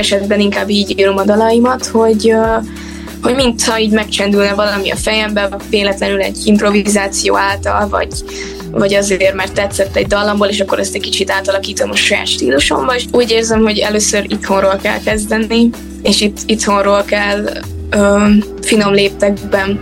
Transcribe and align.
esetben 0.00 0.40
inkább 0.40 0.68
így 0.68 0.98
írom 0.98 1.16
a 1.16 1.24
dalaimat, 1.24 1.86
hogy 1.86 2.34
hogy 3.22 3.34
mintha 3.34 3.78
így 3.78 3.90
megcsendülne 3.90 4.54
valami 4.54 4.90
a 4.90 4.96
fejembe, 4.96 5.48
véletlenül 5.70 6.20
egy 6.20 6.36
improvizáció 6.44 7.36
által, 7.36 7.88
vagy, 7.88 8.08
vagy 8.70 8.94
azért, 8.94 9.34
mert 9.34 9.52
tetszett 9.52 9.96
egy 9.96 10.06
dallamból, 10.06 10.46
és 10.46 10.60
akkor 10.60 10.78
ezt 10.78 10.94
egy 10.94 11.00
kicsit 11.00 11.30
átalakítom 11.30 11.90
a 11.90 11.96
saját 11.96 12.26
stílusomba, 12.26 12.94
és 12.94 13.04
úgy 13.12 13.30
érzem, 13.30 13.62
hogy 13.62 13.78
először 13.78 14.24
itthonról 14.28 14.78
kell 14.82 15.00
kezdeni, 15.04 15.70
és 16.02 16.20
itt 16.20 16.38
itthonról 16.46 17.02
kell 17.02 17.48
ö, 17.90 18.28
finom 18.62 18.92
léptekben 18.92 19.80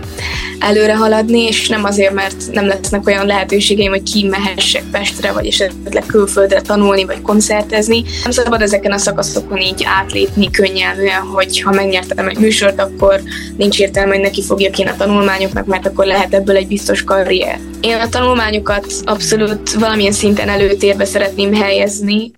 előre 0.59 0.95
haladni, 0.95 1.43
és 1.47 1.67
nem 1.67 1.83
azért, 1.83 2.13
mert 2.13 2.35
nem 2.51 2.67
lesznek 2.67 3.07
olyan 3.07 3.25
lehetőségeim, 3.25 3.91
hogy 3.91 4.03
kimehessek 4.03 4.83
Pestre, 4.91 5.31
vagy 5.31 5.47
esetleg 5.47 6.03
külföldre 6.05 6.61
tanulni, 6.61 7.05
vagy 7.05 7.21
koncertezni. 7.21 8.03
Nem 8.23 8.31
szabad 8.31 8.61
ezeken 8.61 8.91
a 8.91 8.97
szakaszokon 8.97 9.57
így 9.57 9.85
átlépni 9.85 10.51
könnyelműen, 10.51 11.21
hogy 11.21 11.61
ha 11.61 11.71
megnyertem 11.71 12.27
egy 12.27 12.37
műsort, 12.37 12.79
akkor 12.79 13.21
nincs 13.57 13.79
értelme, 13.79 14.13
hogy 14.13 14.23
neki 14.23 14.43
fogja 14.43 14.69
én 14.77 14.87
a 14.87 14.95
tanulmányoknak, 14.95 15.65
mert 15.65 15.87
akkor 15.87 16.05
lehet 16.05 16.33
ebből 16.33 16.55
egy 16.55 16.67
biztos 16.67 17.03
karrier. 17.03 17.59
Én 17.81 17.95
a 17.95 18.09
tanulmányokat 18.09 18.93
abszolút 19.03 19.73
valamilyen 19.73 20.11
szinten 20.11 20.49
előtérbe 20.49 21.05
szeretném 21.05 21.53
helyezni. 21.53 22.31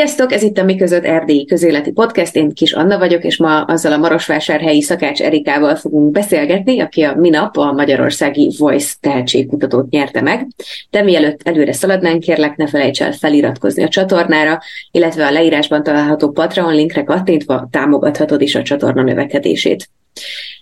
Sziasztok, 0.00 0.32
ez 0.32 0.42
itt 0.42 0.58
a 0.58 0.64
Mi 0.64 0.76
között 0.76 1.04
Erdélyi 1.04 1.44
Közéleti 1.44 1.92
Podcast, 1.92 2.36
én 2.36 2.52
Kis 2.52 2.72
Anna 2.72 2.98
vagyok, 2.98 3.24
és 3.24 3.36
ma 3.36 3.62
azzal 3.62 3.92
a 3.92 3.96
Marosvásárhelyi 3.96 4.82
szakács 4.82 5.20
Erikával 5.20 5.76
fogunk 5.76 6.10
beszélgetni, 6.10 6.80
aki 6.80 7.02
a 7.02 7.14
minap 7.14 7.56
a 7.56 7.72
Magyarországi 7.72 8.54
Voice 8.58 8.94
tehetségkutatót 9.00 9.90
nyerte 9.90 10.20
meg. 10.20 10.46
De 10.90 11.02
mielőtt 11.02 11.40
előre 11.42 11.72
szaladnánk, 11.72 12.20
kérlek 12.20 12.56
ne 12.56 12.66
felejts 12.66 13.02
el 13.02 13.12
feliratkozni 13.12 13.82
a 13.82 13.88
csatornára, 13.88 14.60
illetve 14.90 15.26
a 15.26 15.30
leírásban 15.30 15.82
található 15.82 16.30
Patreon 16.30 16.74
linkre 16.74 17.02
kattintva 17.02 17.68
támogathatod 17.70 18.40
is 18.40 18.54
a 18.54 18.62
csatorna 18.62 19.02
növekedését. 19.02 19.90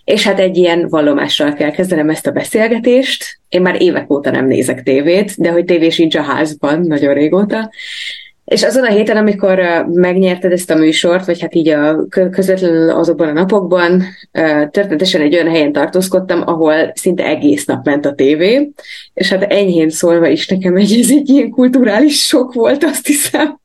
És 0.03 0.23
hát 0.23 0.39
egy 0.39 0.57
ilyen 0.57 0.87
vallomással 0.89 1.53
kell 1.53 1.71
kezdenem 1.71 2.09
ezt 2.09 2.27
a 2.27 2.31
beszélgetést. 2.31 3.39
Én 3.49 3.61
már 3.61 3.81
évek 3.81 4.11
óta 4.11 4.31
nem 4.31 4.47
nézek 4.47 4.83
tévét, 4.83 5.33
de 5.37 5.51
hogy 5.51 5.65
tévé 5.65 5.89
sincs 5.89 6.15
a 6.15 6.21
házban, 6.21 6.79
nagyon 6.79 7.13
régóta. 7.13 7.69
És 8.49 8.63
azon 8.63 8.83
a 8.83 8.89
héten, 8.89 9.17
amikor 9.17 9.85
megnyerted 9.93 10.51
ezt 10.51 10.71
a 10.71 10.75
műsort, 10.75 11.25
vagy 11.25 11.41
hát 11.41 11.55
így 11.55 11.67
a 11.67 12.07
közvetlenül 12.07 12.89
azokban 12.89 13.27
a 13.27 13.33
napokban, 13.33 14.03
történetesen 14.71 15.21
egy 15.21 15.33
olyan 15.33 15.49
helyen 15.49 15.71
tartózkodtam, 15.71 16.41
ahol 16.45 16.91
szinte 16.95 17.25
egész 17.25 17.65
nap 17.65 17.85
ment 17.85 18.05
a 18.05 18.13
tévé, 18.13 18.71
és 19.13 19.29
hát 19.29 19.43
enyhén 19.43 19.89
szólva 19.89 20.27
is 20.27 20.47
nekem 20.47 20.75
egy, 20.75 20.99
ez 20.99 21.09
egy 21.09 21.29
ilyen 21.29 21.49
kulturális 21.49 22.25
sok 22.25 22.53
volt, 22.53 22.83
azt 22.83 23.07
hiszem. 23.07 23.59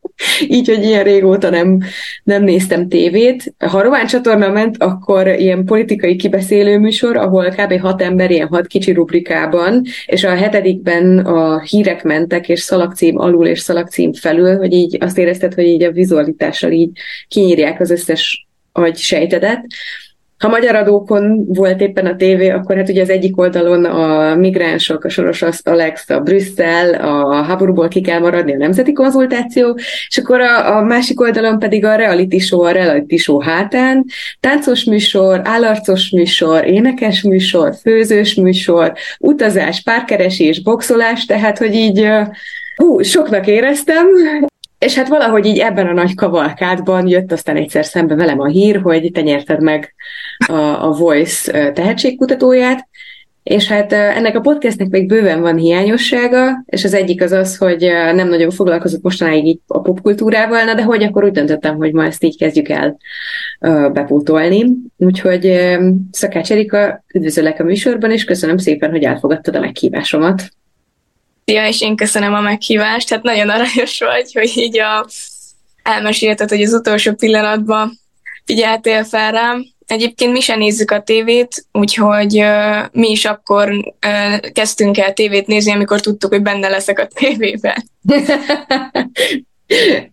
Így, 0.49 0.69
hogy 0.69 0.85
ilyen 0.85 1.05
régóta 1.05 1.51
nem, 1.51 1.79
nem 2.25 2.43
néztem 2.43 2.89
tévét. 2.89 3.55
Ha 3.59 3.83
Román 3.83 4.07
csatorna 4.07 4.49
ment, 4.49 4.83
akkor 4.83 5.27
ilyen 5.27 5.65
politikai 5.65 6.17
kibeszélő 6.17 6.79
műsor, 6.79 7.17
ahol 7.17 7.49
kb. 7.49 7.81
hat 7.81 8.03
ember 8.03 8.31
ilyen 8.31 8.49
hat 8.49 8.67
kicsi 8.67 8.93
rubrikában, 8.93 9.83
és 10.07 10.25
a 10.25 10.35
hetedikben 10.35 11.19
a 11.19 11.61
hírek 11.61 12.03
mentek, 12.03 12.49
és 12.49 12.61
szalagcím 12.61 13.19
alul 13.19 13.47
és 13.47 13.61
szalagcím 13.61 14.13
felül, 14.13 14.57
hogy 14.57 14.73
így 14.73 14.97
azt 15.01 15.19
érezted, 15.19 15.55
hogy 15.55 15.65
így 15.65 15.83
a 15.83 15.93
vizualitással 15.93 16.71
így 16.71 16.91
kinyírják 17.29 17.81
az 17.81 17.91
összes 17.91 18.47
agy 18.73 18.97
sejtedet. 18.97 19.67
Ha 20.39 20.49
magyar 20.49 20.75
adókon 20.75 21.45
volt 21.47 21.81
éppen 21.81 22.07
a 22.07 22.17
tévé, 22.17 22.49
akkor 22.49 22.77
hát 22.77 22.89
ugye 22.89 23.03
az 23.03 23.11
egyik 23.11 23.39
oldalon 23.39 23.85
a 23.85 24.14
migránsok, 24.37 25.05
a 25.05 25.09
Soros 25.09 25.43
Alex, 25.63 26.11
a 26.11 26.21
Brüsszel, 26.21 26.95
a 26.95 27.43
háborúból 27.43 27.89
ki 27.89 28.01
kell 28.01 28.19
maradni, 28.19 28.55
a 28.55 28.57
nemzeti 28.57 28.93
konzultáció, 28.93 29.79
és 30.09 30.19
akkor 30.19 30.41
a, 30.41 30.77
a 30.77 30.83
másik 30.83 31.21
oldalon 31.21 31.59
pedig 31.59 31.85
a 31.85 31.95
reality 31.95 32.39
show, 32.39 32.61
a 32.61 32.71
reality 32.71 33.17
show 33.17 33.41
hátán, 33.41 34.05
táncos 34.41 34.85
műsor, 34.85 35.41
állarcos 35.45 36.11
műsor, 36.11 36.67
énekes 36.67 37.23
műsor, 37.23 37.75
főzős 37.83 38.35
műsor, 38.35 38.93
utazás, 39.19 39.83
párkeresés, 39.83 40.63
boxolás, 40.63 41.25
tehát 41.25 41.59
hogy 41.59 41.75
így 41.75 42.09
hú, 42.77 43.03
soknak 43.03 43.47
éreztem, 43.47 44.07
és 44.85 44.95
hát 44.95 45.09
valahogy 45.09 45.47
így 45.47 45.59
ebben 45.59 45.87
a 45.87 45.93
nagy 45.93 46.15
kavalkádban 46.15 47.07
jött 47.07 47.33
aztán 47.33 47.57
egyszer 47.57 47.85
szembe 47.85 48.15
velem 48.15 48.41
a 48.41 48.47
hír, 48.47 48.81
hogy 48.81 49.11
te 49.13 49.21
nyerted 49.21 49.63
meg 49.63 49.95
a, 50.47 50.87
a 50.87 50.91
Voice 50.99 51.73
tehetségkutatóját, 51.73 52.89
és 53.45 53.69
hát 53.69 53.93
ennek 53.93 54.37
a 54.37 54.41
podcastnek 54.41 54.89
még 54.89 55.07
bőven 55.07 55.41
van 55.41 55.57
hiányossága, 55.57 56.63
és 56.67 56.85
az 56.85 56.95
egyik 56.95 57.23
az 57.23 57.33
az, 57.33 57.57
hogy 57.57 57.81
nem 58.15 58.29
nagyon 58.29 58.51
foglalkozott 58.51 59.03
mostanáig 59.03 59.47
így 59.47 59.61
a 59.67 59.81
popkultúrával, 59.81 60.65
na 60.65 60.75
de 60.75 60.83
hogy 60.83 61.03
akkor 61.03 61.25
úgy 61.25 61.33
döntöttem, 61.33 61.77
hogy 61.77 61.93
ma 61.93 62.05
ezt 62.05 62.25
így 62.25 62.39
kezdjük 62.39 62.69
el 62.69 62.97
bepótolni. 63.93 64.65
Úgyhogy 64.97 65.77
Szakács 66.11 66.51
Erika, 66.51 67.05
üdvözöllek 67.15 67.61
a 67.61 67.65
műsorban, 67.65 68.11
és 68.11 68.25
köszönöm 68.25 68.57
szépen, 68.57 68.91
hogy 68.91 69.03
elfogadtad 69.03 69.57
a 69.57 69.61
meghívásomat. 69.61 70.49
Szia, 71.45 71.69
és 71.69 71.81
én 71.81 71.97
köszönöm 71.97 72.35
a 72.35 72.41
meghívást. 72.41 73.11
Hát 73.11 73.23
nagyon 73.23 73.49
aranyos 73.49 73.99
vagy, 73.99 74.33
hogy 74.33 74.53
így 74.55 74.79
a, 74.79 75.07
elmesélted, 75.83 76.49
hogy 76.49 76.63
az 76.63 76.73
utolsó 76.73 77.13
pillanatban 77.13 77.99
figyeltél 78.45 79.05
fel 79.05 79.33
rám. 79.33 79.65
Egyébként 79.87 80.33
mi 80.33 80.41
sem 80.41 80.59
nézzük 80.59 80.91
a 80.91 81.03
tévét, 81.03 81.67
úgyhogy 81.73 82.39
uh, 82.39 82.85
mi 82.93 83.11
is 83.11 83.25
akkor 83.25 83.71
uh, 83.71 84.51
kezdtünk 84.53 84.99
el 84.99 85.13
tévét 85.13 85.47
nézni, 85.47 85.73
amikor 85.73 86.01
tudtuk, 86.01 86.33
hogy 86.33 86.43
benne 86.43 86.69
leszek 86.69 86.99
a 86.99 87.07
tévében. 87.07 87.85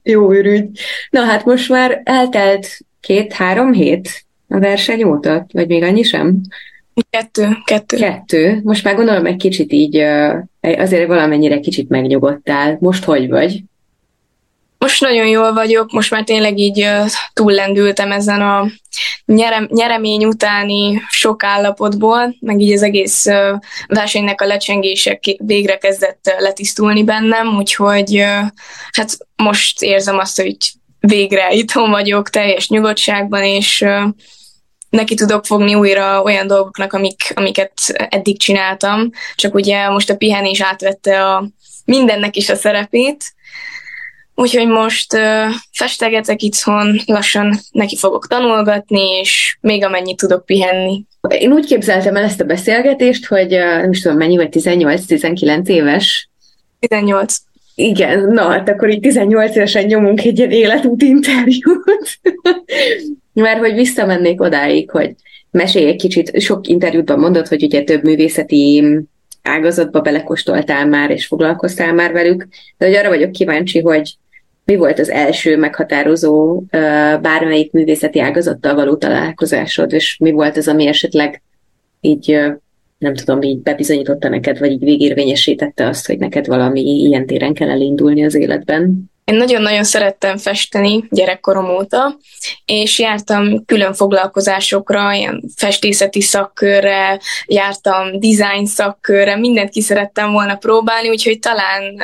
Jó 0.03 0.31
ürügy. 0.31 0.79
Na 1.09 1.21
hát 1.21 1.45
most 1.45 1.69
már 1.69 2.01
eltelt 2.03 2.67
két-három 2.99 3.73
hét 3.73 4.25
a 4.47 4.59
verseny 4.59 5.03
óta, 5.03 5.45
vagy 5.53 5.67
még 5.67 5.83
annyi 5.83 6.03
sem? 6.03 6.41
Kettő, 7.09 7.47
kettő. 7.65 7.97
Kettő. 7.97 8.59
Most 8.63 8.83
már 8.83 8.95
gondolom 8.95 9.25
egy 9.25 9.35
kicsit 9.35 9.71
így, 9.71 9.97
azért 10.61 11.07
valamennyire 11.07 11.59
kicsit 11.59 11.89
megnyugodtál. 11.89 12.77
Most 12.79 13.03
hogy 13.03 13.29
vagy? 13.29 13.63
Most 14.81 15.01
nagyon 15.01 15.27
jól 15.27 15.53
vagyok, 15.53 15.91
most 15.91 16.11
már 16.11 16.23
tényleg 16.23 16.57
így 16.57 16.89
túllendültem 17.33 18.11
ezen 18.11 18.41
a 18.41 18.67
nyerem, 19.25 19.67
nyeremény 19.71 20.25
utáni 20.25 21.01
sok 21.09 21.43
állapotból, 21.43 22.35
meg 22.39 22.59
így 22.59 22.73
az 22.73 22.81
egész 22.81 23.25
versenynek 23.87 24.41
a 24.41 24.45
lecsengése 24.45 25.19
végre 25.37 25.77
kezdett 25.77 26.35
letisztulni 26.39 27.03
bennem, 27.03 27.57
úgyhogy 27.57 28.25
hát 28.91 29.17
most 29.35 29.81
érzem 29.81 30.17
azt, 30.17 30.41
hogy 30.41 30.57
végre 30.99 31.51
itthon 31.51 31.89
vagyok, 31.89 32.29
teljes 32.29 32.69
nyugodtságban, 32.69 33.43
és 33.43 33.85
neki 34.89 35.15
tudok 35.15 35.45
fogni 35.45 35.75
újra 35.75 36.21
olyan 36.21 36.47
dolgoknak, 36.47 36.93
amik, 36.93 37.31
amiket 37.35 37.73
eddig 38.09 38.39
csináltam, 38.39 39.09
csak 39.35 39.53
ugye 39.53 39.89
most 39.89 40.09
a 40.09 40.17
pihenés 40.17 40.61
átvette 40.61 41.25
a 41.25 41.49
mindennek 41.85 42.35
is 42.35 42.49
a 42.49 42.55
szerepét, 42.55 43.33
Úgyhogy 44.41 44.67
most 44.67 45.13
uh, 45.13 45.53
festegetek 45.71 46.41
itthon, 46.41 46.95
lassan 47.05 47.59
neki 47.71 47.97
fogok 47.97 48.27
tanulgatni, 48.27 49.19
és 49.19 49.57
még 49.61 49.83
amennyit 49.83 50.17
tudok 50.17 50.45
pihenni. 50.45 51.03
Én 51.29 51.51
úgy 51.51 51.65
képzeltem 51.65 52.15
el 52.15 52.23
ezt 52.23 52.41
a 52.41 52.45
beszélgetést, 52.45 53.25
hogy 53.25 53.49
nem 53.49 53.91
is 53.91 54.01
tudom 54.01 54.17
mennyi, 54.17 54.35
vagy 54.35 54.49
18-19 54.51 55.67
éves? 55.67 56.29
18. 56.79 57.35
Igen, 57.75 58.19
na 58.19 58.49
hát 58.49 58.69
akkor 58.69 58.89
így 58.89 58.99
18 58.99 59.55
évesen 59.55 59.85
nyomunk 59.85 60.23
egy 60.23 60.37
ilyen 60.37 60.51
életút 60.51 61.01
interjút. 61.01 62.19
Mert 63.33 63.59
hogy 63.59 63.73
visszamennék 63.73 64.41
odáig, 64.41 64.89
hogy 64.89 65.15
mesélj 65.51 65.87
egy 65.87 66.01
kicsit, 66.01 66.41
sok 66.41 66.67
interjútban 66.67 67.19
mondod, 67.19 67.47
hogy 67.47 67.63
ugye 67.63 67.83
több 67.83 68.03
művészeti 68.03 68.83
ágazatba 69.41 70.01
belekostoltál 70.01 70.87
már, 70.87 71.09
és 71.09 71.25
foglalkoztál 71.25 71.93
már 71.93 72.11
velük, 72.11 72.47
de 72.77 72.85
hogy 72.85 72.95
arra 72.95 73.09
vagyok 73.09 73.31
kíváncsi, 73.31 73.79
hogy 73.79 74.15
mi 74.71 74.77
volt 74.77 74.99
az 74.99 75.09
első 75.09 75.57
meghatározó 75.57 76.63
bármelyik 77.21 77.71
művészeti 77.71 78.19
ágazattal 78.19 78.75
való 78.75 78.95
találkozásod, 78.95 79.93
és 79.93 80.17
mi 80.17 80.31
volt 80.31 80.57
az, 80.57 80.67
ami 80.67 80.87
esetleg 80.87 81.41
így 82.01 82.39
nem 82.97 83.15
tudom, 83.15 83.41
így 83.41 83.57
bebizonyította 83.57 84.29
neked, 84.29 84.59
vagy 84.59 84.71
így 84.71 84.83
végérvényesítette 84.83 85.87
azt, 85.87 86.07
hogy 86.07 86.17
neked 86.17 86.47
valami 86.47 86.81
ilyen 86.81 87.25
téren 87.25 87.53
kell 87.53 87.69
elindulni 87.69 88.25
az 88.25 88.35
életben? 88.35 89.11
Én 89.25 89.35
nagyon-nagyon 89.35 89.83
szerettem 89.83 90.37
festeni 90.37 91.03
gyerekkorom 91.09 91.69
óta, 91.69 92.17
és 92.65 92.99
jártam 92.99 93.65
külön 93.65 93.93
foglalkozásokra, 93.93 95.13
ilyen 95.13 95.43
festészeti 95.55 96.21
szakkörre, 96.21 97.19
jártam 97.45 98.19
design 98.19 98.65
szakkörre, 98.65 99.35
mindent 99.35 99.69
ki 99.69 99.81
szerettem 99.81 100.31
volna 100.31 100.55
próbálni, 100.55 101.09
úgyhogy 101.09 101.39
talán 101.39 102.01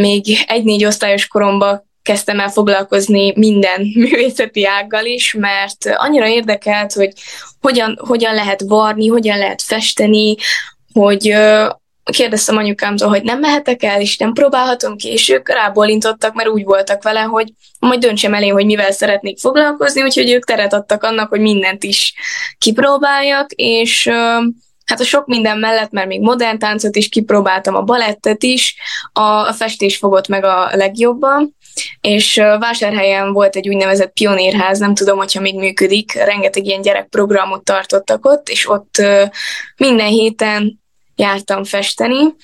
még 0.00 0.24
egy-négy 0.46 0.84
osztályos 0.84 1.26
koromban 1.26 1.88
kezdtem 2.02 2.40
el 2.40 2.48
foglalkozni 2.48 3.32
minden 3.36 3.80
művészeti 3.94 4.66
ággal 4.66 5.04
is, 5.04 5.34
mert 5.38 5.86
annyira 5.96 6.28
érdekelt, 6.28 6.92
hogy 6.92 7.12
hogyan, 7.60 7.98
hogyan 8.06 8.34
lehet 8.34 8.62
varni, 8.66 9.06
hogyan 9.06 9.38
lehet 9.38 9.62
festeni, 9.62 10.36
hogy 10.92 11.34
kérdeztem 12.12 12.56
anyukámtól, 12.56 13.08
hogy 13.08 13.22
nem 13.22 13.38
mehetek 13.38 13.82
el, 13.82 14.00
és 14.00 14.16
nem 14.16 14.32
próbálhatom 14.32 14.96
ki, 14.96 15.08
és 15.08 15.28
ők 15.28 15.48
rábólintottak, 15.48 16.34
mert 16.34 16.48
úgy 16.48 16.64
voltak 16.64 17.02
vele, 17.02 17.20
hogy 17.20 17.52
majd 17.78 18.00
döntsem 18.00 18.34
elé, 18.34 18.48
hogy 18.48 18.64
mivel 18.64 18.92
szeretnék 18.92 19.38
foglalkozni, 19.38 20.02
úgyhogy 20.02 20.30
ők 20.30 20.44
teret 20.44 20.72
adtak 20.72 21.02
annak, 21.02 21.28
hogy 21.28 21.40
mindent 21.40 21.84
is 21.84 22.14
kipróbáljak, 22.58 23.50
és 23.52 24.10
hát 24.84 25.00
a 25.00 25.04
sok 25.04 25.26
minden 25.26 25.58
mellett, 25.58 25.90
mert 25.90 26.06
még 26.06 26.20
modern 26.20 26.58
táncot 26.58 26.96
is 26.96 27.08
kipróbáltam, 27.08 27.74
a 27.74 27.82
balettet 27.82 28.42
is, 28.42 28.76
a, 29.12 29.20
a 29.20 29.52
festés 29.52 29.96
fogott 29.96 30.28
meg 30.28 30.44
a 30.44 30.70
legjobban, 30.72 31.56
és 32.00 32.34
Vásárhelyen 32.36 33.32
volt 33.32 33.56
egy 33.56 33.68
úgynevezett 33.68 34.12
pionérház, 34.12 34.78
nem 34.78 34.94
tudom, 34.94 35.18
hogyha 35.18 35.40
még 35.40 35.54
működik, 35.54 36.12
rengeteg 36.12 36.66
ilyen 36.66 36.82
gyerekprogramot 36.82 37.64
tartottak 37.64 38.26
ott, 38.26 38.48
és 38.48 38.68
ott 38.68 39.02
minden 39.76 40.08
héten 40.08 40.82
jártam 41.16 41.64
festeni, 41.64 42.34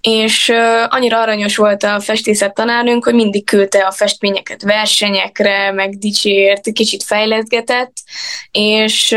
és 0.00 0.52
annyira 0.88 1.20
aranyos 1.20 1.56
volt 1.56 1.82
a 1.82 2.00
festészet 2.00 2.54
tanárnőnk, 2.54 3.04
hogy 3.04 3.14
mindig 3.14 3.44
küldte 3.44 3.86
a 3.86 3.90
festményeket 3.90 4.62
versenyekre, 4.62 5.72
meg 5.72 5.98
dicsért, 5.98 6.72
kicsit 6.72 7.02
fejleszgetett, 7.02 7.92
és 8.50 9.10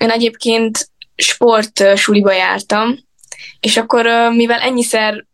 én 0.00 0.10
egyébként 0.10 0.88
sport 1.20 1.96
suliba 1.96 2.32
jártam, 2.32 2.98
és 3.60 3.76
akkor 3.76 4.06
mivel 4.34 4.60
ennyiszer 4.60 5.24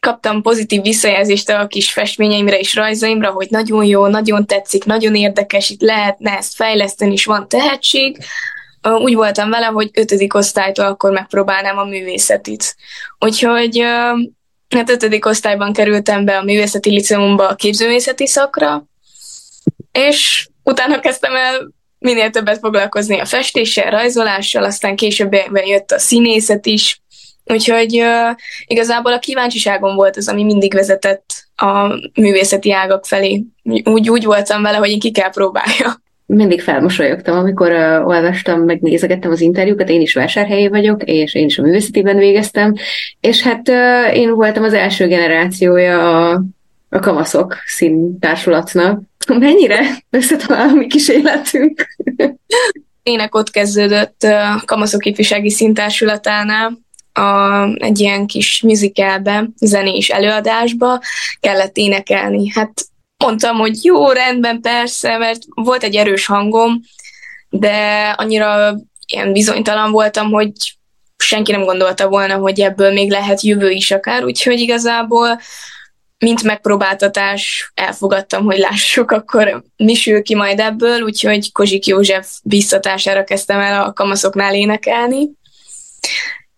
kaptam 0.00 0.42
pozitív 0.42 0.82
visszajelzést 0.82 1.48
a 1.48 1.66
kis 1.66 1.92
festményeimre 1.92 2.58
és 2.58 2.74
rajzaimra, 2.74 3.30
hogy 3.30 3.46
nagyon 3.50 3.84
jó, 3.84 4.06
nagyon 4.06 4.46
tetszik, 4.46 4.84
nagyon 4.84 5.14
érdekes, 5.14 5.70
itt 5.70 5.80
lehetne 5.80 6.36
ezt 6.36 6.54
fejleszteni, 6.54 7.12
és 7.12 7.24
van 7.24 7.48
tehetség, 7.48 8.18
úgy 8.82 9.14
voltam 9.14 9.50
vele, 9.50 9.66
hogy 9.66 9.90
ötödik 9.92 10.34
osztálytól 10.34 10.84
akkor 10.84 11.12
megpróbálnám 11.12 11.78
a 11.78 11.84
művészetit. 11.84 12.76
Úgyhogy 13.18 13.78
hát 14.68 14.90
ötödik 14.90 15.26
osztályban 15.26 15.72
kerültem 15.72 16.24
be 16.24 16.38
a 16.38 16.42
művészeti 16.42 16.90
liceumba 16.90 17.48
a 17.48 17.54
képzőművészeti 17.54 18.26
szakra, 18.26 18.84
és 19.92 20.48
utána 20.62 21.00
kezdtem 21.00 21.36
el 21.36 21.72
minél 22.04 22.30
többet 22.30 22.58
foglalkozni 22.58 23.20
a 23.20 23.24
festéssel, 23.24 23.90
rajzolással, 23.90 24.64
aztán 24.64 24.96
később 24.96 25.32
jött 25.66 25.90
a 25.90 25.98
színészet 25.98 26.66
is, 26.66 27.02
úgyhogy 27.44 28.00
uh, 28.00 28.36
igazából 28.66 29.12
a 29.12 29.18
kíváncsiságom 29.18 29.94
volt 29.94 30.16
az, 30.16 30.28
ami 30.28 30.44
mindig 30.44 30.74
vezetett 30.74 31.24
a 31.56 31.88
művészeti 32.20 32.72
ágak 32.72 33.06
felé. 33.06 33.44
Úgy, 33.84 34.10
úgy 34.10 34.24
voltam 34.24 34.62
vele, 34.62 34.76
hogy 34.76 34.90
én 34.90 34.98
ki 34.98 35.10
kell 35.10 35.30
próbálja 35.30 36.02
mindig 36.26 36.60
felmosolyogtam, 36.60 37.38
amikor 37.38 37.72
uh, 37.72 38.06
olvastam, 38.06 38.60
meg 38.60 38.80
nézegettem 38.80 39.30
az 39.30 39.40
interjúkat, 39.40 39.88
én 39.88 40.00
is 40.00 40.14
vásárhelyi 40.14 40.68
vagyok, 40.68 41.02
és 41.04 41.34
én 41.34 41.46
is 41.46 41.58
a 41.58 41.62
művészetiben 41.62 42.16
végeztem, 42.16 42.74
és 43.20 43.42
hát 43.42 43.68
uh, 43.68 44.16
én 44.16 44.34
voltam 44.34 44.62
az 44.62 44.72
első 44.72 45.06
generációja 45.06 46.28
a, 46.28 46.42
a 46.94 46.98
kamaszok 47.00 47.56
színtársulatnak. 47.66 49.02
Mennyire 49.38 49.80
összetalál 50.10 50.68
a 50.68 50.72
mi 50.72 50.86
kis 50.86 51.08
életünk? 51.08 51.86
Ének 53.02 53.34
ott 53.34 53.50
kezdődött 53.50 54.22
a 54.22 54.62
kamaszok 54.64 55.06
ifjúsági 55.06 55.50
színtársulatánál, 55.50 56.78
a, 57.12 57.62
egy 57.74 58.00
ilyen 58.00 58.26
kis 58.26 58.62
musicalbe, 58.62 59.48
zenés 59.56 60.08
előadásba 60.08 61.00
kellett 61.40 61.76
énekelni. 61.76 62.50
Hát 62.50 62.72
mondtam, 63.24 63.56
hogy 63.56 63.84
jó, 63.84 64.10
rendben, 64.10 64.60
persze, 64.60 65.18
mert 65.18 65.38
volt 65.54 65.82
egy 65.82 65.94
erős 65.96 66.26
hangom, 66.26 66.80
de 67.48 68.08
annyira 68.16 68.76
ilyen 69.06 69.32
bizonytalan 69.32 69.90
voltam, 69.90 70.30
hogy 70.30 70.52
senki 71.16 71.52
nem 71.52 71.64
gondolta 71.64 72.08
volna, 72.08 72.36
hogy 72.36 72.60
ebből 72.60 72.92
még 72.92 73.10
lehet 73.10 73.42
jövő 73.42 73.70
is 73.70 73.90
akár, 73.90 74.24
úgyhogy 74.24 74.60
igazából 74.60 75.40
mint 76.24 76.42
megpróbáltatás 76.42 77.72
elfogadtam, 77.74 78.44
hogy 78.44 78.58
lássuk, 78.58 79.10
akkor 79.10 79.62
mi 79.76 79.94
sül 79.94 80.22
ki 80.22 80.34
majd 80.34 80.60
ebből, 80.60 81.00
úgyhogy 81.00 81.52
Kozsik 81.52 81.86
József 81.86 82.28
biztatására 82.42 83.24
kezdtem 83.24 83.60
el 83.60 83.82
a 83.82 83.92
kamaszoknál 83.92 84.54
énekelni, 84.54 85.30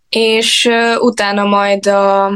és 0.09 0.69
utána 0.99 1.45
majd 1.45 1.87
a 1.87 2.33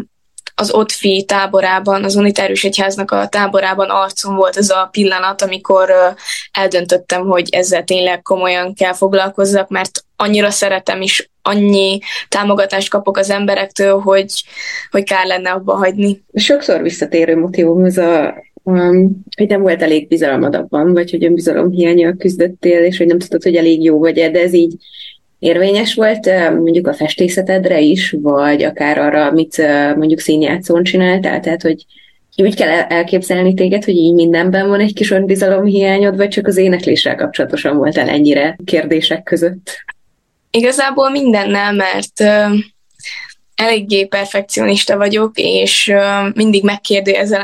az 0.54 0.72
Ottfi 0.72 1.24
táborában, 1.24 2.04
az 2.04 2.14
Unitárius 2.14 2.64
Egyháznak 2.64 3.10
a 3.10 3.28
táborában 3.28 3.90
arcom 3.90 4.34
volt 4.34 4.56
ez 4.56 4.70
a 4.70 4.88
pillanat, 4.90 5.42
amikor 5.42 6.14
eldöntöttem, 6.52 7.26
hogy 7.26 7.48
ezzel 7.50 7.84
tényleg 7.84 8.22
komolyan 8.22 8.74
kell 8.74 8.92
foglalkozzak, 8.92 9.68
mert 9.68 10.04
annyira 10.16 10.50
szeretem 10.50 11.02
is, 11.02 11.29
annyi 11.42 11.98
támogatást 12.28 12.90
kapok 12.90 13.16
az 13.16 13.30
emberektől, 13.30 13.98
hogy, 13.98 14.44
hogy 14.90 15.04
kár 15.04 15.26
lenne 15.26 15.50
abba 15.50 15.74
hagyni. 15.74 16.24
Sokszor 16.34 16.82
visszatérő 16.82 17.36
motivum 17.36 17.84
ez 17.84 17.98
a 17.98 18.34
um, 18.62 19.22
hogy 19.36 19.48
nem 19.48 19.60
volt 19.60 19.82
elég 19.82 20.08
bizalmad 20.08 20.54
abban, 20.54 20.92
vagy 20.92 21.10
hogy 21.10 21.24
önbizalom 21.24 21.70
hiánya 21.70 22.16
küzdöttél, 22.16 22.82
és 22.82 22.98
hogy 22.98 23.06
nem 23.06 23.18
tudod, 23.18 23.42
hogy 23.42 23.56
elég 23.56 23.82
jó 23.82 23.98
vagy 23.98 24.14
de 24.14 24.40
ez 24.40 24.52
így 24.52 24.74
érvényes 25.38 25.94
volt 25.94 26.50
mondjuk 26.50 26.86
a 26.86 26.94
festészetedre 26.94 27.80
is, 27.80 28.16
vagy 28.20 28.62
akár 28.62 28.98
arra, 28.98 29.26
amit 29.26 29.62
mondjuk 29.96 30.20
színjátszón 30.20 30.82
csináltál, 30.82 31.40
tehát 31.40 31.62
hogy 31.62 31.84
úgy 32.36 32.56
kell 32.56 32.68
elképzelni 32.68 33.54
téged, 33.54 33.84
hogy 33.84 33.94
így 33.94 34.14
mindenben 34.14 34.68
van 34.68 34.80
egy 34.80 34.94
kis 34.94 35.10
önbizalom 35.10 35.64
hiányod, 35.64 36.16
vagy 36.16 36.28
csak 36.28 36.46
az 36.46 36.56
énekléssel 36.56 37.14
kapcsolatosan 37.14 37.76
voltál 37.76 38.08
ennyire 38.08 38.56
kérdések 38.64 39.22
között? 39.22 39.84
Igazából 40.50 41.10
mindennel, 41.10 41.72
mert 41.72 42.22
eléggé 43.60 44.04
perfekcionista 44.04 44.96
vagyok, 44.96 45.30
és 45.34 45.92
mindig 46.34 46.64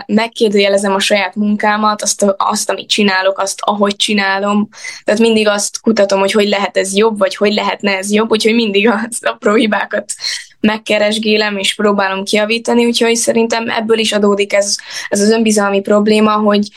megkérdőjelezem 0.06 0.94
a 0.94 0.98
saját 0.98 1.34
munkámat, 1.34 2.02
azt, 2.02 2.34
azt, 2.36 2.70
amit 2.70 2.88
csinálok, 2.88 3.38
azt, 3.38 3.58
ahogy 3.60 3.96
csinálom. 3.96 4.68
Tehát 5.04 5.20
mindig 5.20 5.48
azt 5.48 5.80
kutatom, 5.80 6.18
hogy 6.18 6.32
hogy 6.32 6.48
lehet 6.48 6.76
ez 6.76 6.96
jobb, 6.96 7.18
vagy 7.18 7.36
hogy 7.36 7.52
lehetne 7.52 7.96
ez 7.96 8.12
jobb, 8.12 8.30
úgyhogy 8.30 8.54
mindig 8.54 8.88
az 9.08 9.18
apró 9.20 9.54
hibákat 9.54 10.12
megkeresgélem, 10.60 11.56
és 11.56 11.74
próbálom 11.74 12.24
kiavítani, 12.24 12.86
úgyhogy 12.86 13.16
szerintem 13.16 13.68
ebből 13.68 13.98
is 13.98 14.12
adódik 14.12 14.52
ez, 14.52 14.76
ez 15.08 15.20
az 15.20 15.30
önbizalmi 15.30 15.80
probléma, 15.80 16.32
hogy 16.32 16.68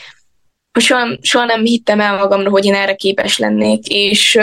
soha, 0.79 1.07
soha 1.21 1.45
nem 1.45 1.63
hittem 1.63 1.99
el 1.99 2.17
magamra, 2.17 2.49
hogy 2.49 2.65
én 2.65 2.73
erre 2.73 2.95
képes 2.95 3.37
lennék, 3.37 3.87
és 3.87 4.37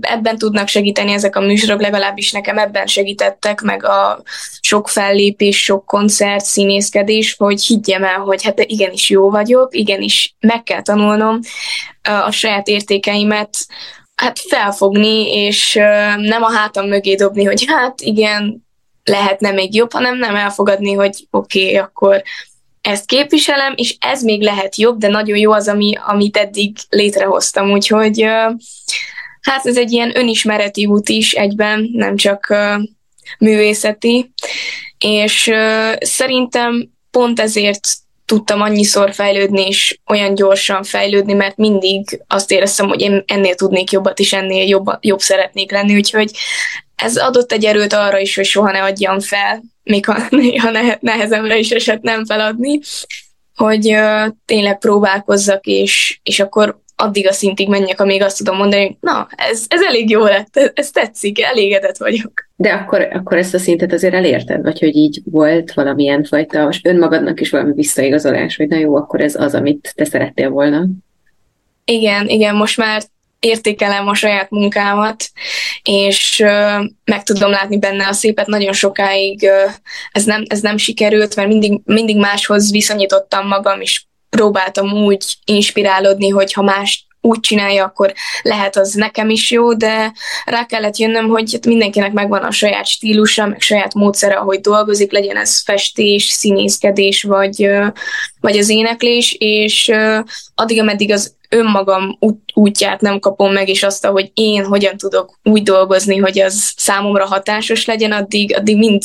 ebben 0.00 0.38
tudnak 0.38 0.68
segíteni 0.68 1.12
ezek 1.12 1.36
a 1.36 1.40
műsorok, 1.40 1.80
legalábbis 1.80 2.32
nekem 2.32 2.58
ebben 2.58 2.86
segítettek, 2.86 3.60
meg 3.60 3.84
a 3.84 4.22
sok 4.60 4.88
fellépés, 4.88 5.62
sok 5.62 5.86
koncert, 5.86 6.44
színészkedés, 6.44 7.34
hogy 7.38 7.62
higgyem 7.62 8.04
el, 8.04 8.18
hogy 8.18 8.44
hát 8.44 8.60
igenis 8.60 9.10
jó 9.10 9.30
vagyok, 9.30 9.76
igenis 9.76 10.34
meg 10.40 10.62
kell 10.62 10.82
tanulnom 10.82 11.38
a 12.02 12.30
saját 12.30 12.68
értékeimet 12.68 13.66
hát 14.14 14.38
felfogni, 14.38 15.32
és 15.32 15.74
nem 16.16 16.42
a 16.42 16.52
hátam 16.52 16.88
mögé 16.88 17.14
dobni, 17.14 17.44
hogy 17.44 17.64
hát 17.66 18.00
igen, 18.00 18.66
lehetne 19.04 19.50
még 19.50 19.74
jobb, 19.74 19.92
hanem 19.92 20.16
nem 20.16 20.36
elfogadni, 20.36 20.92
hogy 20.92 21.26
oké, 21.30 21.62
okay, 21.62 21.76
akkor 21.76 22.22
ezt 22.80 23.06
képviselem, 23.06 23.72
és 23.76 23.96
ez 24.00 24.22
még 24.22 24.42
lehet 24.42 24.76
jobb, 24.76 24.98
de 24.98 25.08
nagyon 25.08 25.36
jó 25.36 25.52
az, 25.52 25.68
ami, 25.68 25.92
amit 26.06 26.36
eddig 26.36 26.76
létrehoztam, 26.88 27.70
úgyhogy 27.70 28.26
Hát 29.42 29.66
ez 29.66 29.76
egy 29.76 29.92
ilyen 29.92 30.16
önismereti 30.16 30.86
út 30.86 31.08
is 31.08 31.32
egyben, 31.32 31.90
nem 31.92 32.16
csak 32.16 32.46
uh, 32.50 32.82
művészeti, 33.38 34.32
és 34.98 35.46
uh, 35.46 35.92
szerintem 36.00 36.90
pont 37.10 37.40
ezért 37.40 37.88
tudtam 38.24 38.60
annyiszor 38.60 39.14
fejlődni, 39.14 39.66
és 39.66 39.98
olyan 40.06 40.34
gyorsan 40.34 40.82
fejlődni, 40.82 41.32
mert 41.32 41.56
mindig 41.56 42.22
azt 42.28 42.50
éreztem, 42.50 42.88
hogy 42.88 43.00
én 43.00 43.22
ennél 43.26 43.54
tudnék 43.54 43.90
jobbat, 43.90 44.18
és 44.18 44.32
ennél 44.32 44.66
jobb, 44.66 44.86
jobb 45.00 45.20
szeretnék 45.20 45.70
lenni, 45.70 45.94
úgyhogy 45.94 46.30
ez 46.96 47.16
adott 47.16 47.52
egy 47.52 47.64
erőt 47.64 47.92
arra 47.92 48.18
is, 48.18 48.34
hogy 48.34 48.44
soha 48.44 48.70
ne 48.70 48.82
adjam 48.82 49.20
fel, 49.20 49.62
még 49.82 50.06
ha 50.06 50.16
néha 50.30 50.70
nehezemre 51.00 51.58
is 51.58 51.70
esett 51.70 52.02
nem 52.02 52.24
feladni, 52.24 52.80
hogy 53.54 53.86
uh, 53.94 54.26
tényleg 54.44 54.78
próbálkozzak, 54.78 55.66
és, 55.66 56.20
és 56.22 56.40
akkor 56.40 56.81
addig 57.02 57.28
a 57.28 57.32
szintig 57.32 57.68
menjek, 57.68 58.00
amíg 58.00 58.22
azt 58.22 58.38
tudom 58.38 58.56
mondani, 58.56 58.82
hogy 58.86 58.96
na, 59.00 59.28
ez, 59.36 59.64
ez 59.68 59.82
elég 59.82 60.10
jó 60.10 60.24
lett, 60.24 60.56
ez, 60.56 60.70
ez 60.74 60.90
tetszik, 60.90 61.42
elégedett 61.42 61.96
vagyok. 61.96 62.32
De 62.56 62.72
akkor, 62.72 63.08
akkor 63.12 63.38
ezt 63.38 63.54
a 63.54 63.58
szintet 63.58 63.92
azért 63.92 64.14
elérted, 64.14 64.62
vagy 64.62 64.78
hogy 64.78 64.96
így 64.96 65.20
volt 65.24 65.72
valamilyen 65.72 66.24
fajta, 66.24 66.64
most 66.64 66.86
önmagadnak 66.86 67.40
is 67.40 67.50
valami 67.50 67.72
visszaigazolás, 67.72 68.56
hogy 68.56 68.68
na 68.68 68.76
jó, 68.76 68.96
akkor 68.96 69.20
ez 69.20 69.34
az, 69.34 69.54
amit 69.54 69.92
te 69.96 70.04
szerettél 70.04 70.48
volna. 70.48 70.86
Igen, 71.84 72.28
igen, 72.28 72.54
most 72.54 72.76
már 72.76 73.02
értékelem 73.40 74.08
a 74.08 74.14
saját 74.14 74.50
munkámat, 74.50 75.30
és 75.82 76.38
meg 77.04 77.22
tudom 77.22 77.50
látni 77.50 77.78
benne 77.78 78.06
a 78.06 78.12
szépet. 78.12 78.46
Nagyon 78.46 78.72
sokáig 78.72 79.48
ez 80.12 80.24
nem, 80.24 80.44
ez 80.46 80.60
nem 80.60 80.76
sikerült, 80.76 81.36
mert 81.36 81.48
mindig, 81.48 81.80
mindig 81.84 82.16
máshoz 82.16 82.70
viszonyítottam 82.70 83.46
magam, 83.46 83.80
és 83.80 84.04
próbáltam 84.36 84.92
úgy 84.92 85.24
inspirálódni, 85.44 86.28
hogy 86.28 86.52
ha 86.52 86.62
más 86.62 87.06
úgy 87.20 87.40
csinálja, 87.40 87.84
akkor 87.84 88.12
lehet 88.42 88.76
az 88.76 88.92
nekem 88.92 89.30
is 89.30 89.50
jó, 89.50 89.74
de 89.74 90.12
rá 90.44 90.66
kellett 90.66 90.96
jönnöm, 90.96 91.28
hogy 91.28 91.52
hát 91.52 91.66
mindenkinek 91.66 92.12
megvan 92.12 92.42
a 92.42 92.50
saját 92.50 92.86
stílusa, 92.86 93.46
meg 93.46 93.60
saját 93.60 93.94
módszere, 93.94 94.34
ahogy 94.34 94.60
dolgozik, 94.60 95.12
legyen 95.12 95.36
ez 95.36 95.62
festés, 95.62 96.24
színészkedés, 96.24 97.22
vagy, 97.22 97.68
vagy 98.40 98.58
az 98.58 98.68
éneklés, 98.68 99.36
és 99.38 99.92
addig, 100.54 100.80
ameddig 100.80 101.12
az 101.12 101.34
önmagam 101.48 102.18
útját 102.54 103.00
nem 103.00 103.18
kapom 103.18 103.52
meg, 103.52 103.68
és 103.68 103.82
azt, 103.82 104.06
hogy 104.06 104.30
én 104.34 104.64
hogyan 104.64 104.96
tudok 104.96 105.38
úgy 105.42 105.62
dolgozni, 105.62 106.16
hogy 106.16 106.40
az 106.40 106.72
számomra 106.76 107.26
hatásos 107.26 107.84
legyen, 107.84 108.12
addig, 108.12 108.56
addig 108.56 108.76
mind 108.76 109.02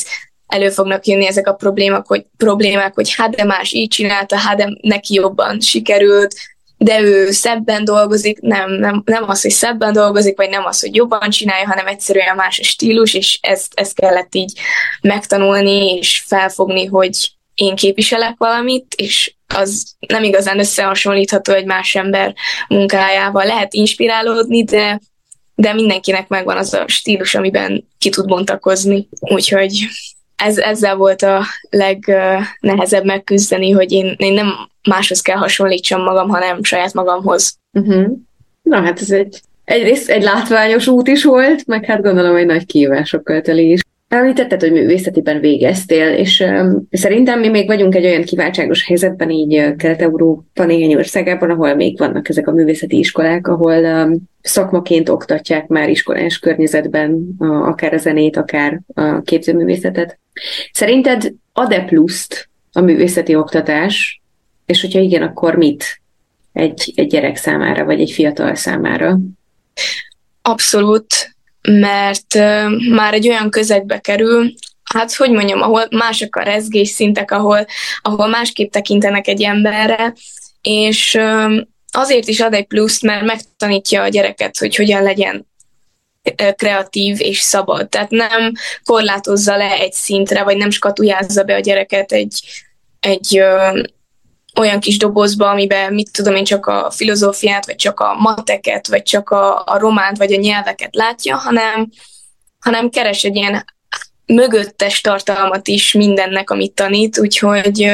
elő 0.48 0.70
fognak 0.70 1.06
jönni 1.06 1.28
ezek 1.28 1.48
a 1.48 1.54
problémák, 1.54 2.08
hogy, 2.08 2.26
problémák, 2.38 2.94
hogy 2.94 3.14
hát 3.16 3.36
de 3.36 3.44
más 3.44 3.72
így 3.72 3.90
csinálta, 3.90 4.38
hát 4.38 4.58
de 4.58 4.78
neki 4.82 5.14
jobban 5.14 5.60
sikerült, 5.60 6.36
de 6.78 7.02
ő 7.02 7.32
szebben 7.32 7.86
dolgozik, 7.86 8.40
nem, 8.40 8.72
nem, 8.72 9.02
nem 9.06 9.30
az, 9.30 9.42
hogy 9.42 9.52
szebben 9.52 9.94
dolgozik, 9.94 10.38
vagy 10.38 10.50
nem 10.50 10.66
az, 10.66 10.80
hogy 10.80 10.96
jobban 10.96 11.30
csinálja, 11.30 11.68
hanem 11.68 11.88
egyszerűen 11.88 12.36
más 12.36 12.60
a 12.60 12.64
stílus, 12.64 13.14
és 13.14 13.40
ezt, 13.42 13.72
ezt 13.76 13.96
kellett 13.96 14.36
így 14.36 14.60
megtanulni, 15.02 15.98
és 15.98 16.24
felfogni, 16.28 16.86
hogy 16.86 17.32
én 17.56 17.76
képviselek 17.76 18.36
valamit, 18.38 18.94
és 18.98 19.36
az 19.48 19.96
nem 20.08 20.24
igazán 20.24 20.60
összehasonlítható 20.60 21.54
egy 21.54 21.66
más 21.66 21.96
ember 21.96 22.34
munkájával. 22.68 23.46
Lehet 23.46 23.74
inspirálódni, 23.74 24.64
de, 24.64 25.02
de 25.56 25.74
mindenkinek 25.74 26.28
megvan 26.28 26.58
az 26.58 26.74
a 26.74 26.84
stílus, 26.88 27.36
amiben 27.36 27.88
ki 27.98 28.10
tud 28.10 28.28
bontakozni. 28.28 29.08
Úgyhogy 29.20 29.88
ez, 30.44 30.58
ezzel 30.58 30.96
volt 30.96 31.22
a 31.22 31.44
legnehezebb 31.70 33.04
megküzdeni, 33.04 33.72
hogy 33.72 33.92
én, 33.92 34.16
én 34.18 34.34
nem 34.34 34.48
máshoz 34.90 35.22
kell 35.22 35.38
hasonlítsam 35.38 36.02
magam, 36.02 36.30
hanem 36.30 36.64
saját 36.64 36.94
magamhoz. 36.94 37.58
Uh-huh. 37.72 38.08
Na 38.62 38.82
hát 38.82 39.00
ez 39.00 39.12
egy, 39.12 39.42
egyrészt 39.66 40.10
egy 40.10 40.24
látványos 40.24 40.88
út 40.88 41.08
is 41.08 41.24
volt, 41.24 41.68
meg 41.68 41.86
hát 41.86 42.02
gondolom, 42.02 42.32
hogy 42.32 42.46
nagy 42.46 42.66
kívásokkal 42.66 43.42
teli 43.42 43.72
is. 43.72 43.82
Említetted, 44.08 44.62
hogy 44.62 44.72
művészetiben 44.72 45.40
végeztél, 45.40 46.14
és 46.14 46.40
um, 46.40 46.88
szerintem 46.92 47.40
mi 47.40 47.50
még 47.50 47.68
vagyunk 47.68 47.96
egy 47.96 48.06
olyan 48.06 48.24
kiváltságos 48.24 48.86
helyzetben 48.86 49.30
így 49.30 49.76
Kelet-Európa 49.76 50.66
néhány 50.66 50.96
országában, 50.96 51.50
ahol 51.50 51.76
még 51.76 51.98
vannak 51.98 52.30
ezek 52.30 52.48
a 52.48 52.52
művészeti 52.52 52.98
iskolák, 52.98 53.48
ahol 53.48 53.84
um, 53.84 54.30
szakmaként 54.42 55.10
oktatják 55.10 55.68
már 55.68 55.90
iskolás 55.90 56.40
környezetben 56.40 57.36
a, 57.38 57.46
akár 57.46 57.94
a 57.94 57.98
zenét, 57.98 58.38
akár 58.38 58.82
a 58.94 59.22
képzőművészetet. 59.22 60.20
Szerinted 60.72 61.34
ad-e 61.54 61.84
pluszt 61.84 62.50
a 62.72 62.82
művészeti 62.82 63.36
oktatás, 63.36 64.22
és 64.66 64.82
hogyha 64.82 65.00
igen, 65.00 65.22
akkor 65.22 65.56
mit 65.56 66.02
egy, 66.54 66.94
egy 66.96 67.08
gyerek 67.08 67.36
számára, 67.36 67.86
vagy 67.86 68.02
egy 68.02 68.12
fiatal 68.12 68.56
számára? 68.56 69.20
Abszolút 70.42 71.37
mert 71.62 72.36
már 72.90 73.14
egy 73.14 73.28
olyan 73.28 73.50
közegbe 73.50 74.00
kerül, 74.00 74.54
hát 74.84 75.14
hogy 75.14 75.32
mondjam, 75.32 75.62
ahol 75.62 75.88
mások 75.90 76.36
a 76.36 76.44
rezgés 76.44 76.90
szintek, 76.90 77.32
ahol, 77.32 77.66
ahol 78.02 78.28
másképp 78.28 78.72
tekintenek 78.72 79.28
egy 79.28 79.44
emberre, 79.44 80.14
és 80.62 81.20
azért 81.92 82.28
is 82.28 82.40
ad 82.40 82.54
egy 82.54 82.66
pluszt, 82.66 83.02
mert 83.02 83.26
megtanítja 83.26 84.02
a 84.02 84.08
gyereket, 84.08 84.58
hogy 84.58 84.76
hogyan 84.76 85.04
legyen 85.04 85.48
kreatív 86.56 87.22
és 87.22 87.40
szabad. 87.40 87.90
Tehát 87.90 88.10
nem 88.10 88.54
korlátozza 88.84 89.58
le 89.58 89.72
egy 89.72 89.94
szintre, 89.94 90.44
vagy 90.44 90.58
nem 90.58 90.70
skatujázza 90.70 91.44
be 91.44 91.56
a 91.56 91.60
gyereket 91.60 92.12
egy, 92.12 92.42
egy 93.00 93.42
olyan 94.58 94.80
kis 94.80 94.98
dobozba, 94.98 95.50
amiben 95.50 95.94
mit 95.94 96.12
tudom 96.12 96.36
én 96.36 96.44
csak 96.44 96.66
a 96.66 96.92
filozófiát, 96.92 97.66
vagy 97.66 97.76
csak 97.76 98.00
a 98.00 98.16
mateket, 98.20 98.88
vagy 98.88 99.04
csak 99.04 99.30
a, 99.30 99.64
a 99.66 99.78
románt, 99.80 100.18
vagy 100.18 100.34
a 100.34 100.40
nyelveket 100.40 100.96
látja, 100.96 101.36
hanem, 101.36 101.90
hanem 102.60 102.90
keres 102.90 103.24
egy 103.24 103.36
ilyen 103.36 103.66
mögöttes 104.26 105.02
tartalmat 105.02 105.68
is 105.68 105.94
mindennek, 105.94 106.50
amit 106.50 106.74
tanít, 106.74 107.20
úgyhogy 107.20 107.90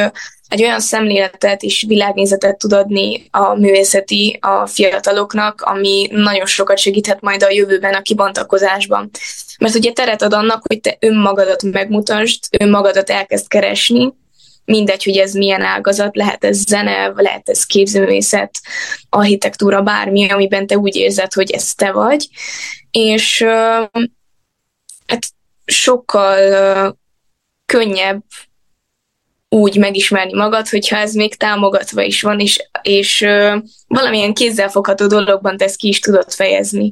egy 0.48 0.64
olyan 0.64 0.80
szemléletet 0.80 1.62
és 1.64 1.86
világnézetet 1.88 2.58
tud 2.58 2.74
adni 2.74 3.28
a 3.32 3.56
művészeti 3.56 4.38
a 4.42 4.66
fiataloknak, 4.66 5.62
ami 5.62 6.08
nagyon 6.12 6.46
sokat 6.46 6.78
segíthet 6.78 7.22
majd 7.22 7.44
a 7.44 7.52
jövőben 7.52 7.94
a 7.94 8.02
kibontakozásban. 8.02 9.10
Mert 9.60 9.76
ugye 9.76 9.92
teret 9.92 10.22
ad 10.22 10.34
annak, 10.34 10.64
hogy 10.68 10.82
te 10.82 10.98
önmagadat 11.00 11.64
megmutasd, 11.64 12.40
önmagadat 12.60 13.10
elkezd 13.10 13.48
keresni, 13.48 14.14
mindegy, 14.66 15.04
hogy 15.04 15.18
ez 15.18 15.34
milyen 15.34 15.62
ágazat, 15.62 16.16
lehet 16.16 16.44
ez 16.44 16.58
zene, 16.58 17.12
lehet 17.16 17.50
ez 17.50 17.66
képzőművészet, 17.66 18.52
architektúra, 19.10 19.82
bármi, 19.82 20.30
amiben 20.30 20.68
te 20.68 20.78
úgy 20.78 20.96
érzed, 20.96 21.34
hogy 21.34 21.52
ez 21.52 21.74
te 21.74 21.92
vagy. 21.92 22.28
És 22.92 23.42
hát 25.08 25.28
sokkal 25.66 26.98
könnyebb 27.66 28.24
úgy 29.50 29.78
megismerni 29.78 30.34
magad, 30.34 30.70
hogyha 30.70 30.98
ez 30.98 31.14
még 31.14 31.36
támogatva 31.36 32.02
is 32.02 32.22
van, 32.22 32.40
és, 32.40 32.70
és 32.82 33.26
valamilyen 33.88 34.34
kézzelfogható 34.34 35.08
dologban 35.08 35.58
tesz 35.58 35.76
ki 35.76 35.88
is 35.88 36.00
tudod 36.00 36.32
fejezni. 36.32 36.92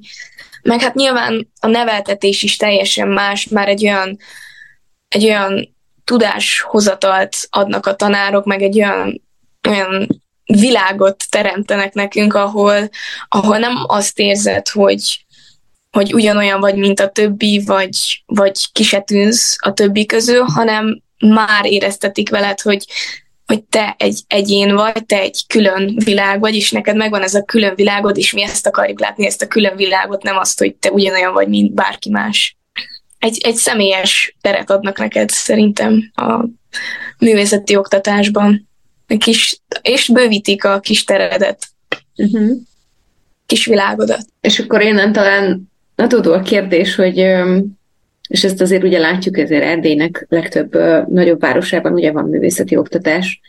Meg 0.64 0.82
hát 0.82 0.94
nyilván 0.94 1.52
a 1.60 1.68
neveltetés 1.68 2.44
is 2.44 2.58
teljesen 2.58 3.08
más, 3.08 3.48
már 3.48 3.68
egy 3.68 3.84
olyan, 3.84 4.18
egy 5.08 5.24
olyan 5.24 5.76
tudáshozatalt 6.04 7.48
adnak 7.50 7.86
a 7.86 7.96
tanárok, 7.96 8.46
meg 8.46 8.62
egy 8.62 8.82
olyan, 8.82 9.22
olyan 9.70 10.22
világot 10.46 11.30
teremtenek 11.30 11.94
nekünk, 11.94 12.34
ahol, 12.34 12.90
ahol 13.28 13.58
nem 13.58 13.74
azt 13.88 14.20
érzed, 14.20 14.68
hogy, 14.68 15.26
hogy 15.92 16.14
ugyanolyan 16.14 16.60
vagy, 16.60 16.76
mint 16.76 17.00
a 17.00 17.10
többi, 17.10 17.64
vagy, 17.66 18.24
vagy 18.26 18.72
kisetűnsz 18.72 19.56
a 19.60 19.74
többi 19.74 20.06
közül, 20.06 20.44
hanem 20.44 21.02
már 21.20 21.66
éreztetik 21.66 22.30
veled, 22.30 22.62
hogy, 22.62 22.86
hogy 23.46 23.64
te 23.64 23.96
egy 23.98 24.20
egyén 24.28 24.76
vagy, 24.76 25.06
te 25.06 25.20
egy 25.20 25.42
külön 25.48 25.96
világ 26.04 26.40
vagy, 26.40 26.56
és 26.56 26.72
neked 26.72 26.96
megvan 26.96 27.22
ez 27.22 27.34
a 27.34 27.44
külön 27.44 27.76
világod, 27.76 28.18
és 28.18 28.34
mi 28.34 28.44
ezt 28.44 28.68
akarjuk 28.68 29.00
látni, 29.00 29.26
ezt 29.26 29.42
a 29.42 29.48
külön 29.48 29.76
világot, 29.76 30.24
nem 30.24 30.38
azt, 30.38 30.60
hogy 30.60 30.76
te 30.76 30.92
ugyanolyan 30.92 31.34
vagy, 31.34 31.48
mint 31.48 31.74
bárki 31.74 32.10
más 32.10 32.56
egy, 33.22 33.42
egy 33.44 33.56
személyes 33.56 34.36
teret 34.42 34.70
adnak 34.70 34.98
neked 34.98 35.30
szerintem 35.30 36.12
a 36.14 36.46
művészeti 37.20 37.76
oktatásban. 37.76 38.68
Kis, 39.18 39.62
és 39.82 40.10
bővítik 40.14 40.64
a 40.64 40.80
kis 40.80 41.04
teredet. 41.04 41.68
Uh-huh. 42.16 42.58
Kis 43.46 43.66
világodat. 43.66 44.26
És 44.42 44.60
akkor 44.60 44.82
én 44.82 45.12
talán 45.12 45.72
a 45.96 46.08
tudó 46.08 46.34
a 46.34 46.42
kérdés, 46.42 46.96
hogy 46.96 47.18
és 48.28 48.44
ezt 48.44 48.62
azért 48.62 48.84
ugye 48.84 49.00
látjuk, 49.00 49.38
ezért 49.38 49.64
Erdélynek 49.64 50.26
legtöbb 50.30 50.74
nagyobb 51.10 51.40
városában 51.40 51.94
ugye 51.94 52.12
van 52.12 52.30
művészeti 52.30 52.76
oktatás, 52.76 53.42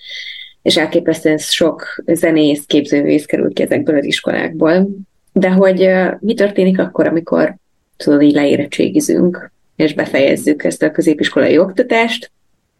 és 0.62 0.76
elképesztően 0.76 1.38
sok 1.38 2.02
zenész, 2.06 2.64
képzőművész 2.66 3.24
kerül 3.24 3.52
ki 3.52 3.62
ezekből 3.62 3.96
az 3.96 4.04
iskolákból. 4.04 4.88
De 5.32 5.50
hogy 5.50 5.90
mi 6.20 6.34
történik 6.34 6.78
akkor, 6.78 7.06
amikor 7.06 7.56
tudod, 7.96 8.22
így 8.22 8.34
leérettségizünk, 8.34 9.52
és 9.82 9.94
befejezzük 9.94 10.64
ezt 10.64 10.82
a 10.82 10.90
középiskolai 10.90 11.58
oktatást, 11.58 12.30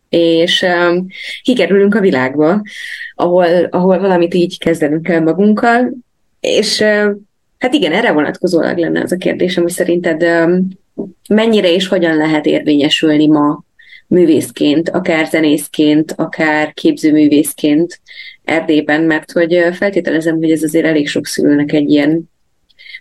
és 0.08 0.62
um, 0.62 1.06
kikerülünk 1.42 1.94
a 1.94 2.00
világba, 2.00 2.62
ahol, 3.14 3.64
ahol 3.70 3.98
valamit 3.98 4.34
így 4.34 4.58
kezdenünk 4.58 5.02
kell 5.02 5.20
magunkkal, 5.20 5.92
és 6.40 6.80
uh, 6.80 7.10
hát 7.58 7.74
igen, 7.74 7.92
erre 7.92 8.12
vonatkozólag 8.12 8.78
lenne 8.78 9.02
az 9.02 9.12
a 9.12 9.16
kérdésem, 9.16 9.62
hogy 9.62 9.72
szerinted 9.72 10.22
um, 10.22 10.68
mennyire 11.28 11.72
és 11.72 11.86
hogyan 11.86 12.16
lehet 12.16 12.46
érvényesülni 12.46 13.26
ma 13.26 13.64
művészként, 14.06 14.88
akár 14.88 15.26
zenészként, 15.26 16.14
akár 16.16 16.72
képzőművészként 16.72 18.00
Erdélyben, 18.44 19.02
mert 19.02 19.32
hogy 19.32 19.64
feltételezem, 19.72 20.36
hogy 20.36 20.50
ez 20.50 20.62
azért 20.62 20.86
elég 20.86 21.08
sok 21.08 21.26
szülőnek 21.26 21.72
egy 21.72 21.90
ilyen 21.90 22.30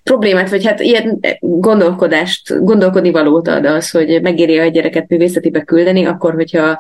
problémát, 0.04 0.50
vagy 0.50 0.66
hát 0.66 0.80
ilyen 0.80 1.20
gondolkodást, 1.40 2.64
gondolkodni 2.64 3.12
valót 3.12 3.48
ad 3.48 3.66
az, 3.66 3.90
hogy 3.90 4.22
megéri 4.22 4.58
a 4.58 4.68
gyereket 4.68 5.08
művészetibe 5.08 5.62
küldeni, 5.62 6.06
akkor, 6.06 6.34
hogyha 6.34 6.80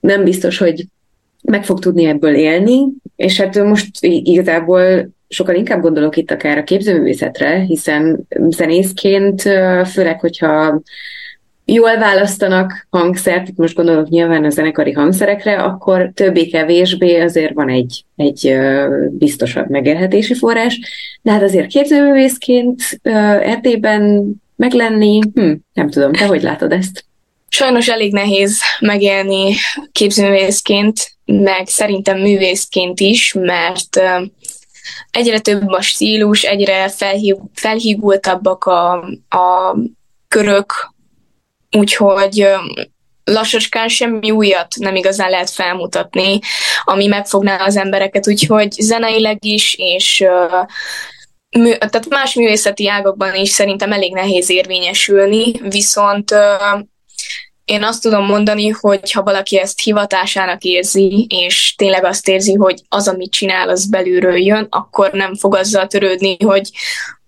nem 0.00 0.24
biztos, 0.24 0.58
hogy 0.58 0.84
meg 1.42 1.64
fog 1.64 1.78
tudni 1.78 2.04
ebből 2.04 2.34
élni, 2.34 2.86
és 3.16 3.40
hát 3.40 3.64
most 3.64 3.88
igazából 4.00 5.10
sokkal 5.28 5.54
inkább 5.54 5.80
gondolok 5.80 6.16
itt 6.16 6.30
akár 6.30 6.58
a 6.58 6.64
képzőművészetre, 6.64 7.60
hiszen 7.60 8.26
zenészként, 8.48 9.42
főleg, 9.86 10.20
hogyha 10.20 10.82
jól 11.64 11.98
választanak 11.98 12.86
hangszert, 12.90 13.48
itt 13.48 13.56
most 13.56 13.74
gondolok 13.74 14.08
nyilván 14.08 14.44
a 14.44 14.50
zenekari 14.50 14.92
hangszerekre, 14.92 15.56
akkor 15.56 16.10
többé-kevésbé 16.14 17.20
azért 17.20 17.54
van 17.54 17.68
egy, 17.68 18.04
egy 18.16 18.56
biztosabb 19.10 19.70
megélhetési 19.70 20.34
forrás, 20.34 20.80
de 21.22 21.32
hát 21.32 21.42
azért 21.42 21.66
képzőművészként 21.66 22.82
Erdélyben 23.42 24.32
meglenni, 24.56 25.20
hm, 25.34 25.52
nem 25.72 25.90
tudom, 25.90 26.12
te 26.12 26.26
hogy 26.26 26.42
látod 26.42 26.72
ezt? 26.72 27.04
Sajnos 27.48 27.88
elég 27.88 28.12
nehéz 28.12 28.60
megélni 28.80 29.54
képzőművészként, 29.92 31.12
meg 31.24 31.66
szerintem 31.66 32.20
művészként 32.20 33.00
is, 33.00 33.32
mert 33.32 34.00
egyre 35.10 35.38
több 35.38 35.68
a 35.68 35.80
stílus, 35.80 36.42
egyre 36.42 36.88
felhív, 36.88 37.34
felhígultabbak 37.54 38.64
a, 38.64 38.92
a 39.28 39.76
körök, 40.28 40.91
úgyhogy 41.76 42.46
lassacskán 43.24 43.88
semmi 43.88 44.30
újat 44.30 44.74
nem 44.78 44.94
igazán 44.94 45.30
lehet 45.30 45.50
felmutatni, 45.50 46.38
ami 46.84 47.06
megfogná 47.06 47.64
az 47.64 47.76
embereket, 47.76 48.28
úgyhogy 48.28 48.70
zeneileg 48.70 49.44
is, 49.44 49.74
és 49.78 50.24
mű, 51.58 51.72
tehát 51.72 52.08
más 52.08 52.34
művészeti 52.34 52.88
ágakban 52.88 53.34
is 53.34 53.48
szerintem 53.50 53.92
elég 53.92 54.12
nehéz 54.12 54.50
érvényesülni, 54.50 55.52
viszont 55.68 56.34
én 57.64 57.82
azt 57.82 58.02
tudom 58.02 58.24
mondani, 58.26 58.68
hogy 58.68 59.12
ha 59.12 59.22
valaki 59.22 59.58
ezt 59.58 59.80
hivatásának 59.80 60.62
érzi, 60.62 61.26
és 61.28 61.74
tényleg 61.74 62.04
azt 62.04 62.28
érzi, 62.28 62.54
hogy 62.54 62.82
az, 62.88 63.08
amit 63.08 63.32
csinál, 63.32 63.68
az 63.68 63.86
belülről 63.86 64.36
jön, 64.36 64.66
akkor 64.70 65.12
nem 65.12 65.34
fog 65.34 65.54
azzal 65.54 65.86
törődni, 65.86 66.36
hogy, 66.44 66.70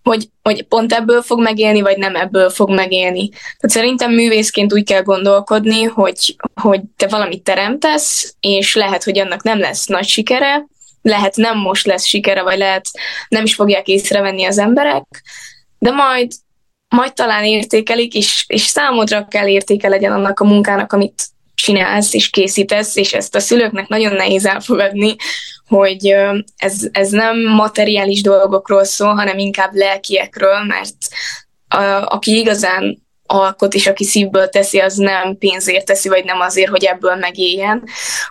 hogy, 0.05 0.29
hogy 0.43 0.63
pont 0.63 0.93
ebből 0.93 1.23
fog 1.23 1.41
megélni, 1.41 1.81
vagy 1.81 1.99
nem 1.99 2.17
ebből 2.17 2.51
fog 2.51 2.71
megélni. 2.71 3.29
Tehát 3.29 3.69
szerintem 3.69 4.13
művészként 4.13 4.73
úgy 4.73 4.85
kell 4.85 5.03
gondolkodni, 5.03 5.83
hogy, 5.83 6.37
hogy 6.55 6.81
te 6.97 7.07
valamit 7.07 7.43
teremtesz, 7.43 8.35
és 8.41 8.75
lehet, 8.75 9.05
hogy 9.05 9.19
annak 9.19 9.43
nem 9.43 9.59
lesz 9.59 9.87
nagy 9.87 10.07
sikere, 10.07 10.67
lehet 11.03 11.37
nem 11.37 11.59
most 11.59 11.87
lesz 11.87 12.05
sikere, 12.05 12.43
vagy 12.43 12.59
lehet 12.59 12.91
nem 13.29 13.45
is 13.45 13.55
fogják 13.55 13.89
észrevenni 13.89 14.45
az 14.45 14.59
emberek, 14.59 15.05
de 15.79 15.91
majd 15.91 16.33
majd 16.89 17.13
talán 17.13 17.45
értékelik, 17.45 18.15
és, 18.15 18.45
és 18.49 18.63
számodra 18.63 19.27
kell 19.27 19.47
értéke 19.47 19.89
legyen 19.89 20.13
annak 20.13 20.41
a 20.41 20.45
munkának, 20.45 20.93
amit 20.93 21.27
csinálsz 21.55 22.15
és 22.15 22.31
készítesz, 22.31 22.97
és 22.97 23.13
ezt 23.13 23.35
a 23.35 23.41
szülőknek 23.41 23.89
nagyon 23.89 24.13
nehéz 24.13 24.47
elfogadni, 24.47 25.17
hogy 25.69 26.15
ez, 26.57 26.89
ez 26.93 27.11
nem 27.11 27.41
materiális 27.41 28.23
dolgokról 28.23 28.85
szól, 28.85 29.15
hanem 29.15 29.39
inkább 29.39 29.75
lelkiekről, 29.75 30.65
mert 30.65 30.97
a, 31.69 32.07
aki 32.15 32.39
igazán 32.39 33.03
alkot, 33.27 33.75
és 33.75 33.87
aki 33.87 34.05
szívből 34.05 34.49
teszi, 34.49 34.79
az 34.79 34.97
nem 34.97 35.39
pénzért 35.39 35.85
teszi, 35.85 36.09
vagy 36.09 36.25
nem 36.25 36.41
azért, 36.41 36.71
hogy 36.71 36.85
ebből 36.85 37.15
megéljen. 37.15 37.83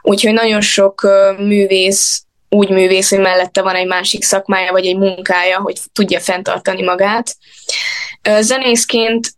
Úgyhogy 0.02 0.34
nagyon 0.34 0.62
sok 0.62 1.08
művész 1.38 2.24
úgy 2.50 2.70
művész, 2.70 3.10
hogy 3.10 3.20
mellette 3.20 3.62
van 3.62 3.75
egy 3.75 3.88
másik 3.88 4.24
szakmája, 4.24 4.72
vagy 4.72 4.86
egy 4.86 4.98
munkája, 4.98 5.60
hogy 5.60 5.78
tudja 5.94 6.20
fenntartani 6.20 6.84
magát. 6.84 7.36
Zenészként 8.40 9.34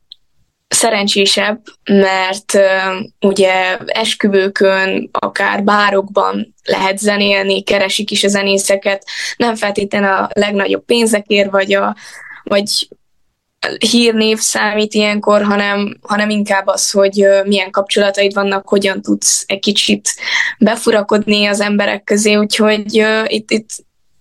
szerencsésebb, 0.67 1.61
mert 1.83 2.57
ugye 3.21 3.77
esküvőkön, 3.85 5.09
akár 5.11 5.63
bárokban 5.63 6.53
lehet 6.63 6.97
zenélni, 6.97 7.63
keresik 7.63 8.11
is 8.11 8.23
a 8.23 8.27
zenészeket, 8.27 9.05
nem 9.37 9.55
feltétlenül 9.55 10.09
a 10.09 10.29
legnagyobb 10.33 10.85
pénzekért, 10.85 11.51
vagy, 11.51 11.73
a, 11.73 11.95
vagy 12.43 12.87
hírnév 13.91 14.37
számít 14.37 14.93
ilyenkor, 14.93 15.43
hanem, 15.43 15.97
hanem 16.01 16.29
inkább 16.29 16.67
az, 16.67 16.91
hogy 16.91 17.27
milyen 17.45 17.71
kapcsolataid 17.71 18.33
vannak, 18.33 18.67
hogyan 18.67 19.01
tudsz 19.01 19.43
egy 19.47 19.59
kicsit 19.59 20.09
befurakodni 20.59 21.45
az 21.45 21.59
emberek 21.59 22.03
közé, 22.03 22.35
úgyhogy 22.35 23.05
itt, 23.25 23.51
itt 23.51 23.69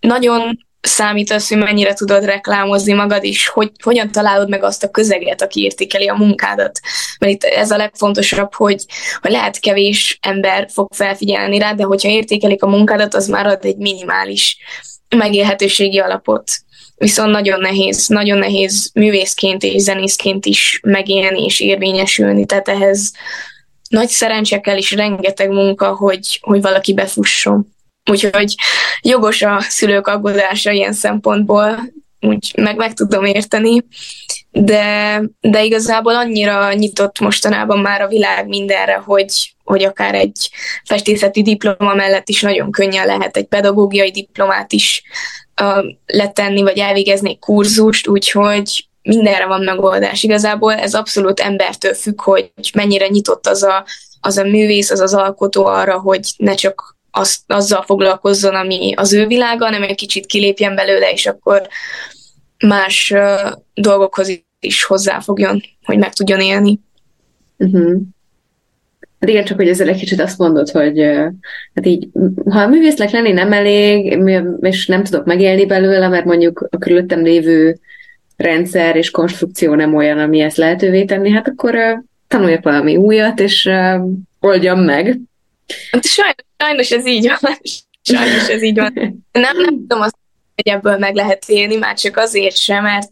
nagyon 0.01 0.67
számít 0.87 1.31
az, 1.31 1.49
hogy 1.49 1.59
mennyire 1.59 1.95
tudod 1.95 2.25
reklámozni 2.25 2.93
magad, 2.93 3.25
és 3.25 3.49
hogy, 3.49 3.71
hogyan 3.83 4.11
találod 4.11 4.49
meg 4.49 4.63
azt 4.63 4.85
a 4.85 4.91
közeget, 4.91 5.43
aki 5.43 5.63
értékeli 5.63 6.09
a 6.09 6.15
munkádat. 6.15 6.81
Mert 7.19 7.33
itt 7.33 7.43
ez 7.43 7.71
a 7.71 7.77
legfontosabb, 7.77 8.55
hogy, 8.55 8.85
hogy 9.21 9.31
lehet 9.31 9.59
kevés 9.59 10.19
ember 10.23 10.69
fog 10.73 10.89
felfigyelni 10.95 11.59
rá, 11.59 11.73
de 11.73 11.85
hogyha 11.85 12.09
értékelik 12.09 12.63
a 12.63 12.69
munkádat, 12.69 13.15
az 13.15 13.27
már 13.27 13.47
ad 13.47 13.65
egy 13.65 13.77
minimális 13.77 14.57
megélhetőségi 15.17 15.99
alapot. 15.99 16.51
Viszont 16.97 17.31
nagyon 17.31 17.61
nehéz, 17.61 18.07
nagyon 18.09 18.39
nehéz 18.39 18.91
művészként 18.95 19.63
és 19.63 19.83
zenészként 19.83 20.47
is 20.47 20.81
megélni 20.83 21.45
és 21.45 21.61
érvényesülni, 21.61 22.47
tehát 22.47 22.69
ehhez 22.69 23.13
nagy 23.89 24.09
szerencse 24.09 24.61
kell 24.61 24.77
és 24.77 24.93
rengeteg 24.93 25.51
munka, 25.51 25.95
hogy, 25.95 26.39
hogy 26.43 26.61
valaki 26.61 26.95
befusson. 26.95 27.74
Úgyhogy 28.11 28.55
jogos 29.03 29.43
a 29.43 29.61
szülők 29.61 30.07
aggódása 30.07 30.71
ilyen 30.71 30.93
szempontból, 30.93 31.93
úgy 32.21 32.53
meg, 32.57 32.77
meg 32.77 32.93
tudom 32.93 33.25
érteni, 33.25 33.87
de, 34.51 35.23
de 35.41 35.65
igazából 35.65 36.17
annyira 36.17 36.73
nyitott 36.73 37.19
mostanában 37.21 37.79
már 37.79 38.01
a 38.01 38.09
világ 38.09 38.49
mindenre, 38.49 38.95
hogy, 38.95 39.55
hogy 39.65 39.85
akár 39.85 40.15
egy 40.15 40.51
festészeti 40.85 41.43
diploma 41.43 41.95
mellett 41.95 42.29
is 42.29 42.43
nagyon 42.43 42.71
könnyen 42.71 43.07
lehet 43.07 43.37
egy 43.37 43.47
pedagógiai 43.47 44.11
diplomát 44.11 44.73
is 44.73 45.03
uh, 45.61 45.85
letenni, 46.07 46.63
vagy 46.63 46.79
elvégezni 46.79 47.31
egy 47.31 47.39
kurzust, 47.39 48.09
úgyhogy 48.09 48.89
mindenre 49.03 49.47
van 49.47 49.65
megoldás. 49.65 50.23
Igazából 50.23 50.75
ez 50.75 50.95
abszolút 50.95 51.41
embertől 51.41 51.95
függ, 51.95 52.23
hogy 52.23 52.51
mennyire 52.75 53.09
nyitott 53.09 53.47
az 53.47 53.63
a, 53.63 53.85
az 54.21 54.37
a 54.37 54.45
művész, 54.45 54.91
az 54.91 55.01
az 55.01 55.15
alkotó 55.15 55.65
arra, 55.65 55.99
hogy 55.99 56.21
ne 56.37 56.55
csak 56.55 56.97
azt, 57.15 57.41
azzal 57.47 57.83
foglalkozzon, 57.83 58.55
ami 58.55 58.93
az 58.97 59.13
ő 59.13 59.27
világa, 59.27 59.65
hanem 59.65 59.83
egy 59.83 59.95
kicsit 59.95 60.27
kilépjen 60.27 60.75
belőle, 60.75 61.11
és 61.11 61.27
akkor 61.27 61.69
más 62.67 63.11
uh, 63.15 63.53
dolgokhoz 63.75 64.41
is 64.61 64.85
hozzáfogjon, 64.85 65.63
hogy 65.85 65.99
meg 65.99 66.13
tudjon 66.13 66.41
élni. 66.41 66.81
Uh-huh. 67.59 68.01
Hát 69.21 69.33
igen, 69.33 69.45
csak 69.45 69.57
hogy 69.57 69.69
ezzel 69.69 69.89
egy 69.89 69.99
kicsit 69.99 70.21
azt 70.21 70.39
mondod, 70.39 70.71
hogy 70.71 71.01
hát 71.75 71.87
így, 71.87 72.09
ha 72.51 72.61
a 72.61 72.69
művésznek 72.69 73.11
lenni 73.11 73.33
nem 73.33 73.53
elég, 73.53 74.19
és 74.61 74.87
nem 74.87 75.05
tudok 75.05 75.27
megélni 75.27 75.67
belőle, 75.67 76.09
mert 76.09 76.25
mondjuk 76.25 76.69
a 76.71 76.79
körülöttem 76.79 77.23
lévő 77.23 77.79
rendszer 78.37 78.97
és 78.97 79.11
konstrukció 79.11 79.75
nem 79.75 79.95
olyan, 79.95 80.19
ami 80.19 80.41
ezt 80.41 80.57
lehetővé 80.57 81.05
tenni, 81.05 81.31
hát 81.31 81.49
akkor 81.49 82.03
tanuljak 82.29 82.65
valami 82.65 82.97
újat, 82.97 83.41
és 83.41 83.71
oldjam 84.41 84.81
meg. 84.81 85.19
Hát 85.91 86.07
sajnos, 86.07 86.35
sajnos 86.57 86.91
ez 86.91 87.07
így 87.07 87.35
van. 87.41 87.59
Sajnos 88.03 88.49
ez 88.49 88.63
így 88.63 88.79
van. 88.79 88.93
Nem, 89.33 89.57
nem 89.57 89.75
tudom 89.79 90.01
azt, 90.01 90.17
hogy 90.55 90.73
ebből 90.73 90.99
meg 90.99 91.15
lehet 91.15 91.45
élni, 91.49 91.77
már 91.77 91.97
csak 91.97 92.17
azért 92.17 92.57
sem, 92.57 92.83
mert 92.83 93.09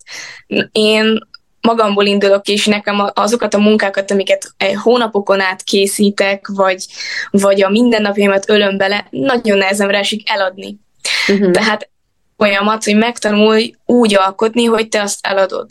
én 0.73 1.19
magamból 1.61 2.07
indulok, 2.07 2.49
és 2.49 2.67
nekem 2.67 3.11
azokat 3.15 3.55
a 3.55 3.59
munkákat, 3.59 4.11
amiket 4.11 4.55
hónapokon 4.83 5.41
át 5.41 5.63
készítek, 5.63 6.49
vagy, 6.49 6.85
vagy 7.31 7.63
a 7.63 7.69
mindennapjaimat 7.69 8.49
ölöm 8.49 8.77
bele, 8.77 9.07
nagyon 9.11 9.59
nehezemre 9.59 9.99
esik 9.99 10.31
eladni. 10.31 10.79
Uh-huh. 11.29 11.51
Tehát 11.51 11.91
folyamat, 12.37 12.85
hogy 12.85 12.97
megtanulj 12.97 13.75
úgy 13.87 14.15
alkotni, 14.15 14.65
hogy 14.65 14.89
te 14.89 15.03
azt 15.03 15.27
eladod. 15.27 15.67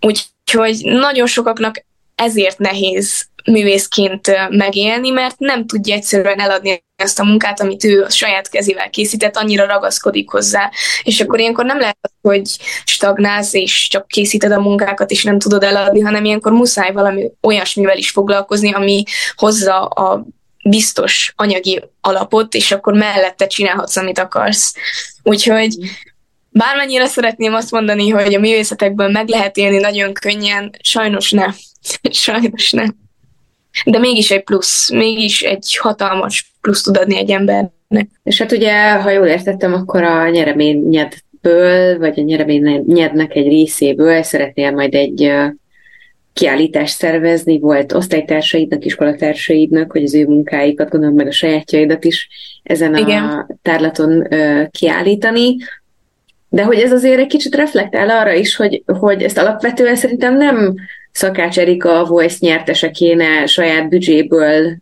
Úgyhogy 0.00 0.80
nagyon 0.82 1.26
sokaknak 1.26 1.84
ezért 2.14 2.58
nehéz 2.58 3.26
művészként 3.46 4.48
megélni, 4.48 5.10
mert 5.10 5.38
nem 5.38 5.66
tudja 5.66 5.94
egyszerűen 5.94 6.40
eladni 6.40 6.84
ezt 6.96 7.18
a 7.18 7.24
munkát, 7.24 7.60
amit 7.60 7.84
ő 7.84 8.02
a 8.02 8.10
saját 8.10 8.48
kezével 8.48 8.90
készített, 8.90 9.36
annyira 9.36 9.66
ragaszkodik 9.66 10.30
hozzá. 10.30 10.70
És 11.02 11.20
akkor 11.20 11.40
ilyenkor 11.40 11.64
nem 11.64 11.78
lehet, 11.78 12.12
hogy 12.22 12.56
stagnálsz, 12.84 13.54
és 13.54 13.88
csak 13.88 14.06
készíted 14.08 14.52
a 14.52 14.60
munkákat, 14.60 15.10
és 15.10 15.24
nem 15.24 15.38
tudod 15.38 15.62
eladni, 15.62 16.00
hanem 16.00 16.24
ilyenkor 16.24 16.52
muszáj 16.52 16.92
valami 16.92 17.30
olyasmivel 17.42 17.96
is 17.96 18.10
foglalkozni, 18.10 18.72
ami 18.72 19.02
hozza 19.36 19.84
a 19.84 20.26
biztos 20.68 21.32
anyagi 21.36 21.82
alapot, 22.00 22.54
és 22.54 22.72
akkor 22.72 22.94
mellette 22.94 23.46
csinálhatsz, 23.46 23.96
amit 23.96 24.18
akarsz. 24.18 24.74
Úgyhogy 25.22 25.74
bármennyire 26.48 27.06
szeretném 27.06 27.54
azt 27.54 27.70
mondani, 27.70 28.08
hogy 28.08 28.34
a 28.34 28.40
művészetekből 28.40 29.08
meg 29.08 29.28
lehet 29.28 29.56
élni 29.56 29.78
nagyon 29.78 30.12
könnyen, 30.12 30.70
sajnos 30.82 31.30
nem. 31.30 31.54
sajnos 32.10 32.70
nem 32.70 33.04
de 33.84 33.98
mégis 33.98 34.30
egy 34.30 34.44
plusz, 34.44 34.90
mégis 34.90 35.42
egy 35.42 35.76
hatalmas 35.76 36.52
plusz 36.60 36.82
tud 36.82 36.96
adni 36.96 37.16
egy 37.16 37.30
embernek. 37.30 38.08
És 38.22 38.38
hát 38.38 38.52
ugye, 38.52 38.92
ha 38.92 39.10
jól 39.10 39.26
értettem, 39.26 39.72
akkor 39.72 40.02
a 40.02 40.28
nyereményedből, 40.28 41.98
vagy 41.98 42.20
a 42.20 42.22
nyereményednek 42.22 43.34
egy 43.34 43.48
részéből 43.48 44.22
szeretnél 44.22 44.70
majd 44.70 44.94
egy 44.94 45.32
kiállítást 46.32 46.96
szervezni, 46.96 47.58
volt 47.58 47.92
osztálytársaidnak, 47.92 48.84
iskolatársaidnak, 48.84 49.92
hogy 49.92 50.02
az 50.02 50.14
ő 50.14 50.26
munkáikat, 50.26 50.90
gondolom 50.90 51.16
meg 51.16 51.26
a 51.26 51.32
sajátjaidat 51.32 52.04
is 52.04 52.28
ezen 52.62 52.96
Igen. 52.96 53.22
a 53.22 53.46
tárlaton 53.62 54.28
kiállítani. 54.70 55.56
De 56.48 56.64
hogy 56.64 56.78
ez 56.78 56.92
azért 56.92 57.18
egy 57.18 57.26
kicsit 57.26 57.54
reflektál 57.54 58.10
arra 58.10 58.32
is, 58.32 58.56
hogy, 58.56 58.82
hogy 58.86 59.22
ezt 59.22 59.38
alapvetően 59.38 59.96
szerintem 59.96 60.36
nem 60.36 60.74
Szakács 61.16 61.58
Erika 61.58 61.98
a 62.00 62.04
Voice 62.04 62.36
nyertese 62.40 62.90
kéne 62.90 63.46
saját 63.46 63.88
büdzséből 63.88 64.76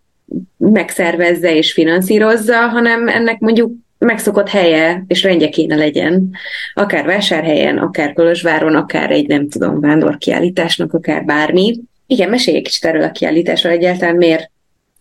megszervezze 0.57 1.57
és 1.57 1.73
finanszírozza, 1.73 2.57
hanem 2.57 3.09
ennek 3.09 3.39
mondjuk 3.39 3.73
megszokott 3.99 4.49
helye 4.49 5.05
és 5.07 5.23
rendje 5.23 5.49
kéne 5.49 5.77
legyen. 5.77 6.31
Akár 6.75 7.05
vásárhelyen, 7.05 7.79
akár 7.79 8.13
Kolozsváron, 8.13 8.75
akár 8.75 9.11
egy 9.11 9.27
nem 9.27 9.49
tudom, 9.49 9.81
vándorkiállításnak, 9.81 10.93
akár 10.93 11.25
bármi. 11.25 11.81
Igen, 12.07 12.29
mesélj 12.31 12.57
egy 12.57 12.63
kicsit 12.63 12.85
erről 12.85 13.03
a 13.03 13.11
kiállításról 13.11 13.73
egyáltalán, 13.73 14.17
miért, 14.17 14.51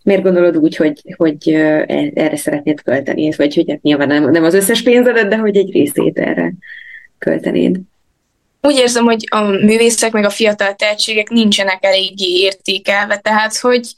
miért 0.04 0.24
gondolod 0.24 0.58
úgy, 0.58 0.76
hogy, 0.76 1.02
hogy 1.18 1.50
erre 2.14 2.36
szeretnéd 2.36 2.82
költeni, 2.82 3.32
vagy 3.38 3.56
hogy 3.56 3.70
hát 3.70 3.82
nyilván 3.82 4.08
nem, 4.08 4.32
nem 4.32 4.44
az 4.44 4.54
összes 4.54 4.84
pénzedet, 4.84 5.28
de 5.28 5.38
hogy 5.38 5.58
egy 5.58 5.72
részét 5.72 6.20
erre 6.20 6.54
költenéd? 7.18 7.80
Úgy 8.68 8.76
érzem, 8.76 9.04
hogy 9.04 9.28
a 9.30 9.42
művészek 9.42 10.12
meg 10.12 10.26
a 10.26 10.30
fiatal 10.30 10.76
tehetségek 10.76 11.30
nincsenek 11.30 11.86
eléggé 11.86 12.28
értékelve, 12.28 13.18
tehát 13.18 13.58
hogy 13.58 13.94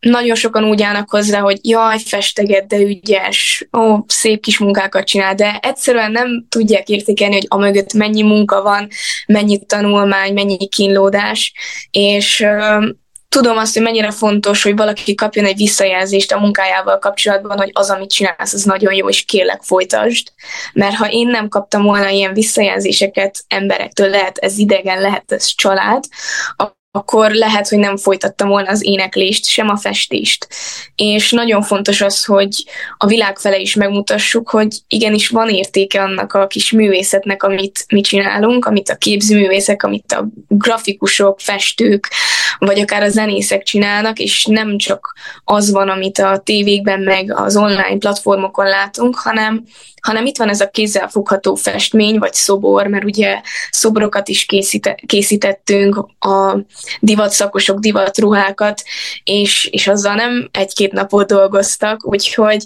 nagyon 0.00 0.34
sokan 0.34 0.64
úgy 0.64 0.82
állnak 0.82 1.10
hozzá, 1.10 1.40
hogy 1.40 1.58
jaj, 1.62 1.98
festeget, 1.98 2.66
de 2.66 2.76
ügyes, 2.76 3.68
ó, 3.78 3.96
szép 4.06 4.42
kis 4.42 4.58
munkákat 4.58 5.06
csinál, 5.06 5.34
de 5.34 5.58
egyszerűen 5.62 6.12
nem 6.12 6.46
tudják 6.48 6.88
értékelni, 6.88 7.34
hogy 7.34 7.46
amögött 7.48 7.92
mennyi 7.92 8.22
munka 8.22 8.62
van, 8.62 8.88
mennyi 9.26 9.64
tanulmány, 9.66 10.32
mennyi 10.32 10.68
kínlódás, 10.68 11.52
és 11.90 12.46
tudom 13.28 13.56
azt, 13.56 13.74
hogy 13.74 13.82
mennyire 13.82 14.10
fontos, 14.10 14.62
hogy 14.62 14.76
valaki 14.76 15.14
kapjon 15.14 15.44
egy 15.44 15.56
visszajelzést 15.56 16.32
a 16.32 16.38
munkájával 16.38 16.98
kapcsolatban, 16.98 17.56
hogy 17.56 17.70
az, 17.72 17.90
amit 17.90 18.10
csinálsz, 18.10 18.52
az 18.52 18.62
nagyon 18.62 18.94
jó, 18.94 19.08
és 19.08 19.24
kérlek 19.24 19.62
folytasd. 19.62 20.28
Mert 20.72 20.94
ha 20.94 21.10
én 21.10 21.26
nem 21.26 21.48
kaptam 21.48 21.82
volna 21.82 22.08
ilyen 22.08 22.32
visszajelzéseket 22.32 23.44
emberektől, 23.48 24.08
lehet 24.08 24.38
ez 24.38 24.58
idegen, 24.58 25.00
lehet 25.00 25.32
ez 25.32 25.44
család, 25.44 26.04
akkor 26.98 27.30
lehet, 27.30 27.68
hogy 27.68 27.78
nem 27.78 27.96
folytattam 27.96 28.48
volna 28.48 28.70
az 28.70 28.84
éneklést, 28.84 29.46
sem 29.46 29.68
a 29.68 29.76
festést. 29.76 30.48
És 30.94 31.30
nagyon 31.30 31.62
fontos 31.62 32.00
az, 32.00 32.24
hogy 32.24 32.64
a 32.96 33.06
világ 33.06 33.38
fele 33.38 33.58
is 33.58 33.74
megmutassuk, 33.74 34.50
hogy 34.50 34.76
igenis 34.88 35.28
van 35.28 35.48
értéke 35.48 36.02
annak 36.02 36.32
a 36.32 36.46
kis 36.46 36.72
művészetnek, 36.72 37.42
amit 37.42 37.84
mi 37.88 38.00
csinálunk, 38.00 38.64
amit 38.64 38.88
a 38.88 38.96
képzőművészek, 38.96 39.82
amit 39.82 40.12
a 40.12 40.28
grafikusok, 40.48 41.40
festők, 41.40 42.08
vagy 42.58 42.80
akár 42.80 43.02
a 43.02 43.08
zenészek 43.08 43.62
csinálnak, 43.62 44.18
és 44.18 44.44
nem 44.44 44.78
csak 44.78 45.14
az 45.44 45.70
van, 45.70 45.88
amit 45.88 46.18
a 46.18 46.40
tévékben, 46.44 47.00
meg 47.00 47.32
az 47.34 47.56
online 47.56 47.98
platformokon 47.98 48.66
látunk, 48.66 49.16
hanem 49.16 49.64
hanem 50.00 50.26
itt 50.26 50.38
van 50.38 50.48
ez 50.48 50.60
a 50.60 50.68
kézzelfogható 50.68 51.54
festmény, 51.54 52.18
vagy 52.18 52.34
szobor, 52.34 52.86
mert 52.86 53.04
ugye 53.04 53.40
szobrokat 53.70 54.28
is 54.28 54.44
készíte, 54.44 54.98
készítettünk, 55.06 55.96
a 56.18 56.58
divatszakosok 57.00 57.78
divatruhákat, 57.78 58.82
és, 59.24 59.68
és 59.72 59.86
azzal 59.88 60.14
nem 60.14 60.48
egy-két 60.52 60.92
napot 60.92 61.26
dolgoztak, 61.26 62.06
úgyhogy 62.06 62.64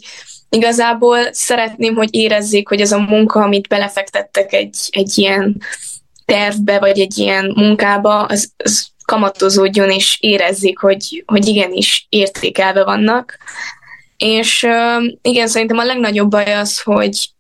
igazából 0.49 1.33
szeretném, 1.33 1.95
hogy 1.95 2.15
érezzék, 2.15 2.69
hogy 2.69 2.81
az 2.81 2.93
a 2.93 2.99
munka, 2.99 3.41
amit 3.41 3.69
belefektettek 3.69 4.53
egy, 4.53 4.77
egy 4.91 5.19
ilyen 5.19 5.61
tervbe, 6.25 6.79
vagy 6.79 7.01
egy 7.01 7.19
ilyen 7.19 7.53
munkába, 7.57 8.25
az, 8.25 8.53
az 8.57 8.87
kamatozódjon, 9.05 9.91
és 9.91 10.19
érezzék, 10.21 10.79
hogy, 10.79 11.25
hogy 11.27 11.47
igenis 11.47 12.07
értékelve 12.09 12.85
vannak. 12.85 13.39
És 14.17 14.67
igen, 15.23 15.47
szerintem 15.47 15.79
a 15.79 15.85
legnagyobb 15.85 16.31
baj 16.31 16.55
az, 16.55 16.81
hogy 16.81 17.32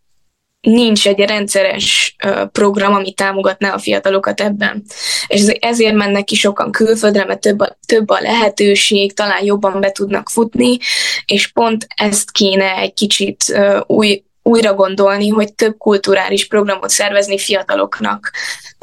nincs 0.63 1.07
egy 1.07 1.19
rendszeres 1.19 2.17
program, 2.53 2.95
ami 2.95 3.13
támogatná 3.13 3.73
a 3.73 3.79
fiatalokat 3.79 4.41
ebben. 4.41 4.83
És 5.27 5.41
ezért 5.47 5.95
mennek 5.95 6.25
ki 6.25 6.35
sokan 6.35 6.71
külföldre, 6.71 7.25
mert 7.25 7.41
több 7.41 7.61
a, 7.61 7.79
több 7.87 8.11
a 8.11 8.21
lehetőség, 8.21 9.15
talán 9.15 9.45
jobban 9.45 9.81
be 9.81 9.93
tudnak 9.93 10.29
futni, 10.29 10.79
és 11.25 11.49
pont 11.49 11.87
ezt 11.97 12.31
kéne 12.31 12.77
egy 12.77 12.95
kicsit 12.95 13.61
új, 13.87 14.23
újra 14.43 14.75
gondolni, 14.75 15.29
hogy 15.29 15.55
több 15.55 15.77
kulturális 15.79 16.47
programot 16.47 16.91
szervezni 16.91 17.39
fiataloknak, 17.39 18.31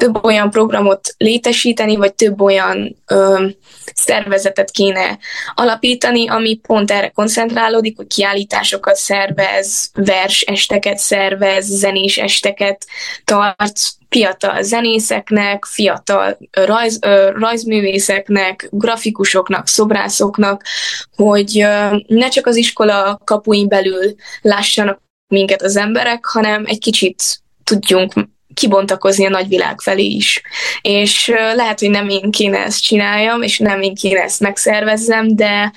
több 0.00 0.24
olyan 0.24 0.50
programot 0.50 1.14
létesíteni, 1.16 1.96
vagy 1.96 2.14
több 2.14 2.40
olyan 2.40 2.96
ö, 3.06 3.46
szervezetet 3.94 4.70
kéne 4.70 5.18
alapítani, 5.54 6.28
ami 6.28 6.56
pont 6.56 6.90
erre 6.90 7.08
koncentrálódik, 7.08 7.96
hogy 7.96 8.06
kiállításokat 8.06 8.96
szervez, 8.96 9.90
vers 9.94 10.40
esteket 10.40 10.98
szervez, 10.98 11.64
zenés 11.64 12.18
esteket 12.18 12.86
tart 13.24 13.78
fiatal 14.08 14.62
zenészeknek, 14.62 15.64
fiatal 15.64 16.38
rajz, 16.50 16.98
ö, 17.00 17.30
rajzművészeknek, 17.34 18.68
grafikusoknak, 18.70 19.68
szobrászoknak, 19.68 20.62
hogy 21.16 21.60
ö, 21.60 21.96
ne 22.06 22.28
csak 22.28 22.46
az 22.46 22.56
iskola 22.56 23.20
kapuin 23.24 23.68
belül 23.68 24.14
lássanak 24.42 25.02
minket 25.28 25.62
az 25.62 25.76
emberek, 25.76 26.24
hanem 26.24 26.64
egy 26.66 26.78
kicsit 26.78 27.22
tudjunk 27.64 28.12
kibontakozni 28.54 29.26
a 29.26 29.30
nagyvilág 29.30 29.80
felé 29.80 30.04
is. 30.04 30.42
És 30.80 31.28
lehet, 31.54 31.80
hogy 31.80 31.90
nem 31.90 32.08
én 32.08 32.30
kéne 32.30 32.58
ezt 32.58 32.82
csináljam, 32.82 33.42
és 33.42 33.58
nem 33.58 33.82
én 33.82 33.94
kéne 33.94 34.20
ezt 34.20 34.40
megszervezzem, 34.40 35.36
de 35.36 35.72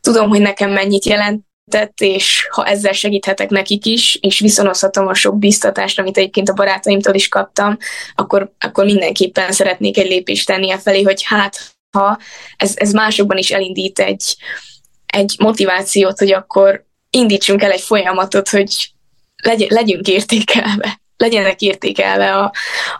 tudom, 0.00 0.28
hogy 0.28 0.40
nekem 0.40 0.70
mennyit 0.70 1.04
jelentett, 1.04 2.00
és 2.00 2.48
ha 2.50 2.66
ezzel 2.66 2.92
segíthetek 2.92 3.50
nekik 3.50 3.84
is, 3.84 4.18
és 4.20 4.38
viszonozhatom 4.38 5.06
a 5.06 5.14
sok 5.14 5.38
biztatást, 5.38 5.98
amit 5.98 6.16
egyébként 6.16 6.48
a 6.48 6.52
barátaimtól 6.54 7.14
is 7.14 7.28
kaptam, 7.28 7.76
akkor, 8.14 8.52
akkor 8.58 8.84
mindenképpen 8.84 9.52
szeretnék 9.52 9.98
egy 9.98 10.08
lépést 10.08 10.46
tenni 10.46 10.70
a 10.70 10.78
felé, 10.78 11.02
hogy 11.02 11.22
hát, 11.22 11.74
ha 11.96 12.18
ez, 12.56 12.72
ez 12.74 12.92
másokban 12.92 13.36
is 13.36 13.50
elindít 13.50 13.98
egy, 13.98 14.36
egy 15.06 15.34
motivációt, 15.38 16.18
hogy 16.18 16.32
akkor 16.32 16.84
indítsunk 17.10 17.62
el 17.62 17.70
egy 17.70 17.80
folyamatot, 17.80 18.48
hogy 18.48 18.90
legy, 19.42 19.66
legyünk 19.68 20.08
értékelve, 20.08 21.00
legyenek 21.16 21.60
értékelve 21.60 22.32
a, 22.32 22.52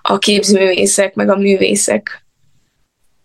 a 0.02 0.18
képzőművészek, 0.18 1.14
meg 1.14 1.28
a 1.28 1.36
művészek. 1.36 2.26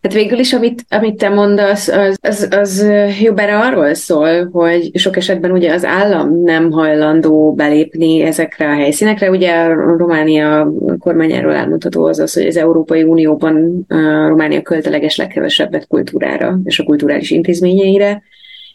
Hát 0.01 0.13
végül 0.13 0.39
is, 0.39 0.53
amit, 0.53 0.85
amit 0.89 1.17
te 1.17 1.29
mondasz, 1.29 1.87
az, 1.87 2.17
az, 2.21 2.47
az 2.51 2.87
jobbára 3.21 3.59
arról 3.59 3.93
szól, 3.93 4.49
hogy 4.49 4.91
sok 4.93 5.17
esetben 5.17 5.51
ugye 5.51 5.73
az 5.73 5.85
állam 5.85 6.43
nem 6.43 6.71
hajlandó 6.71 7.53
belépni 7.53 8.21
ezekre 8.21 8.67
a 8.67 8.73
helyszínekre. 8.73 9.29
Ugye 9.29 9.51
a 9.53 9.97
Románia 9.97 10.71
kormányáról 10.99 11.53
elmondható 11.53 12.05
az 12.05 12.19
az, 12.19 12.33
hogy 12.33 12.45
az 12.45 12.57
Európai 12.57 13.03
Unióban 13.03 13.85
a 13.87 14.27
Románia 14.27 14.61
költeleges 14.61 15.15
legkevesebbet 15.15 15.87
kultúrára 15.87 16.59
és 16.63 16.79
a 16.79 16.83
kulturális 16.83 17.31
intézményeire, 17.31 18.23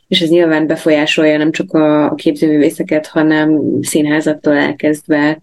és 0.08 0.20
ez 0.20 0.28
nyilván 0.28 0.66
befolyásolja 0.66 1.38
nem 1.38 1.52
csak 1.52 1.72
a 1.72 2.14
képzőművészeket, 2.14 3.06
hanem 3.06 3.60
színházattól 3.80 4.56
elkezdve 4.56 5.40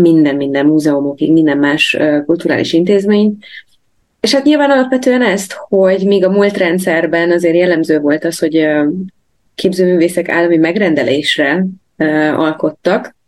minden-minden 0.00 0.66
múzeumokig, 0.66 1.32
minden 1.32 1.58
más 1.58 1.96
kulturális 2.26 2.72
intézményt. 2.72 3.44
És 4.20 4.34
hát 4.34 4.44
nyilván 4.44 4.70
alapvetően 4.70 5.22
ezt, 5.22 5.52
hogy 5.52 6.06
míg 6.06 6.24
a 6.24 6.30
múlt 6.30 6.56
rendszerben 6.56 7.30
azért 7.30 7.56
jellemző 7.56 7.98
volt 8.00 8.24
az, 8.24 8.38
hogy 8.38 8.66
képzőművészek 9.54 10.28
állami 10.28 10.56
megrendelésre 10.56 11.66
alkottak, 12.36 13.18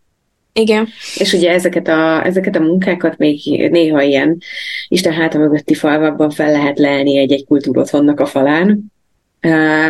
igen. 0.54 0.88
És 1.16 1.32
ugye 1.32 1.50
ezeket 1.50 1.88
a, 1.88 2.26
ezeket 2.26 2.56
a 2.56 2.61
munkákat 2.61 3.18
még 3.18 3.68
néha 3.70 4.02
ilyen 4.02 4.38
Isten 4.88 5.12
háta 5.12 5.38
mögötti 5.38 5.74
falvakban 5.74 6.30
fel 6.30 6.50
lehet 6.50 6.78
lelni 6.78 7.18
egy-egy 7.18 7.44
kultúrotthonnak 7.44 8.20
a 8.20 8.26
falán, 8.26 8.91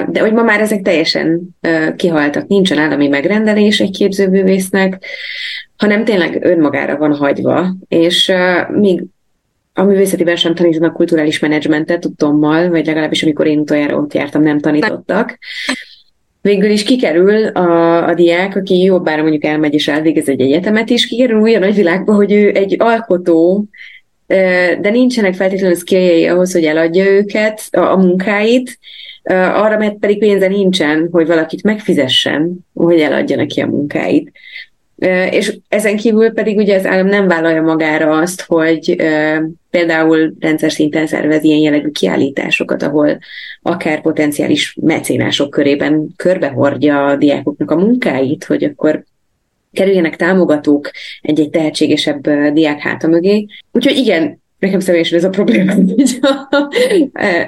de 0.08 0.20
hogy 0.20 0.32
ma 0.32 0.42
már 0.42 0.60
ezek 0.60 0.82
teljesen 0.82 1.56
kihaltak, 1.96 2.46
nincsen 2.46 2.78
állami 2.78 3.08
megrendelés 3.08 3.80
egy 3.80 3.96
képzőművésznek, 3.96 5.04
hanem 5.76 6.04
tényleg 6.04 6.44
önmagára 6.44 6.96
van 6.96 7.14
hagyva, 7.14 7.74
és 7.88 8.32
még 8.68 9.04
a 9.74 9.82
művészeti 9.82 10.36
sem 10.36 10.54
tanítanak 10.54 10.94
kulturális 10.94 11.38
menedzsmentet 11.38 12.00
tudtommal, 12.00 12.68
vagy 12.68 12.86
legalábbis 12.86 13.22
amikor 13.22 13.46
én 13.46 13.58
utoljára 13.58 13.96
ott 13.96 14.14
jártam, 14.14 14.42
nem 14.42 14.58
tanítottak. 14.58 15.38
Végül 16.40 16.70
is 16.70 16.82
kikerül 16.82 17.46
a, 17.46 18.08
a 18.08 18.14
diák, 18.14 18.56
aki 18.56 18.82
jobbára 18.82 19.22
mondjuk 19.22 19.44
elmegy 19.44 19.74
és 19.74 19.88
elvégez 19.88 20.28
egy 20.28 20.40
egyetemet 20.40 20.90
is, 20.90 21.06
kikerül 21.06 21.54
a 21.54 21.58
nagyvilágba, 21.58 22.14
hogy 22.14 22.32
ő 22.32 22.52
egy 22.54 22.76
alkotó, 22.78 23.64
de 24.80 24.90
nincsenek 24.90 25.34
feltétlenül 25.34 25.76
szkiljei 25.76 26.26
ahhoz, 26.26 26.52
hogy 26.52 26.64
eladja 26.64 27.04
őket, 27.04 27.62
a, 27.70 27.80
a 27.80 27.96
munkáit, 27.96 28.78
arra 29.24 29.78
mert 29.78 29.94
pedig 29.94 30.18
pénze 30.18 30.48
nincsen, 30.48 31.08
hogy 31.10 31.26
valakit 31.26 31.62
megfizessen, 31.62 32.58
hogy 32.74 33.00
eladja 33.00 33.36
neki 33.36 33.60
a 33.60 33.66
munkáit. 33.66 34.32
És 35.30 35.56
ezen 35.68 35.96
kívül 35.96 36.32
pedig 36.32 36.56
ugye 36.56 36.76
az 36.76 36.86
állam 36.86 37.06
nem 37.06 37.28
vállalja 37.28 37.62
magára 37.62 38.18
azt, 38.18 38.42
hogy 38.42 38.96
például 39.70 40.34
rendszer 40.40 40.72
szinten 40.72 41.06
szervez 41.06 41.44
ilyen 41.44 41.58
jellegű 41.58 41.88
kiállításokat, 41.88 42.82
ahol 42.82 43.18
akár 43.62 44.00
potenciális 44.00 44.76
mecénások 44.80 45.50
körében 45.50 46.08
körbehordja 46.16 47.06
a 47.06 47.16
diákoknak 47.16 47.70
a 47.70 47.76
munkáit, 47.76 48.44
hogy 48.44 48.64
akkor 48.64 49.04
kerüljenek 49.72 50.16
támogatók 50.16 50.90
egy-egy 51.20 51.50
tehetségesebb 51.50 52.28
diák 52.52 52.80
háta 52.80 53.08
mögé. 53.08 53.46
Úgyhogy 53.72 53.96
igen, 53.96 54.40
nekem 54.62 54.80
személyesen 54.80 55.18
ez 55.18 55.24
a 55.24 55.28
probléma 55.28 55.72
így 55.96 56.18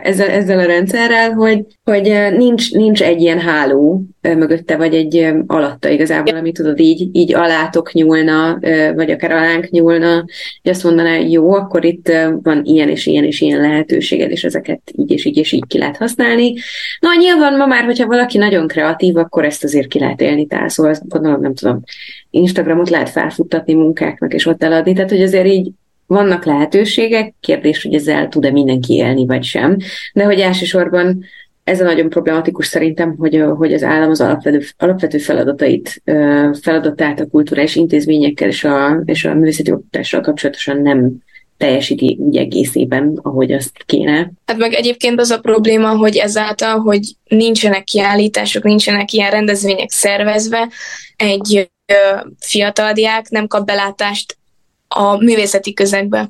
ezzel, 0.02 0.28
ezzel 0.28 0.58
a 0.58 0.64
rendszerrel, 0.64 1.30
hogy, 1.32 1.64
hogy 1.84 2.12
nincs, 2.36 2.72
nincs 2.72 3.02
egy 3.02 3.20
ilyen 3.20 3.38
háló 3.38 4.02
mögötte, 4.20 4.76
vagy 4.76 4.94
egy 4.94 5.34
alatta 5.46 5.88
igazából, 5.88 6.36
ami 6.36 6.52
tudod, 6.52 6.80
így, 6.80 7.08
így 7.12 7.34
alátok 7.34 7.92
nyúlna, 7.92 8.58
vagy 8.94 9.10
akár 9.10 9.32
alánk 9.32 9.70
nyúlna, 9.70 10.14
hogy 10.62 10.70
azt 10.70 10.84
mondaná, 10.84 11.16
jó, 11.16 11.52
akkor 11.52 11.84
itt 11.84 12.12
van 12.42 12.64
ilyen 12.64 12.88
és 12.88 13.06
ilyen 13.06 13.24
és 13.24 13.40
ilyen 13.40 13.60
lehetőséged, 13.60 14.30
és 14.30 14.44
ezeket 14.44 14.80
így 14.96 15.10
és 15.10 15.24
így 15.24 15.36
és 15.36 15.52
így 15.52 15.66
ki 15.66 15.78
lehet 15.78 15.96
használni. 15.96 16.54
Na, 17.00 17.08
nyilván 17.18 17.56
ma 17.56 17.66
már, 17.66 17.84
hogyha 17.84 18.06
valaki 18.06 18.38
nagyon 18.38 18.66
kreatív, 18.66 19.16
akkor 19.16 19.44
ezt 19.44 19.64
azért 19.64 19.88
ki 19.88 19.98
lehet 19.98 20.20
élni, 20.20 20.46
tehát 20.46 20.70
szóval 20.70 20.92
azt 20.92 21.08
gondolom, 21.08 21.40
nem 21.40 21.54
tudom, 21.54 21.82
Instagramot 22.30 22.90
lehet 22.90 23.10
felfuttatni 23.10 23.74
munkáknak, 23.74 24.34
és 24.34 24.46
ott 24.46 24.62
eladni, 24.62 24.92
tehát 24.92 25.10
hogy 25.10 25.22
azért 25.22 25.46
így 25.46 25.70
vannak 26.06 26.44
lehetőségek, 26.44 27.34
kérdés, 27.40 27.82
hogy 27.82 27.94
ezzel 27.94 28.28
tud-e 28.28 28.50
mindenki 28.50 28.94
élni, 28.94 29.26
vagy 29.26 29.44
sem. 29.44 29.76
De 30.12 30.24
hogy 30.24 30.40
elsősorban 30.40 31.24
ez 31.64 31.80
a 31.80 31.84
nagyon 31.84 32.08
problematikus 32.08 32.66
szerintem, 32.66 33.16
hogy, 33.18 33.44
hogy 33.56 33.72
az 33.72 33.82
állam 33.82 34.10
az 34.10 34.20
alapvető, 34.20 34.62
alapvető 34.78 35.18
feladatait, 35.18 36.02
feladatát 36.60 37.20
a 37.20 37.26
kulturális 37.26 37.76
intézményekkel 37.76 38.48
és 38.48 38.64
a, 38.64 39.02
és 39.04 39.24
a 39.24 39.34
művészeti 39.34 39.72
oktatással 39.72 40.20
kapcsolatosan 40.20 40.82
nem 40.82 41.12
teljesíti 41.56 42.16
úgy 42.20 42.36
egészében, 42.36 43.18
ahogy 43.22 43.52
azt 43.52 43.84
kéne. 43.86 44.32
Hát 44.46 44.56
meg 44.56 44.72
egyébként 44.72 45.20
az 45.20 45.30
a 45.30 45.38
probléma, 45.38 45.96
hogy 45.96 46.16
ezáltal, 46.16 46.78
hogy 46.78 47.00
nincsenek 47.24 47.84
kiállítások, 47.84 48.62
nincsenek 48.62 49.12
ilyen 49.12 49.30
rendezvények 49.30 49.90
szervezve, 49.90 50.68
egy 51.16 51.70
fiatal 52.38 52.92
diák 52.92 53.28
nem 53.28 53.46
kap 53.46 53.66
belátást 53.66 54.36
a 54.88 55.16
művészeti 55.16 55.72
közegbe. 55.72 56.28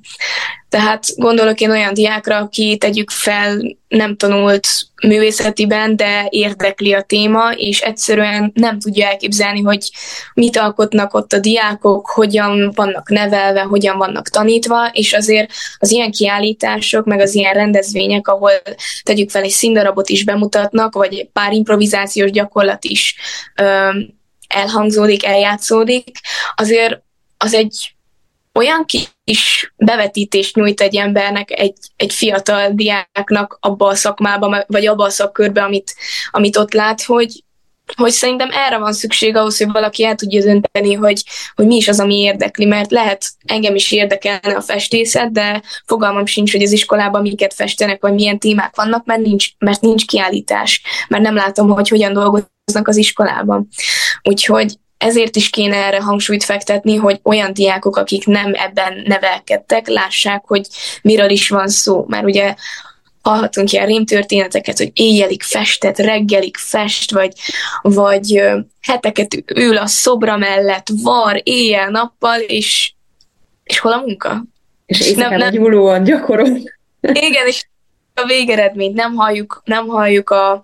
Tehát 0.68 1.06
gondolok 1.16 1.60
én 1.60 1.70
olyan 1.70 1.94
diákra, 1.94 2.36
aki 2.36 2.76
tegyük 2.78 3.10
fel 3.10 3.76
nem 3.88 4.16
tanult 4.16 4.68
művészetiben, 5.06 5.96
de 5.96 6.26
érdekli 6.28 6.92
a 6.92 7.02
téma, 7.02 7.52
és 7.52 7.80
egyszerűen 7.80 8.52
nem 8.54 8.78
tudja 8.78 9.06
elképzelni, 9.06 9.62
hogy 9.62 9.90
mit 10.34 10.56
alkotnak 10.56 11.14
ott 11.14 11.32
a 11.32 11.38
diákok, 11.38 12.06
hogyan 12.06 12.72
vannak 12.74 13.08
nevelve, 13.08 13.60
hogyan 13.60 13.98
vannak 13.98 14.28
tanítva, 14.28 14.90
és 14.92 15.12
azért 15.12 15.50
az 15.78 15.90
ilyen 15.90 16.10
kiállítások, 16.10 17.04
meg 17.04 17.20
az 17.20 17.34
ilyen 17.34 17.54
rendezvények, 17.54 18.28
ahol 18.28 18.52
tegyük 19.02 19.30
fel 19.30 19.42
egy 19.42 19.50
színdarabot 19.50 20.08
is 20.08 20.24
bemutatnak, 20.24 20.94
vagy 20.94 21.28
pár 21.32 21.52
improvizációs 21.52 22.30
gyakorlat 22.30 22.84
is 22.84 23.16
ö, 23.54 23.90
elhangzódik, 24.48 25.24
eljátszódik, 25.24 26.18
azért 26.54 27.02
az 27.36 27.54
egy 27.54 27.93
olyan 28.54 28.84
kis 29.24 29.72
bevetítést 29.76 30.56
nyújt 30.56 30.80
egy 30.80 30.96
embernek, 30.96 31.50
egy, 31.50 31.76
egy 31.96 32.12
fiatal 32.12 32.70
diáknak 32.72 33.58
abba 33.60 33.86
a 33.86 33.94
szakmába, 33.94 34.64
vagy 34.66 34.86
abba 34.86 35.04
a 35.04 35.10
szakkörbe, 35.10 35.62
amit, 35.62 35.94
amit 36.30 36.56
ott 36.56 36.72
lát, 36.72 37.02
hogy, 37.02 37.44
hogy 37.96 38.10
szerintem 38.10 38.50
erre 38.50 38.78
van 38.78 38.92
szükség 38.92 39.36
ahhoz, 39.36 39.58
hogy 39.58 39.72
valaki 39.72 40.04
el 40.04 40.14
tudja 40.14 40.42
dönteni, 40.42 40.94
hogy, 40.94 41.22
hogy 41.54 41.66
mi 41.66 41.76
is 41.76 41.88
az, 41.88 42.00
ami 42.00 42.18
érdekli, 42.18 42.64
mert 42.64 42.90
lehet 42.90 43.30
engem 43.44 43.74
is 43.74 43.92
érdekelne 43.92 44.56
a 44.56 44.60
festészet, 44.60 45.32
de 45.32 45.62
fogalmam 45.86 46.26
sincs, 46.26 46.52
hogy 46.52 46.62
az 46.62 46.72
iskolában 46.72 47.22
miket 47.22 47.54
festenek, 47.54 48.00
vagy 48.00 48.14
milyen 48.14 48.38
témák 48.38 48.76
vannak, 48.76 49.04
mert 49.04 49.20
nincs, 49.20 49.48
mert 49.58 49.80
nincs 49.80 50.06
kiállítás, 50.06 50.82
mert 51.08 51.22
nem 51.22 51.34
látom, 51.34 51.68
hogy 51.68 51.88
hogyan 51.88 52.12
dolgoznak 52.12 52.88
az 52.88 52.96
iskolában. 52.96 53.68
Úgyhogy 54.22 54.78
ezért 55.04 55.36
is 55.36 55.50
kéne 55.50 55.76
erre 55.76 56.00
hangsúlyt 56.00 56.44
fektetni, 56.44 56.96
hogy 56.96 57.20
olyan 57.22 57.52
diákok, 57.52 57.96
akik 57.96 58.26
nem 58.26 58.52
ebben 58.54 59.02
nevelkedtek, 59.06 59.88
lássák, 59.88 60.42
hogy 60.44 60.66
miről 61.02 61.30
is 61.30 61.48
van 61.48 61.68
szó. 61.68 62.04
Mert 62.08 62.24
ugye 62.24 62.54
hallhatunk 63.22 63.72
ilyen 63.72 63.86
rémtörténeteket, 63.86 64.78
hogy 64.78 64.90
éjjelig 64.94 65.42
festet, 65.42 65.98
reggelig 65.98 66.56
fest, 66.56 67.12
vagy, 67.12 67.32
vagy 67.82 68.42
heteket 68.80 69.44
ül 69.54 69.76
a 69.76 69.86
szobra 69.86 70.36
mellett, 70.36 70.86
var 71.02 71.40
éjjel-nappal, 71.42 72.40
és, 72.40 72.92
és 73.64 73.78
hol 73.78 73.92
a 73.92 74.00
munka? 74.00 74.44
És, 74.86 75.00
és 75.00 75.14
nem, 75.14 75.36
nem, 75.36 75.52
nyúlóan 75.52 76.04
gyakorol. 76.04 76.58
Igen, 77.00 77.46
és 77.46 77.66
a 78.14 78.26
végeredményt 78.26 78.94
nem 78.94 79.14
halljuk, 79.14 79.62
nem 79.64 79.86
halljuk 79.86 80.30
a, 80.30 80.62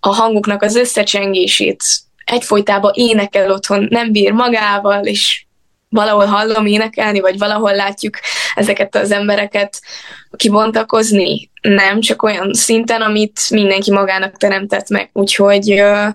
a 0.00 0.08
hangoknak 0.14 0.62
az 0.62 0.76
összecsengését, 0.76 2.05
egyfolytában 2.26 2.92
énekel 2.94 3.50
otthon, 3.50 3.86
nem 3.90 4.12
bír 4.12 4.32
magával, 4.32 5.04
és 5.04 5.46
valahol 5.88 6.24
hallom 6.24 6.66
énekelni, 6.66 7.20
vagy 7.20 7.38
valahol 7.38 7.74
látjuk 7.74 8.18
ezeket 8.54 8.94
az 8.96 9.10
embereket 9.10 9.80
kibontakozni. 10.36 11.50
Nem, 11.60 12.00
csak 12.00 12.22
olyan 12.22 12.54
szinten, 12.54 13.02
amit 13.02 13.40
mindenki 13.50 13.90
magának 13.90 14.36
teremtett 14.36 14.88
meg. 14.88 15.10
Úgyhogy 15.12 15.72
uh, 15.72 16.08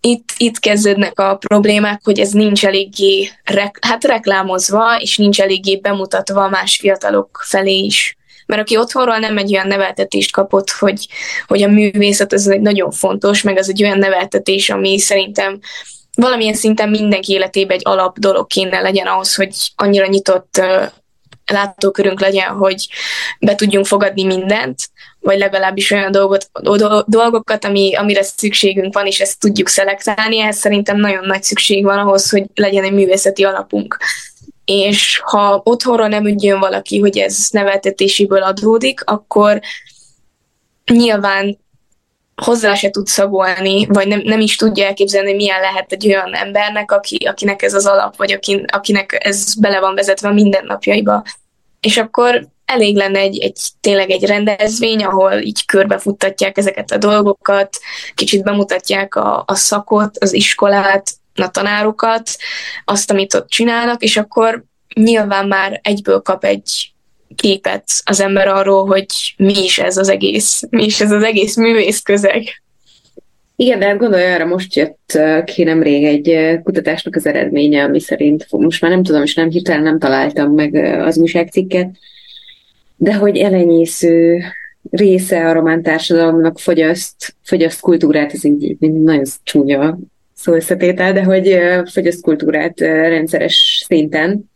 itt, 0.00 0.28
itt 0.36 0.58
kezdődnek 0.58 1.18
a 1.18 1.36
problémák, 1.36 2.00
hogy 2.04 2.18
ez 2.18 2.30
nincs 2.30 2.66
eléggé 2.66 3.30
rek, 3.44 3.78
hát 3.80 4.04
reklámozva, 4.04 4.96
és 4.98 5.16
nincs 5.16 5.40
eléggé 5.40 5.76
bemutatva 5.76 6.48
más 6.48 6.76
fiatalok 6.76 7.42
felé 7.44 7.78
is 7.78 8.16
mert 8.52 8.64
aki 8.64 8.76
otthonról 8.76 9.18
nem 9.18 9.38
egy 9.38 9.52
olyan 9.54 9.66
neveltetést 9.66 10.32
kapott, 10.32 10.70
hogy, 10.70 11.08
hogy 11.46 11.62
a 11.62 11.68
művészet 11.68 12.32
az 12.32 12.48
egy 12.48 12.60
nagyon 12.60 12.90
fontos, 12.90 13.42
meg 13.42 13.58
az 13.58 13.68
egy 13.68 13.82
olyan 13.82 13.98
neveltetés, 13.98 14.70
ami 14.70 14.98
szerintem 14.98 15.58
valamilyen 16.14 16.54
szinten 16.54 16.88
mindenki 16.88 17.32
életében 17.32 17.76
egy 17.76 17.82
alap 17.84 18.18
dolog 18.18 18.46
kéne 18.46 18.80
legyen 18.80 19.06
ahhoz, 19.06 19.34
hogy 19.34 19.54
annyira 19.76 20.06
nyitott 20.06 20.60
látókörünk 21.46 22.20
legyen, 22.20 22.48
hogy 22.48 22.88
be 23.40 23.54
tudjunk 23.54 23.86
fogadni 23.86 24.24
mindent, 24.24 24.78
vagy 25.20 25.38
legalábbis 25.38 25.90
olyan 25.90 26.10
dolgot, 26.10 26.50
dolgokat, 27.06 27.64
ami, 27.64 27.94
amire 27.94 28.22
szükségünk 28.22 28.94
van, 28.94 29.06
és 29.06 29.20
ezt 29.20 29.40
tudjuk 29.40 29.68
szelektálni. 29.68 30.40
Ehhez 30.40 30.56
szerintem 30.56 30.96
nagyon 30.96 31.26
nagy 31.26 31.42
szükség 31.42 31.84
van 31.84 31.98
ahhoz, 31.98 32.30
hogy 32.30 32.44
legyen 32.54 32.84
egy 32.84 32.92
művészeti 32.92 33.44
alapunk 33.44 33.98
és 34.72 35.20
ha 35.24 35.60
otthonról 35.64 36.08
nem 36.08 36.24
úgy 36.24 36.52
valaki, 36.58 36.98
hogy 36.98 37.18
ez 37.18 37.48
neveltetéséből 37.50 38.42
adódik, 38.42 39.04
akkor 39.04 39.60
nyilván 40.92 41.58
hozzá 42.42 42.74
se 42.74 42.90
tud 42.90 43.06
szagolni, 43.06 43.86
vagy 43.86 44.08
nem, 44.08 44.20
nem 44.24 44.40
is 44.40 44.56
tudja 44.56 44.86
elképzelni, 44.86 45.34
milyen 45.34 45.60
lehet 45.60 45.92
egy 45.92 46.06
olyan 46.06 46.34
embernek, 46.34 46.92
aki, 46.92 47.16
akinek 47.16 47.62
ez 47.62 47.74
az 47.74 47.86
alap, 47.86 48.16
vagy 48.16 48.32
akin, 48.32 48.64
akinek 48.68 49.18
ez 49.24 49.54
bele 49.54 49.80
van 49.80 49.94
vezetve 49.94 50.28
a 50.28 50.32
mindennapjaiba. 50.32 51.24
És 51.80 51.96
akkor 51.96 52.46
elég 52.64 52.96
lenne 52.96 53.18
egy, 53.18 53.38
egy 53.38 53.58
tényleg 53.80 54.10
egy 54.10 54.24
rendezvény, 54.24 55.04
ahol 55.04 55.32
így 55.32 55.66
körbefuttatják 55.66 56.58
ezeket 56.58 56.90
a 56.90 56.98
dolgokat, 56.98 57.78
kicsit 58.14 58.42
bemutatják 58.42 59.14
a, 59.14 59.42
a 59.46 59.54
szakot, 59.54 60.18
az 60.18 60.32
iskolát, 60.32 61.10
a 61.34 61.50
tanárokat, 61.50 62.30
azt, 62.84 63.10
amit 63.10 63.34
ott 63.34 63.48
csinálnak, 63.48 64.02
és 64.02 64.16
akkor 64.16 64.64
nyilván 64.94 65.46
már 65.46 65.80
egyből 65.82 66.20
kap 66.20 66.44
egy 66.44 66.92
képet 67.36 67.84
az 68.04 68.20
ember 68.20 68.48
arról, 68.48 68.86
hogy 68.86 69.06
mi 69.36 69.62
is 69.62 69.78
ez 69.78 69.96
az 69.96 70.08
egész, 70.08 70.62
mi 70.70 70.84
is 70.84 71.00
ez 71.00 71.10
az 71.10 71.22
egész 71.22 71.56
művész 71.56 72.00
közeg. 72.00 72.62
Igen, 73.56 73.78
de 73.78 73.86
hát 73.86 73.98
gondolj 73.98 74.32
arra, 74.32 74.44
most 74.44 74.74
jött 74.74 75.18
ki 75.44 75.62
nemrég 75.62 76.04
egy 76.04 76.58
kutatásnak 76.62 77.16
az 77.16 77.26
eredménye, 77.26 77.84
ami 77.84 78.00
szerint, 78.00 78.46
most 78.50 78.80
már 78.80 78.90
nem 78.90 79.02
tudom, 79.02 79.22
és 79.22 79.34
nem 79.34 79.50
hirtelen 79.50 79.82
nem 79.82 79.98
találtam 79.98 80.54
meg 80.54 80.74
az 81.04 81.18
újságcikket, 81.18 81.90
de 82.96 83.14
hogy 83.14 83.36
elenyésző 83.36 84.42
része 84.90 85.48
a 85.48 85.52
román 85.52 85.82
társadalomnak 85.82 86.58
fogyaszt, 86.58 87.36
fogyaszt 87.42 87.80
kultúrát, 87.80 88.32
ez 88.32 88.44
így 88.44 88.76
nagyon 88.78 89.24
csúnya 89.42 89.98
szó 90.42 90.54
összetétel, 90.54 91.12
de 91.12 91.24
hogy 91.24 91.58
fogyaszt 91.84 92.22
kultúrát 92.22 92.80
rendszeres 92.80 93.84
szinten, 93.86 94.50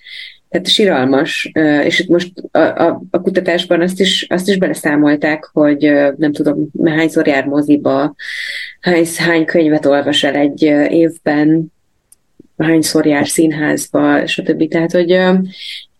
tehát 0.48 0.68
siralmas, 0.68 1.50
és 1.84 1.98
itt 1.98 2.08
most 2.08 2.32
a, 2.50 2.58
a, 2.58 3.02
a 3.10 3.20
kutatásban 3.20 3.80
azt 3.80 4.00
is, 4.00 4.26
azt 4.28 4.48
is 4.48 4.58
beleszámolták, 4.58 5.50
hogy 5.52 5.92
nem 6.16 6.32
tudom, 6.32 6.68
hányszor 6.84 7.26
jár 7.26 7.44
moziba, 7.44 8.14
hány, 8.80 9.06
hány 9.16 9.44
könyvet 9.44 9.86
olvas 9.86 10.24
el 10.24 10.34
egy 10.34 10.62
évben, 10.90 11.72
hányszor 12.56 13.06
jár 13.06 13.26
színházba, 13.26 14.26
stb. 14.26 14.68
Tehát, 14.68 14.92
hogy 14.92 15.10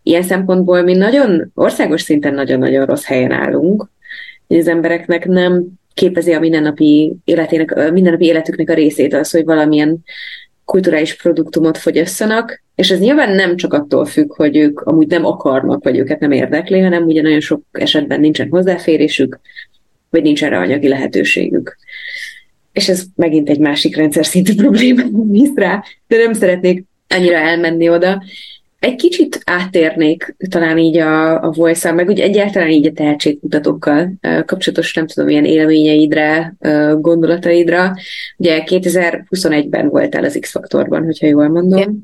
ilyen 0.03 0.23
szempontból 0.23 0.83
mi 0.83 0.93
nagyon, 0.93 1.51
országos 1.55 2.03
szinten 2.03 2.35
nagyon-nagyon 2.35 2.87
rossz 2.87 3.05
helyen 3.05 3.33
állunk, 3.33 3.89
hogy 4.47 4.59
az 4.59 4.69
embereknek 4.69 5.27
nem 5.27 5.65
képezi 5.97 6.33
a 6.33 6.41
mindennapi 6.41 7.17
életének, 7.25 7.91
mindennapi 7.93 8.25
életüknek 8.25 8.71
a 8.71 8.75
részét 8.75 9.15
az, 9.15 9.31
hogy 9.31 9.45
valamilyen 9.45 9.99
kulturális 10.65 11.17
produktumot 11.17 11.79
fogyasszanak, 11.79 12.63
és 12.75 12.91
ez 12.91 12.99
nyilván 12.99 13.35
nem 13.35 13.57
csak 13.57 13.73
attól 13.73 14.05
függ, 14.05 14.35
hogy 14.35 14.57
ők 14.57 14.81
amúgy 14.81 15.07
nem 15.07 15.25
akarnak, 15.25 15.85
vagy 15.85 15.99
őket 15.99 16.21
nem 16.21 16.31
érdekli, 16.31 16.81
hanem 16.81 17.05
ugye 17.05 17.23
nagyon 17.23 17.41
sok 17.41 17.63
esetben 17.73 18.21
nincsen 18.21 18.49
hozzáférésük, 18.51 19.41
vagy 20.11 20.23
nincs 20.23 20.45
erre 20.45 20.59
anyagi 20.59 20.89
lehetőségük. 20.89 21.77
És 22.73 22.89
ez 22.89 23.05
megint 23.15 23.49
egy 23.49 23.59
másik 23.59 23.97
rendszer 23.97 24.27
szintű 24.27 24.55
probléma, 24.63 25.03
hisz 25.33 25.55
rá, 25.55 25.85
de 26.09 26.17
nem 26.17 26.33
szeretnék 26.33 26.85
annyira 27.09 27.37
elmenni 27.37 27.89
oda. 27.89 28.23
Egy 28.87 28.97
kicsit 28.97 29.41
áttérnék 29.45 30.37
talán 30.51 30.79
így 30.79 30.97
a, 30.97 31.43
a 31.43 31.51
voice 31.51 31.93
meg 31.93 32.09
úgy 32.09 32.21
egyáltalán 32.21 32.69
így 32.69 32.87
a 32.87 32.93
tehetségkutatókkal 32.93 34.13
kapcsolatos, 34.47 34.95
nem 34.95 35.07
tudom, 35.07 35.29
ilyen 35.29 35.45
élményeidre, 35.45 36.55
gondolataidra. 36.99 37.95
Ugye 38.37 38.63
2021-ben 38.67 39.89
voltál 39.89 40.25
az 40.25 40.39
X-faktorban, 40.41 41.05
hogyha 41.05 41.27
jól 41.27 41.49
mondom. 41.49 41.79
Yeah 41.79 41.95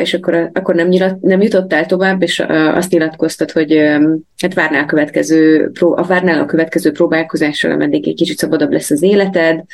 és 0.00 0.14
akkor, 0.14 0.50
akkor 0.52 0.74
nem, 0.74 0.88
nyilat, 0.88 1.20
nem 1.20 1.42
jutottál 1.42 1.86
tovább, 1.86 2.22
és 2.22 2.40
azt 2.48 2.90
nyilatkoztat, 2.90 3.50
hogy 3.50 3.76
hát 4.42 4.54
várnál 4.54 4.82
a 4.82 4.86
következő, 4.86 5.72
a 5.80 6.02
várnál 6.02 6.40
a 6.40 6.46
következő 6.46 6.92
próbálkozással, 6.92 7.70
ameddig 7.70 8.08
egy 8.08 8.14
kicsit 8.14 8.38
szabadabb 8.38 8.72
lesz 8.72 8.90
az 8.90 9.02
életed, 9.02 9.64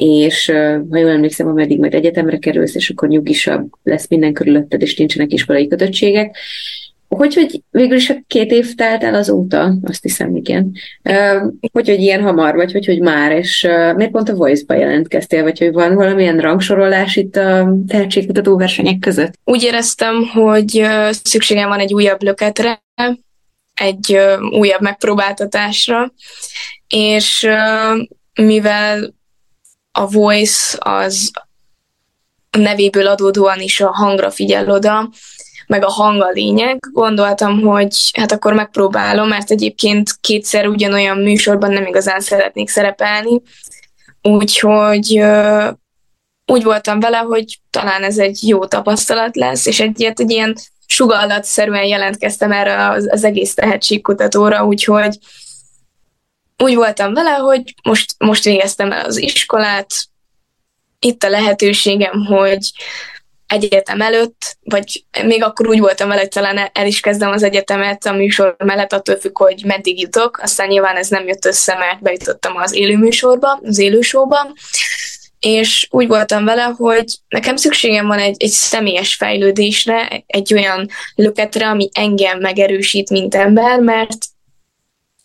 és 0.00 0.46
ha 0.90 0.98
jól 0.98 1.10
emlékszem, 1.10 1.46
ameddig 1.46 1.78
majd 1.78 1.94
egyetemre 1.94 2.38
kerülsz, 2.38 2.74
és 2.74 2.90
akkor 2.90 3.08
nyugisabb 3.08 3.68
lesz 3.82 4.08
minden 4.08 4.32
körülötted, 4.32 4.82
és 4.82 4.96
nincsenek 4.96 5.32
iskolai 5.32 5.66
kötöttségek. 5.66 6.36
Hogy, 7.08 7.34
hogy 7.34 7.62
végül 7.70 7.96
is 7.96 8.12
két 8.26 8.50
év 8.50 8.74
telt 8.74 9.02
el 9.02 9.14
azóta, 9.14 9.74
azt 9.82 10.02
hiszem, 10.02 10.36
igen. 10.36 10.72
Hogy, 11.72 11.88
hogy 11.88 12.00
ilyen 12.00 12.22
hamar, 12.22 12.54
vagy 12.54 12.72
hogy, 12.72 12.86
hogy 12.86 13.00
már, 13.00 13.32
és 13.32 13.68
miért 13.96 14.10
pont 14.10 14.28
a 14.28 14.34
Voice-ba 14.34 14.74
jelentkeztél, 14.74 15.42
vagy 15.42 15.58
hogy 15.58 15.72
van 15.72 15.94
valamilyen 15.94 16.38
rangsorolás 16.38 17.16
itt 17.16 17.36
a 17.36 17.76
tehetségkutató 17.86 18.56
versenyek 18.56 18.98
között? 18.98 19.32
Úgy 19.44 19.62
éreztem, 19.62 20.14
hogy 20.32 20.86
szükségem 21.10 21.68
van 21.68 21.78
egy 21.78 21.94
újabb 21.94 22.22
löketre, 22.22 22.82
egy 23.74 24.18
újabb 24.58 24.80
megpróbáltatásra, 24.80 26.12
és 26.88 27.48
mivel 28.34 29.18
a 30.00 30.06
voice 30.06 30.76
az 30.78 31.30
a 32.50 32.58
nevéből 32.58 33.06
adódóan 33.06 33.60
is 33.60 33.80
a 33.80 33.92
hangra 33.92 34.30
figyel 34.30 34.70
oda, 34.70 35.10
meg 35.66 35.84
a 35.84 35.90
hang 35.90 36.22
a 36.22 36.30
lényeg. 36.30 36.78
Gondoltam, 36.92 37.60
hogy 37.60 37.96
hát 38.12 38.32
akkor 38.32 38.52
megpróbálom, 38.52 39.28
mert 39.28 39.50
egyébként 39.50 40.10
kétszer 40.20 40.66
ugyanolyan 40.66 41.18
műsorban 41.18 41.72
nem 41.72 41.86
igazán 41.86 42.20
szeretnék 42.20 42.68
szerepelni. 42.68 43.42
Úgyhogy 44.22 45.22
úgy 46.46 46.62
voltam 46.62 47.00
vele, 47.00 47.18
hogy 47.18 47.58
talán 47.70 48.02
ez 48.02 48.18
egy 48.18 48.48
jó 48.48 48.64
tapasztalat 48.64 49.36
lesz, 49.36 49.66
és 49.66 49.80
egy, 49.80 50.02
egy 50.02 50.30
ilyen 50.30 50.54
sugallatszerűen 50.86 51.84
jelentkeztem 51.84 52.52
erre 52.52 52.88
az, 52.88 53.08
az 53.10 53.24
egész 53.24 53.54
tehetségkutatóra, 53.54 54.64
úgyhogy 54.64 55.18
úgy 56.62 56.74
voltam 56.74 57.14
vele, 57.14 57.30
hogy 57.30 57.74
most, 57.82 58.14
most 58.18 58.44
végeztem 58.44 58.92
el 58.92 59.04
az 59.04 59.16
iskolát, 59.16 59.94
itt 60.98 61.22
a 61.22 61.28
lehetőségem, 61.28 62.24
hogy 62.24 62.70
egyetem 63.46 64.00
előtt, 64.00 64.56
vagy 64.62 65.04
még 65.24 65.42
akkor 65.42 65.68
úgy 65.68 65.80
voltam 65.80 66.08
vele, 66.08 66.20
hogy 66.20 66.28
talán 66.28 66.70
el 66.72 66.86
is 66.86 67.00
kezdem 67.00 67.30
az 67.30 67.42
egyetemet 67.42 68.06
a 68.06 68.12
műsor 68.12 68.56
mellett, 68.58 68.92
attól 68.92 69.16
függ, 69.16 69.38
hogy 69.38 69.62
meddig 69.64 70.00
jutok. 70.00 70.40
Aztán 70.42 70.68
nyilván 70.68 70.96
ez 70.96 71.08
nem 71.08 71.26
jött 71.26 71.44
össze, 71.44 71.74
mert 71.74 72.02
bejutottam 72.02 72.56
az 72.56 72.72
élő 72.72 72.96
műsorba, 72.96 73.60
az 73.62 73.78
élősóba, 73.78 74.52
és 75.40 75.86
úgy 75.90 76.06
voltam 76.06 76.44
vele, 76.44 76.62
hogy 76.62 77.04
nekem 77.28 77.56
szükségem 77.56 78.06
van 78.06 78.18
egy, 78.18 78.42
egy 78.42 78.50
személyes 78.50 79.14
fejlődésre, 79.14 80.24
egy 80.26 80.54
olyan 80.54 80.88
löketre, 81.14 81.68
ami 81.68 81.88
engem 81.92 82.38
megerősít, 82.38 83.10
mint 83.10 83.34
ember, 83.34 83.78
mert 83.78 84.26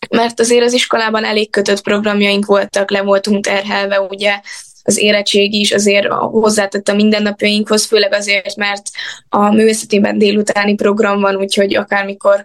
mert 0.10 0.40
azért 0.40 0.64
az 0.64 0.74
iskolában 0.74 1.24
elég 1.24 1.50
kötött 1.50 1.82
programjaink 1.82 2.46
voltak, 2.46 2.92
le 2.92 3.02
voltunk 3.02 3.46
terhelve, 3.46 4.02
ugye 4.02 4.40
az 4.84 4.98
érettség 4.98 5.54
is 5.54 5.72
azért 5.72 6.08
hozzátett 6.08 6.88
a 6.88 6.94
mindennapjainkhoz, 6.94 7.86
főleg 7.86 8.14
azért, 8.14 8.56
mert 8.56 8.90
a 9.30 9.52
művészetében 9.52 10.18
délutáni 10.18 10.76
program 10.76 11.22
van, 11.22 11.36
úgyhogy 11.36 11.76
akármikor 11.76 12.44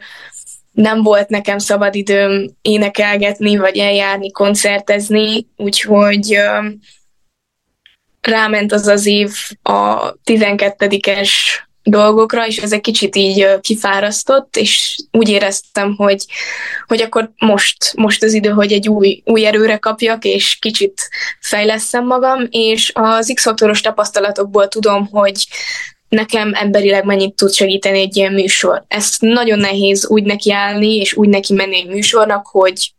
nem 0.72 1.02
volt 1.02 1.28
nekem 1.28 1.58
szabad 1.58 1.94
időm 1.94 2.56
énekelgetni, 2.62 3.56
vagy 3.56 3.78
eljárni, 3.78 4.30
koncertezni, 4.30 5.46
úgyhogy 5.56 6.38
ráment 8.20 8.72
az 8.72 8.86
az 8.86 9.06
év 9.06 9.32
a 9.62 10.12
12-es 10.24 11.30
dolgokra, 11.82 12.46
és 12.46 12.58
ez 12.58 12.72
egy 12.72 12.80
kicsit 12.80 13.16
így 13.16 13.46
kifárasztott, 13.60 14.56
és 14.56 14.96
úgy 15.10 15.28
éreztem, 15.28 15.94
hogy, 15.96 16.24
hogy 16.86 17.00
akkor 17.00 17.30
most, 17.38 17.92
most 17.96 18.22
az 18.22 18.32
idő, 18.32 18.48
hogy 18.48 18.72
egy 18.72 18.88
új, 18.88 19.22
új 19.24 19.46
erőre 19.46 19.76
kapjak, 19.76 20.24
és 20.24 20.56
kicsit 20.60 21.08
fejleszem 21.40 22.06
magam, 22.06 22.46
és 22.50 22.90
az 22.94 23.32
X-faktoros 23.34 23.80
tapasztalatokból 23.80 24.68
tudom, 24.68 25.06
hogy 25.06 25.46
nekem 26.08 26.54
emberileg 26.54 27.04
mennyit 27.04 27.34
tud 27.34 27.52
segíteni 27.52 28.00
egy 28.00 28.16
ilyen 28.16 28.32
műsor. 28.32 28.84
Ezt 28.88 29.20
nagyon 29.20 29.58
nehéz 29.58 30.08
úgy 30.08 30.22
nekiállni, 30.22 30.96
és 30.96 31.16
úgy 31.16 31.28
neki 31.28 31.52
menni 31.52 31.76
egy 31.76 31.88
műsornak, 31.88 32.46
hogy 32.46 32.92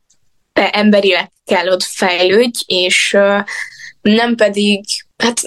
te 0.53 0.69
emberileg 0.69 1.31
kell 1.45 1.67
ott 1.67 1.83
fejlődj, 1.83 2.63
és 2.65 3.17
nem 4.01 4.35
pedig, 4.35 4.83
hát 5.17 5.41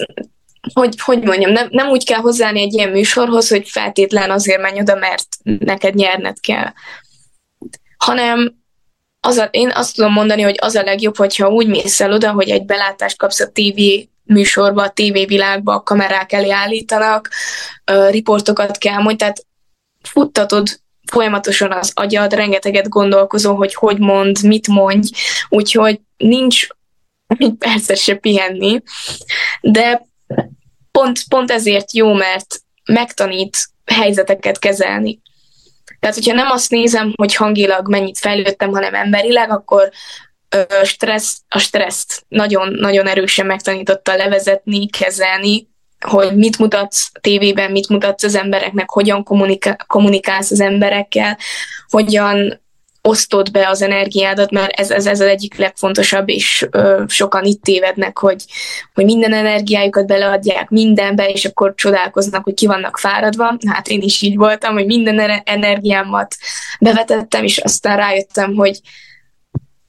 hogy, 0.73 0.99
hogy 0.99 1.23
mondjam, 1.23 1.51
nem, 1.51 1.67
nem 1.71 1.87
úgy 1.87 2.05
kell 2.05 2.19
hozzáállni 2.19 2.61
egy 2.61 2.73
ilyen 2.73 2.89
műsorhoz, 2.89 3.49
hogy 3.49 3.69
feltétlen 3.69 4.31
azért 4.31 4.61
menj 4.61 4.79
oda, 4.79 4.95
mert 4.95 5.27
neked 5.43 5.95
nyerned 5.95 6.39
kell. 6.39 6.73
Hanem 7.97 8.55
az 9.19 9.37
a, 9.37 9.43
én 9.51 9.71
azt 9.73 9.95
tudom 9.95 10.11
mondani, 10.11 10.41
hogy 10.41 10.57
az 10.61 10.75
a 10.75 10.83
legjobb, 10.83 11.17
hogyha 11.17 11.49
úgy 11.49 11.67
mész 11.67 12.01
el 12.01 12.11
oda, 12.11 12.31
hogy 12.31 12.49
egy 12.49 12.65
belátást 12.65 13.17
kapsz 13.17 13.39
a 13.39 13.51
TV 13.51 13.81
műsorba, 14.23 14.83
a 14.83 14.91
TV 14.93 15.27
világba, 15.27 15.73
a 15.73 15.83
kamerák 15.83 16.31
elé 16.31 16.49
állítanak, 16.49 17.29
riportokat 18.09 18.77
kell 18.77 18.93
mondani, 18.93 19.15
tehát 19.15 19.45
futtatod 20.01 20.67
folyamatosan 21.11 21.71
az 21.71 21.91
agyad, 21.93 22.33
rengeteget 22.33 22.89
gondolkozol, 22.89 23.55
hogy 23.55 23.73
hogy 23.73 23.99
mond, 23.99 24.43
mit 24.43 24.67
mondj, 24.67 25.09
úgyhogy 25.49 25.99
nincs 26.17 26.67
egy 27.27 27.53
percet 27.53 27.97
se 27.97 28.15
pihenni, 28.15 28.81
de 29.61 30.07
pont, 30.91 31.23
pont 31.29 31.51
ezért 31.51 31.93
jó, 31.93 32.13
mert 32.13 32.61
megtanít 32.85 33.67
helyzeteket 33.85 34.59
kezelni. 34.59 35.19
Tehát, 35.99 36.15
hogyha 36.15 36.33
nem 36.33 36.51
azt 36.51 36.69
nézem, 36.69 37.13
hogy 37.15 37.35
hangilag 37.35 37.89
mennyit 37.89 38.17
fejlődtem, 38.17 38.71
hanem 38.71 38.95
emberileg, 38.95 39.51
akkor 39.51 39.89
stressz, 40.83 41.37
a 41.47 41.59
stresszt 41.59 42.25
nagyon-nagyon 42.27 43.07
erősen 43.07 43.45
megtanította 43.45 44.15
levezetni, 44.15 44.89
kezelni, 44.89 45.67
hogy 45.99 46.35
mit 46.35 46.57
mutatsz 46.57 47.11
tévében, 47.21 47.71
mit 47.71 47.89
mutatsz 47.89 48.23
az 48.23 48.35
embereknek, 48.35 48.89
hogyan 48.89 49.23
kommunikálsz 49.87 50.51
az 50.51 50.59
emberekkel, 50.59 51.37
hogyan 51.89 52.63
osztod 53.05 53.51
be 53.51 53.69
az 53.69 53.81
energiádat, 53.81 54.51
mert 54.51 54.71
ez, 54.79 54.91
ez, 54.91 55.05
ez 55.05 55.19
az 55.19 55.27
egyik 55.27 55.55
legfontosabb, 55.57 56.29
és 56.29 56.67
ö, 56.71 57.03
sokan 57.07 57.43
itt 57.43 57.61
tévednek, 57.61 58.17
hogy, 58.17 58.43
hogy 58.93 59.05
minden 59.05 59.33
energiájukat 59.33 60.07
beleadják 60.07 60.69
mindenbe, 60.69 61.29
és 61.29 61.45
akkor 61.45 61.73
csodálkoznak, 61.75 62.43
hogy 62.43 62.53
ki 62.53 62.65
vannak 62.65 62.97
fáradva. 62.97 63.57
Hát 63.67 63.87
én 63.87 64.01
is 64.01 64.21
így 64.21 64.35
voltam, 64.35 64.73
hogy 64.73 64.85
minden 64.85 65.41
energiámat 65.43 66.35
bevetettem, 66.79 67.43
és 67.43 67.57
aztán 67.57 67.97
rájöttem, 67.97 68.53
hogy 68.55 68.79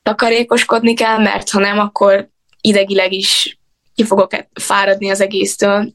takarékoskodni 0.02 0.94
kell, 0.94 1.18
mert 1.18 1.50
ha 1.50 1.60
nem, 1.60 1.78
akkor 1.78 2.28
idegileg 2.60 3.12
is 3.12 3.58
ki 3.94 4.04
fogok 4.04 4.30
fáradni 4.54 5.10
az 5.10 5.20
egésztől. 5.20 5.92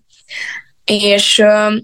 És 0.86 1.40
ö, 1.40 1.76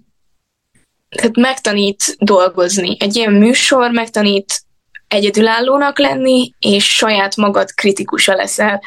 tehát 1.09 1.35
megtanít 1.35 2.15
dolgozni. 2.19 2.97
Egy 2.99 3.15
ilyen 3.15 3.33
műsor 3.33 3.91
megtanít 3.91 4.65
egyedülállónak 5.07 5.99
lenni, 5.99 6.53
és 6.59 6.95
saját 6.95 7.35
magad 7.35 7.71
kritikusa 7.71 8.35
leszel. 8.35 8.81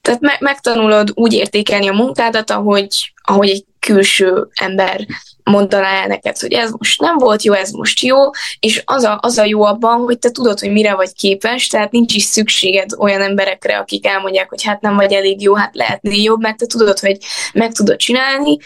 Tehát 0.00 0.20
me- 0.20 0.40
megtanulod 0.40 1.10
úgy 1.14 1.32
értékelni 1.32 1.88
a 1.88 1.92
munkádat, 1.92 2.50
ahogy, 2.50 3.12
ahogy 3.22 3.48
egy 3.48 3.64
külső 3.80 4.48
ember 4.54 5.06
mondaná 5.44 6.02
el 6.02 6.06
neked, 6.06 6.38
hogy 6.38 6.52
ez 6.52 6.70
most 6.70 7.00
nem 7.00 7.18
volt 7.18 7.42
jó, 7.42 7.52
ez 7.52 7.70
most 7.70 8.00
jó, 8.00 8.16
és 8.60 8.82
az 8.84 9.04
a, 9.04 9.18
az 9.22 9.38
a 9.38 9.44
jó 9.44 9.62
abban, 9.62 10.00
hogy 10.00 10.18
te 10.18 10.30
tudod, 10.30 10.58
hogy 10.58 10.72
mire 10.72 10.94
vagy 10.94 11.12
képes, 11.12 11.66
tehát 11.66 11.90
nincs 11.90 12.14
is 12.14 12.22
szükséged 12.22 12.90
olyan 12.98 13.20
emberekre, 13.20 13.78
akik 13.78 14.06
elmondják, 14.06 14.48
hogy 14.48 14.62
hát 14.62 14.80
nem 14.80 14.96
vagy 14.96 15.12
elég 15.12 15.42
jó, 15.42 15.54
hát 15.54 15.74
lehetnél 15.74 16.22
jobb, 16.22 16.40
mert 16.40 16.56
te 16.56 16.66
tudod, 16.66 16.98
hogy 16.98 17.18
meg 17.52 17.72
tudod 17.72 17.96
csinálni, 17.96 18.58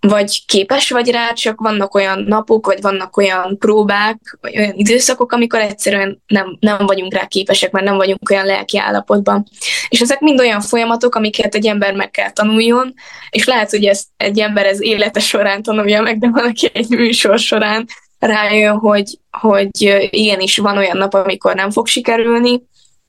vagy 0.00 0.44
képes 0.46 0.90
vagy 0.90 1.10
rá, 1.10 1.32
csak 1.32 1.60
vannak 1.60 1.94
olyan 1.94 2.24
napok, 2.28 2.66
vagy 2.66 2.80
vannak 2.80 3.16
olyan 3.16 3.58
próbák, 3.58 4.38
vagy 4.40 4.58
olyan 4.58 4.72
időszakok, 4.74 5.32
amikor 5.32 5.60
egyszerűen 5.60 6.22
nem, 6.26 6.56
nem 6.60 6.86
vagyunk 6.86 7.14
rá 7.14 7.26
képesek, 7.26 7.70
mert 7.70 7.84
nem 7.84 7.96
vagyunk 7.96 8.30
olyan 8.30 8.46
lelki 8.46 8.78
állapotban. 8.78 9.46
És 9.88 10.00
ezek 10.00 10.20
mind 10.20 10.40
olyan 10.40 10.60
folyamatok, 10.60 11.14
amiket 11.14 11.54
egy 11.54 11.66
ember 11.66 11.94
meg 11.94 12.10
kell 12.10 12.30
tanuljon, 12.30 12.94
és 13.30 13.46
lehet, 13.46 13.70
hogy 13.70 13.84
ezt 13.84 14.06
egy 14.16 14.40
ember 14.40 14.66
ez 14.66 14.82
élete 14.82 15.20
során 15.20 15.62
tanulja 15.62 16.02
meg, 16.02 16.18
de 16.18 16.28
valaki 16.28 16.70
egy 16.72 16.88
műsor 16.88 17.38
során 17.38 17.86
rájön, 18.18 18.78
hogy, 18.78 19.18
hogy 19.30 20.08
igenis 20.10 20.58
van 20.58 20.76
olyan 20.76 20.96
nap, 20.96 21.14
amikor 21.14 21.54
nem 21.54 21.70
fog 21.70 21.86
sikerülni, 21.86 22.62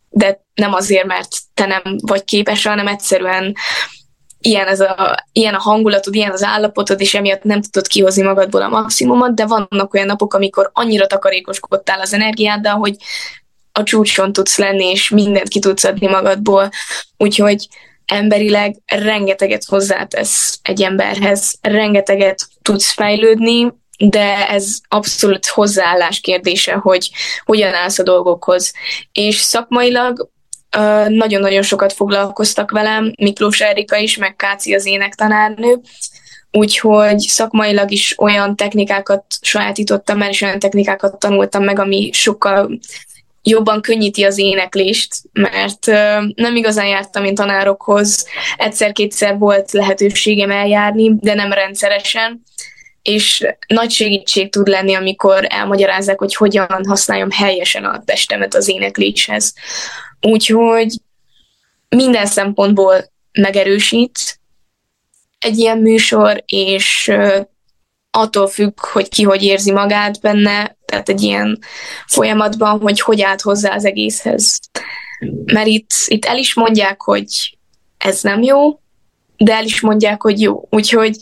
de 0.09 0.43
nem 0.53 0.73
azért, 0.73 1.05
mert 1.05 1.35
te 1.53 1.65
nem 1.65 1.81
vagy 2.01 2.23
képes, 2.23 2.65
hanem 2.65 2.87
egyszerűen 2.87 3.55
ilyen, 4.41 4.67
ez 4.67 4.79
a, 4.79 5.25
ilyen 5.31 5.53
a 5.53 5.59
hangulatod, 5.59 6.15
ilyen 6.15 6.31
az 6.31 6.43
állapotod, 6.43 7.01
és 7.01 7.13
emiatt 7.13 7.43
nem 7.43 7.61
tudod 7.61 7.87
kihozni 7.87 8.21
magadból 8.21 8.61
a 8.61 8.69
maximumot, 8.69 9.35
de 9.35 9.45
vannak 9.45 9.93
olyan 9.93 10.07
napok, 10.07 10.33
amikor 10.33 10.69
annyira 10.73 11.07
takarékoskodtál 11.07 11.99
az 11.99 12.13
energiáddal, 12.13 12.75
hogy 12.75 12.95
a 13.71 13.83
csúcson 13.83 14.33
tudsz 14.33 14.57
lenni, 14.57 14.85
és 14.85 15.09
mindent 15.09 15.47
ki 15.47 15.59
tudsz 15.59 15.83
adni 15.83 16.07
magadból. 16.07 16.69
Úgyhogy 17.17 17.67
emberileg 18.05 18.75
rengeteget 18.85 19.63
hozzátesz 19.65 20.59
egy 20.61 20.81
emberhez, 20.81 21.57
rengeteget 21.61 22.47
tudsz 22.61 22.91
fejlődni, 22.91 23.73
de 23.97 24.47
ez 24.49 24.79
abszolút 24.87 25.45
hozzáállás 25.45 26.19
kérdése, 26.19 26.73
hogy 26.73 27.09
hogyan 27.45 27.73
állsz 27.73 27.99
a 27.99 28.03
dolgokhoz. 28.03 28.73
És 29.11 29.35
szakmailag 29.35 30.29
nagyon-nagyon 31.07 31.61
sokat 31.61 31.93
foglalkoztak 31.93 32.71
velem, 32.71 33.13
Miklós 33.17 33.61
Erika 33.61 33.97
is, 33.97 34.17
meg 34.17 34.35
Káci 34.35 34.73
az 34.73 34.85
énektanárnő, 34.85 35.79
úgyhogy 36.51 37.19
szakmailag 37.19 37.91
is 37.91 38.19
olyan 38.19 38.55
technikákat 38.55 39.23
sajátítottam 39.41 40.21
el, 40.21 40.29
és 40.29 40.41
olyan 40.41 40.59
technikákat 40.59 41.19
tanultam 41.19 41.63
meg, 41.63 41.79
ami 41.79 42.09
sokkal 42.13 42.79
jobban 43.43 43.81
könnyíti 43.81 44.23
az 44.23 44.37
éneklést, 44.37 45.15
mert 45.33 45.85
nem 46.35 46.55
igazán 46.55 46.87
jártam 46.87 47.25
én 47.25 47.35
tanárokhoz, 47.35 48.25
egyszer-kétszer 48.57 49.37
volt 49.37 49.71
lehetőségem 49.71 50.51
eljárni, 50.51 51.15
de 51.19 51.33
nem 51.33 51.51
rendszeresen, 51.51 52.43
és 53.01 53.47
nagy 53.67 53.91
segítség 53.91 54.51
tud 54.51 54.67
lenni, 54.67 54.93
amikor 54.93 55.45
elmagyarázzák, 55.49 56.19
hogy 56.19 56.35
hogyan 56.35 56.85
használjam 56.87 57.31
helyesen 57.31 57.85
a 57.85 58.03
testemet 58.05 58.55
az 58.55 58.69
énekléshez. 58.69 59.53
Úgyhogy 60.21 60.93
minden 61.89 62.25
szempontból 62.25 63.11
megerősít 63.31 64.39
egy 65.39 65.57
ilyen 65.57 65.77
műsor, 65.77 66.43
és 66.45 67.11
attól 68.11 68.47
függ, 68.47 68.79
hogy 68.79 69.09
ki 69.09 69.23
hogy 69.23 69.43
érzi 69.43 69.71
magát 69.71 70.21
benne, 70.21 70.77
tehát 70.85 71.09
egy 71.09 71.21
ilyen 71.21 71.59
folyamatban, 72.07 72.79
hogy 72.79 73.01
hogy 73.01 73.21
állt 73.21 73.41
hozzá 73.41 73.73
az 73.73 73.85
egészhez. 73.85 74.59
Mert 75.45 75.67
itt, 75.67 75.91
itt 76.05 76.25
el 76.25 76.37
is 76.37 76.53
mondják, 76.53 77.01
hogy 77.01 77.57
ez 77.97 78.21
nem 78.21 78.41
jó, 78.41 78.79
de 79.37 79.53
el 79.53 79.65
is 79.65 79.81
mondják, 79.81 80.21
hogy 80.21 80.41
jó. 80.41 80.67
Úgyhogy 80.69 81.17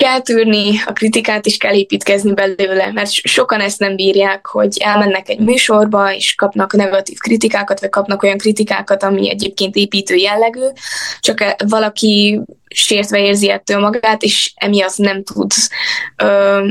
kell 0.00 0.20
tűrni 0.20 0.80
a 0.86 0.92
kritikát, 0.92 1.46
és 1.46 1.56
kell 1.56 1.74
építkezni 1.74 2.34
belőle, 2.34 2.92
mert 2.92 3.10
sokan 3.10 3.60
ezt 3.60 3.78
nem 3.78 3.96
bírják, 3.96 4.46
hogy 4.46 4.76
elmennek 4.78 5.28
egy 5.28 5.38
műsorba, 5.38 6.14
és 6.14 6.34
kapnak 6.34 6.72
negatív 6.72 7.18
kritikákat, 7.18 7.80
vagy 7.80 7.88
kapnak 7.88 8.22
olyan 8.22 8.38
kritikákat, 8.38 9.02
ami 9.02 9.30
egyébként 9.30 9.76
építő 9.76 10.14
jellegű, 10.14 10.66
csak 11.20 11.54
valaki 11.68 12.40
sértve 12.68 13.18
érzi 13.18 13.50
ettől 13.50 13.80
magát, 13.80 14.22
és 14.22 14.52
emiatt 14.54 14.96
nem 14.96 15.24
tud 15.24 15.52
ö, 16.16 16.66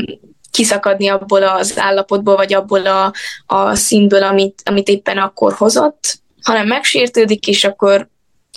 kiszakadni 0.51 1.07
abból 1.07 1.43
az 1.43 1.73
állapotból, 1.79 2.35
vagy 2.35 2.53
abból 2.53 2.85
a, 2.85 3.13
a 3.45 3.75
színből, 3.75 4.23
amit, 4.23 4.61
amit 4.65 4.87
éppen 4.87 5.17
akkor 5.17 5.53
hozott, 5.53 6.19
hanem 6.41 6.67
megsértődik, 6.67 7.47
és 7.47 7.63
akkor 7.63 8.09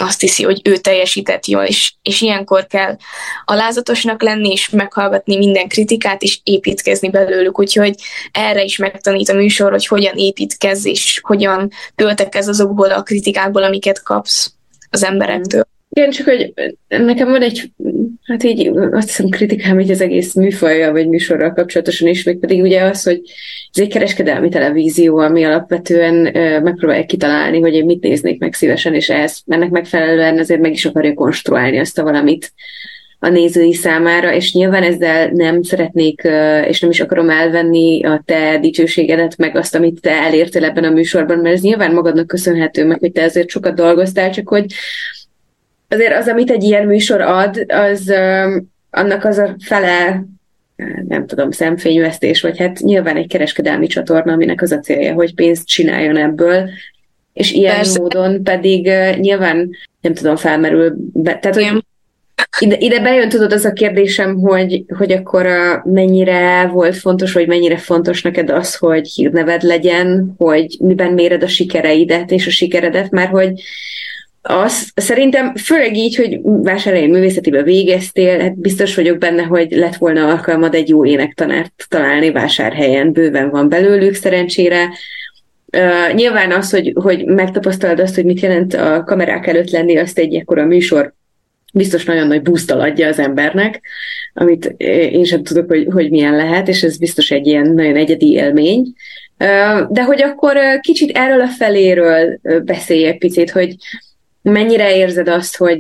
azt 0.03 0.21
hiszi, 0.21 0.43
hogy 0.43 0.61
ő 0.65 0.77
teljesített 0.77 1.47
jól, 1.47 1.63
és, 1.63 1.93
és 2.03 2.21
ilyenkor 2.21 2.67
kell 2.67 2.97
alázatosnak 3.45 4.23
lenni, 4.23 4.51
és 4.51 4.69
meghallgatni 4.69 5.37
minden 5.37 5.69
kritikát, 5.69 6.23
és 6.23 6.41
építkezni 6.43 7.11
belőlük. 7.11 7.59
Úgyhogy 7.59 7.95
erre 8.33 8.63
is 8.63 8.77
megtanít 8.77 9.29
a 9.29 9.35
műsor, 9.35 9.71
hogy 9.71 9.87
hogyan 9.87 10.17
építkezz, 10.17 10.85
és 10.85 11.21
hogyan 11.23 11.71
töltekez 11.95 12.49
azokból 12.49 12.91
a 12.91 13.03
kritikákból, 13.03 13.63
amiket 13.63 14.03
kapsz 14.03 14.53
az 14.91 15.05
emberektől. 15.05 15.65
Igen, 15.95 16.11
csak 16.11 16.27
hogy 16.27 16.53
nekem 16.89 17.31
van 17.31 17.43
egy, 17.43 17.71
hát 18.23 18.43
így 18.43 18.71
azt 18.91 19.07
hiszem 19.07 19.29
kritikám 19.29 19.81
így 19.81 19.91
az 19.91 20.01
egész 20.01 20.35
műfajjal 20.35 20.93
vagy 20.93 21.09
műsorral 21.09 21.53
kapcsolatosan 21.53 22.09
is, 22.09 22.23
még 22.23 22.39
pedig 22.39 22.63
ugye 22.63 22.83
az, 22.83 23.03
hogy 23.03 23.21
ez 23.73 23.83
egy 23.83 23.89
kereskedelmi 23.89 24.49
televízió, 24.49 25.19
ami 25.19 25.45
alapvetően 25.45 26.15
megpróbálja 26.63 27.05
kitalálni, 27.05 27.61
hogy 27.61 27.75
én 27.75 27.85
mit 27.85 28.03
néznék 28.03 28.41
meg 28.41 28.55
szívesen, 28.55 28.95
és 28.95 29.09
ez 29.09 29.39
ennek 29.47 29.71
megfelelően 29.71 30.39
azért 30.39 30.61
meg 30.61 30.73
is 30.73 30.85
akarja 30.85 31.15
konstruálni 31.15 31.79
azt 31.79 31.99
a 31.99 32.03
valamit 32.03 32.53
a 33.19 33.29
nézői 33.29 33.75
számára, 33.75 34.35
és 34.35 34.53
nyilván 34.53 34.83
ezzel 34.83 35.29
nem 35.29 35.63
szeretnék, 35.63 36.23
és 36.67 36.81
nem 36.81 36.91
is 36.91 37.01
akarom 37.01 37.31
elvenni 37.31 38.05
a 38.05 38.23
te 38.25 38.59
dicsőségedet, 38.59 39.37
meg 39.37 39.57
azt, 39.57 39.75
amit 39.75 40.01
te 40.01 40.11
elértél 40.11 40.65
ebben 40.65 40.85
a 40.85 40.91
műsorban, 40.91 41.39
mert 41.39 41.55
ez 41.55 41.61
nyilván 41.61 41.93
magadnak 41.93 42.27
köszönhető, 42.27 42.87
meg 42.87 42.99
hogy 42.99 43.13
te 43.13 43.23
ezért 43.23 43.49
sokat 43.49 43.75
dolgoztál, 43.75 44.31
csak 44.31 44.49
hogy 44.49 44.65
azért 45.93 46.17
az, 46.17 46.29
amit 46.29 46.51
egy 46.51 46.63
ilyen 46.63 46.87
műsor 46.87 47.21
ad, 47.21 47.65
az 47.69 48.13
annak 48.91 49.25
az 49.25 49.39
a 49.39 49.57
fele 49.65 50.25
nem 51.09 51.27
tudom, 51.27 51.51
szemfényvesztés, 51.51 52.41
vagy 52.41 52.59
hát 52.59 52.79
nyilván 52.79 53.17
egy 53.17 53.27
kereskedelmi 53.27 53.87
csatorna, 53.87 54.33
aminek 54.33 54.63
az 54.63 54.73
a 54.73 54.79
célja, 54.79 55.15
hogy 55.15 55.35
pénzt 55.35 55.67
csináljon 55.67 56.17
ebből, 56.17 56.71
és 57.33 57.53
ilyen 57.53 57.75
Persze. 57.75 58.01
módon 58.01 58.43
pedig 58.43 58.87
uh, 58.87 59.17
nyilván, 59.17 59.71
nem 60.01 60.15
tudom, 60.15 60.37
felmerül, 60.37 60.95
be, 61.13 61.39
tehát 61.39 61.57
hogy 61.57 61.85
ide, 62.59 62.77
ide 62.79 63.01
bejön, 63.01 63.29
tudod, 63.29 63.53
az 63.53 63.65
a 63.65 63.73
kérdésem, 63.73 64.41
hogy, 64.41 64.85
hogy 64.99 65.13
akkor 65.13 65.47
uh, 65.47 65.93
mennyire 65.93 66.67
volt 66.67 66.97
fontos, 66.97 67.33
vagy 67.33 67.47
mennyire 67.47 67.77
fontos 67.77 68.23
neked 68.23 68.51
az, 68.51 68.75
hogy 68.75 69.09
hírneved 69.09 69.63
legyen, 69.63 70.35
hogy 70.39 70.77
miben 70.81 71.13
méred 71.13 71.43
a 71.43 71.49
sikereidet 71.49 72.31
és 72.31 72.47
a 72.47 72.51
sikeredet, 72.51 73.11
mert 73.11 73.31
hogy 73.31 73.53
az, 74.43 74.91
szerintem 74.95 75.55
főleg 75.57 75.97
így, 75.97 76.17
hogy 76.17 76.41
vásárhelyi 76.43 77.07
művészetibe 77.07 77.63
végeztél, 77.63 78.39
hát 78.39 78.59
biztos 78.59 78.95
vagyok 78.95 79.19
benne, 79.19 79.43
hogy 79.43 79.71
lett 79.71 79.97
volna 79.97 80.29
alkalmad 80.29 80.75
egy 80.75 80.89
jó 80.89 81.07
énektanárt 81.07 81.87
találni 81.89 82.31
vásárhelyen, 82.31 83.13
bőven 83.13 83.51
van 83.51 83.69
belőlük 83.69 84.15
szerencsére. 84.15 84.89
Uh, 85.77 86.15
nyilván 86.15 86.53
az, 86.53 86.71
hogy, 86.71 86.93
hogy 86.95 87.25
megtapasztalod 87.25 88.01
azt, 88.01 88.15
hogy 88.15 88.25
mit 88.25 88.41
jelent 88.41 88.75
a 88.75 89.05
kamerák 89.07 89.47
előtt 89.47 89.71
lenni, 89.71 89.97
azt 89.97 90.19
egy 90.19 90.35
ekkora 90.35 90.65
műsor 90.65 91.15
biztos 91.73 92.05
nagyon 92.05 92.27
nagy 92.27 92.43
busztal 92.43 92.81
adja 92.81 93.09
az 93.09 93.19
embernek, 93.19 93.81
amit 94.35 94.75
én 95.13 95.25
sem 95.25 95.43
tudok, 95.43 95.69
hogy, 95.69 95.87
hogy 95.93 96.11
milyen 96.11 96.37
lehet, 96.37 96.69
és 96.69 96.83
ez 96.83 96.97
biztos 96.97 97.31
egy 97.31 97.47
ilyen 97.47 97.71
nagyon 97.71 97.97
egyedi 97.97 98.33
élmény. 98.33 98.93
De 99.89 100.03
hogy 100.05 100.23
akkor 100.23 100.57
kicsit 100.81 101.17
erről 101.17 101.41
a 101.41 101.47
feléről 101.47 102.41
beszélj 102.65 103.05
egy 103.05 103.19
picit, 103.19 103.51
hogy, 103.51 103.77
mennyire 104.43 104.97
érzed 104.97 105.29
azt, 105.29 105.57
hogy 105.57 105.79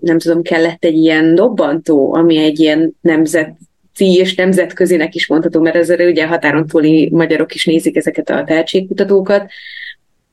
nem 0.00 0.18
tudom, 0.18 0.42
kellett 0.42 0.84
egy 0.84 0.96
ilyen 0.96 1.34
dobbantó, 1.34 2.14
ami 2.14 2.36
egy 2.36 2.60
ilyen 2.60 2.96
nemzet 3.00 3.56
és 3.98 4.34
nemzetközinek 4.34 5.14
is 5.14 5.26
mondható, 5.26 5.60
mert 5.60 5.76
ezzel 5.76 6.08
ugye 6.08 6.26
határon 6.26 6.66
túli 6.66 7.10
magyarok 7.12 7.54
is 7.54 7.64
nézik 7.64 7.96
ezeket 7.96 8.30
a 8.30 8.44
tehetségkutatókat. 8.44 9.50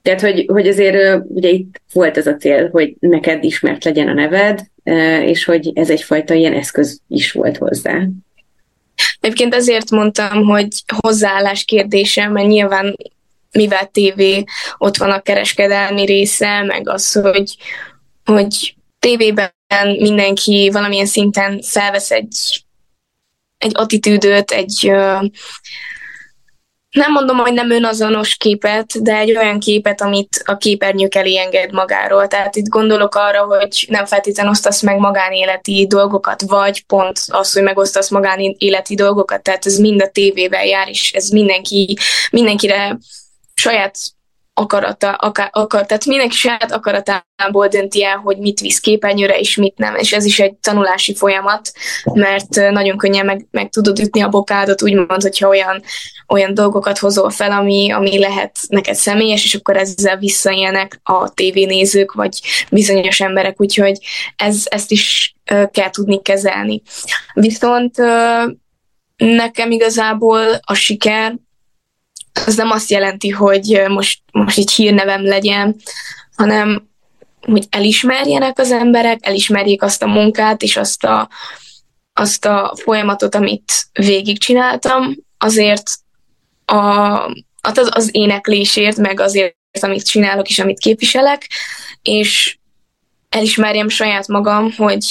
Tehát, 0.02 0.22
hogy, 0.22 0.46
hogy 0.48 0.68
azért 0.68 1.24
ugye 1.28 1.50
itt 1.50 1.82
volt 1.94 2.18
ez 2.18 2.28
a 2.28 2.36
cél, 2.36 2.70
hogy 2.70 2.96
neked 3.00 3.44
ismert 3.44 3.84
legyen 3.84 4.08
a 4.08 4.14
neved, 4.14 4.60
és 5.26 5.46
hogy 5.46 5.72
ez 5.74 5.90
egyfajta 5.90 6.34
ilyen 6.34 6.54
eszköz 6.54 7.02
is 7.08 7.32
volt 7.32 7.58
hozzá. 7.58 8.08
Egyébként 9.20 9.56
ezért 9.56 9.92
mondtam, 9.92 10.44
hogy 10.44 10.68
hozzáállás 11.02 11.64
kérdése, 11.64 12.28
mert 12.28 12.48
nyilván 12.48 12.96
mivel 13.58 13.88
tévé, 13.88 14.44
ott 14.78 14.98
van 14.98 15.12
a 15.12 15.22
kereskedelmi 15.22 16.06
része, 16.06 16.64
meg 16.64 16.90
az, 16.90 17.12
hogy, 17.12 17.56
hogy 18.26 18.76
tévében 19.00 19.52
mindenki 20.00 20.70
valamilyen 20.74 21.06
szinten 21.06 21.62
felvesz 21.62 22.12
egy, 22.12 22.66
egy 23.58 23.72
attitűdöt, 23.74 24.52
egy 24.52 24.92
nem 26.98 27.12
mondom, 27.12 27.38
hogy 27.38 27.54
nem 27.54 27.72
önazonos 27.72 28.36
képet, 28.36 29.02
de 29.02 29.16
egy 29.16 29.38
olyan 29.38 29.60
képet, 29.60 30.02
amit 30.02 30.44
a 30.46 30.58
képernyők 30.58 31.16
elé 31.16 31.38
enged 31.38 31.72
magáról. 31.72 32.28
Tehát 32.28 32.56
itt 32.56 32.68
gondolok 32.68 33.16
arra, 33.16 33.44
hogy 33.46 33.86
nem 33.90 34.06
feltétlenül 34.06 34.52
osztasz 34.52 34.82
meg 34.82 34.98
magánéleti 34.98 35.86
dolgokat, 35.88 36.42
vagy 36.42 36.86
pont 36.86 37.20
az, 37.28 37.54
hogy 37.54 37.64
megosztasz 37.64 38.10
magánéleti 38.10 38.96
dolgokat, 38.96 39.44
tehát 39.44 39.66
ez 39.66 39.78
mind 39.78 40.02
a 40.02 40.10
tévével 40.10 40.66
jár, 40.66 40.90
és 40.90 41.12
ez 41.12 41.30
mindenki, 41.30 41.98
mindenkire 42.32 42.98
saját 43.58 43.98
akarata, 44.60 45.12
akar, 45.12 45.86
tehát 45.86 46.06
mindenki 46.06 46.36
saját 46.36 46.72
akaratából 46.72 47.68
dönti 47.68 48.04
el, 48.04 48.18
hogy 48.18 48.38
mit 48.38 48.60
visz 48.60 48.80
képernyőre, 48.80 49.40
és 49.40 49.56
mit 49.56 49.78
nem, 49.78 49.96
és 49.96 50.14
ez 50.14 50.26
is 50.26 50.40
egy 50.40 50.54
tanulási 50.54 51.16
folyamat, 51.16 51.72
mert 52.14 52.56
nagyon 52.72 52.98
könnyen 52.98 53.26
meg, 53.26 53.48
meg 53.52 53.70
tudod 53.70 54.00
ütni 54.00 54.22
a 54.22 54.30
bokádat, 54.30 54.82
úgymond, 54.82 55.22
hogyha 55.22 55.48
olyan, 55.48 55.84
olyan 56.28 56.54
dolgokat 56.54 56.98
hozol 56.98 57.30
fel, 57.30 57.52
ami, 57.52 57.92
ami 57.92 58.20
lehet 58.20 58.58
neked 58.68 58.96
személyes, 58.96 59.44
és 59.44 59.56
akkor 59.56 59.78
ezzel 59.78 60.18
visszaélnek 60.18 61.00
a 61.04 61.34
tévénézők, 61.34 62.14
vagy 62.14 62.42
bizonyos 62.70 63.20
emberek, 63.20 63.62
úgyhogy 63.62 63.98
ez, 64.36 64.64
ezt 64.66 64.92
is 64.92 65.36
kell 65.72 65.90
tudni 65.90 66.22
kezelni. 66.22 66.82
Viszont 67.34 67.96
nekem 69.16 69.72
igazából 69.72 70.60
a 70.62 70.74
siker 70.74 71.36
az 72.46 72.56
nem 72.56 72.72
azt 72.72 72.90
jelenti, 72.90 73.30
hogy 73.30 73.84
most, 73.88 74.22
most 74.32 74.58
így 74.58 74.72
hírnevem 74.72 75.26
legyen, 75.26 75.76
hanem 76.36 76.88
hogy 77.42 77.68
elismerjenek 77.70 78.60
az 78.60 78.72
emberek, 78.72 79.20
elismerjék 79.22 79.82
azt 79.82 80.04
a 80.04 80.08
munkát 80.08 80.62
és 80.62 80.78
azt 80.78 81.04
a, 81.04 81.30
azt 82.14 82.46
a 82.46 82.76
folyamatot, 82.84 83.36
amit 83.36 83.72
végigcsináltam, 83.94 85.16
azért 85.38 85.92
a, 86.66 86.76
az, 87.62 87.90
az 87.90 88.10
éneklésért, 88.12 88.98
meg 88.98 89.20
azért, 89.20 89.56
amit 89.80 90.08
csinálok 90.08 90.50
és 90.50 90.60
amit 90.60 90.80
képviselek, 90.80 91.50
és 92.02 92.58
elismerjem 93.30 93.90
saját 93.90 94.28
magam, 94.28 94.72
hogy, 94.78 95.06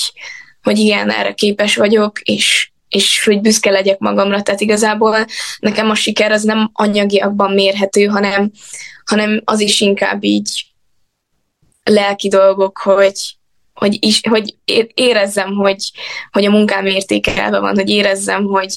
hogy 0.62 0.78
igen, 0.78 1.10
erre 1.10 1.32
képes 1.32 1.76
vagyok, 1.76 2.20
és, 2.20 2.72
és 2.88 3.24
hogy 3.24 3.40
büszke 3.40 3.70
legyek 3.70 3.98
magamra. 3.98 4.42
Tehát 4.42 4.60
igazából 4.60 5.26
nekem 5.58 5.90
a 5.90 5.94
siker 5.94 6.32
az 6.32 6.42
nem 6.42 6.70
anyagiakban 6.72 7.52
mérhető, 7.52 8.04
hanem, 8.04 8.50
hanem 9.04 9.40
az 9.44 9.60
is 9.60 9.80
inkább 9.80 10.24
így 10.24 10.66
lelki 11.84 12.28
dolgok, 12.28 12.78
hogy, 12.78 13.36
hogy, 13.74 13.96
is, 14.00 14.20
hogy 14.28 14.56
érezzem, 14.94 15.54
hogy, 15.54 15.90
hogy 16.30 16.44
a 16.44 16.50
munkám 16.50 16.86
értékelve 16.86 17.58
van, 17.58 17.74
hogy 17.74 17.90
érezzem, 17.90 18.44
hogy, 18.44 18.76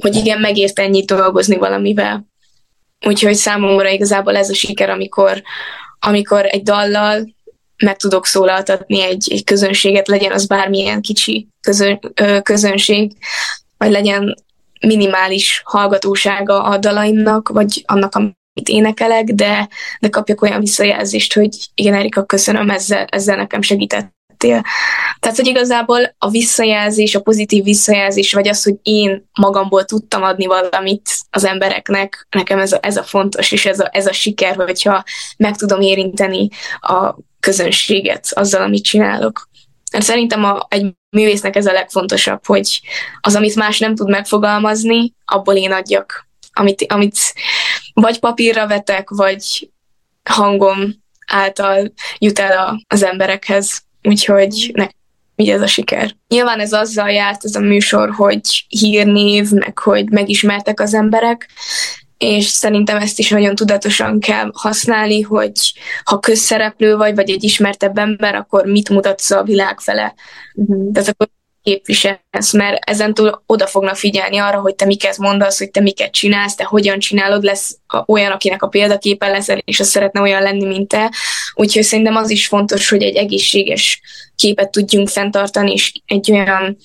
hogy 0.00 0.14
igen, 0.14 0.40
megért 0.40 0.78
ennyit 0.78 1.06
dolgozni 1.06 1.56
valamivel. 1.56 2.26
Úgyhogy 3.06 3.34
számomra 3.34 3.88
igazából 3.88 4.36
ez 4.36 4.50
a 4.50 4.54
siker, 4.54 4.90
amikor, 4.90 5.42
amikor 5.98 6.46
egy 6.46 6.62
dallal 6.62 7.36
meg 7.76 7.96
tudok 7.96 8.26
szólaltatni 8.26 9.02
egy, 9.02 9.32
egy 9.32 9.44
közönséget, 9.44 10.08
legyen 10.08 10.32
az 10.32 10.46
bármilyen 10.46 11.00
kicsi 11.00 11.48
közön, 11.68 12.00
közönség, 12.42 13.12
vagy 13.78 13.90
legyen 13.90 14.34
minimális 14.80 15.62
hallgatósága 15.64 16.62
a 16.62 16.78
dalaimnak, 16.78 17.48
vagy 17.48 17.82
annak, 17.86 18.14
amit 18.14 18.36
énekelek, 18.62 19.24
de, 19.24 19.68
de 20.00 20.08
kapjak 20.08 20.42
olyan 20.42 20.60
visszajelzést, 20.60 21.34
hogy 21.34 21.56
igen, 21.74 21.94
Erika, 21.94 22.24
köszönöm, 22.24 22.70
ezzel, 22.70 23.04
ezzel 23.04 23.36
nekem 23.36 23.62
segített. 23.62 24.16
Tehát, 24.38 25.36
hogy 25.36 25.46
igazából 25.46 26.14
a 26.18 26.30
visszajelzés, 26.30 27.14
a 27.14 27.20
pozitív 27.20 27.64
visszajelzés, 27.64 28.32
vagy 28.32 28.48
az, 28.48 28.62
hogy 28.62 28.74
én 28.82 29.28
magamból 29.40 29.84
tudtam 29.84 30.22
adni 30.22 30.46
valamit 30.46 31.10
az 31.30 31.44
embereknek, 31.44 32.26
nekem 32.30 32.58
ez 32.58 32.72
a, 32.72 32.78
ez 32.82 32.96
a 32.96 33.02
fontos, 33.02 33.52
és 33.52 33.66
ez 33.66 33.80
a, 33.80 33.88
ez 33.92 34.06
a 34.06 34.12
siker, 34.12 34.56
hogyha 34.56 35.04
meg 35.36 35.56
tudom 35.56 35.80
érinteni 35.80 36.48
a 36.80 37.14
közönséget 37.40 38.26
azzal, 38.30 38.62
amit 38.62 38.84
csinálok. 38.84 39.48
Mert 39.92 40.04
szerintem 40.04 40.44
a, 40.44 40.66
egy 40.68 40.92
művésznek 41.10 41.56
ez 41.56 41.66
a 41.66 41.72
legfontosabb, 41.72 42.46
hogy 42.46 42.80
az, 43.20 43.34
amit 43.34 43.54
más 43.54 43.78
nem 43.78 43.94
tud 43.94 44.08
megfogalmazni, 44.08 45.14
abból 45.24 45.54
én 45.54 45.72
adjak. 45.72 46.26
Amit, 46.52 46.84
amit 46.88 47.18
vagy 47.92 48.18
papírra 48.18 48.66
vetek, 48.66 49.10
vagy 49.10 49.70
hangom 50.30 50.94
által 51.26 51.92
jut 52.18 52.38
el 52.38 52.58
a, 52.58 52.82
az 52.88 53.02
emberekhez. 53.02 53.82
Úgyhogy 54.02 54.70
ne, 54.74 54.86
így 55.36 55.50
ez 55.50 55.60
a 55.60 55.66
siker. 55.66 56.14
Nyilván 56.28 56.60
ez 56.60 56.72
azzal 56.72 57.10
járt 57.10 57.44
ez 57.44 57.54
a 57.54 57.60
műsor, 57.60 58.10
hogy 58.10 58.64
hírnév, 58.68 59.50
meg 59.50 59.78
hogy 59.78 60.10
megismertek 60.10 60.80
az 60.80 60.94
emberek, 60.94 61.48
és 62.18 62.44
szerintem 62.44 62.96
ezt 62.96 63.18
is 63.18 63.28
nagyon 63.28 63.54
tudatosan 63.54 64.20
kell 64.20 64.50
használni, 64.52 65.20
hogy 65.20 65.52
ha 66.04 66.18
közszereplő 66.18 66.96
vagy, 66.96 67.14
vagy 67.14 67.30
egy 67.30 67.44
ismertebb 67.44 67.98
ember, 67.98 68.34
akkor 68.34 68.64
mit 68.64 68.88
mutatsz 68.88 69.30
a 69.30 69.42
világ 69.42 69.80
fele. 69.80 70.14
Uh-huh. 70.54 70.92
Tehát 70.92 71.08
akkor 71.08 71.28
képviselsz, 71.62 72.52
mert 72.52 72.88
ezentúl 72.88 73.42
oda 73.46 73.66
fognak 73.66 73.96
figyelni 73.96 74.38
arra, 74.38 74.60
hogy 74.60 74.74
te 74.74 74.84
miket 74.84 75.18
mondasz, 75.18 75.58
hogy 75.58 75.70
te 75.70 75.80
miket 75.80 76.12
csinálsz, 76.12 76.54
te 76.54 76.64
hogyan 76.64 76.98
csinálod, 76.98 77.42
lesz 77.42 77.78
olyan, 78.06 78.32
akinek 78.32 78.62
a 78.62 78.68
példaképen 78.68 79.30
leszel, 79.30 79.58
és 79.64 79.80
az 79.80 79.88
szeretne 79.88 80.20
olyan 80.20 80.42
lenni, 80.42 80.64
mint 80.64 80.88
te. 80.88 81.12
Úgyhogy 81.54 81.82
szerintem 81.82 82.16
az 82.16 82.30
is 82.30 82.46
fontos, 82.46 82.88
hogy 82.88 83.02
egy 83.02 83.16
egészséges 83.16 84.00
képet 84.36 84.70
tudjunk 84.70 85.08
fenntartani, 85.08 85.72
és 85.72 85.92
egy 86.06 86.32
olyan 86.32 86.76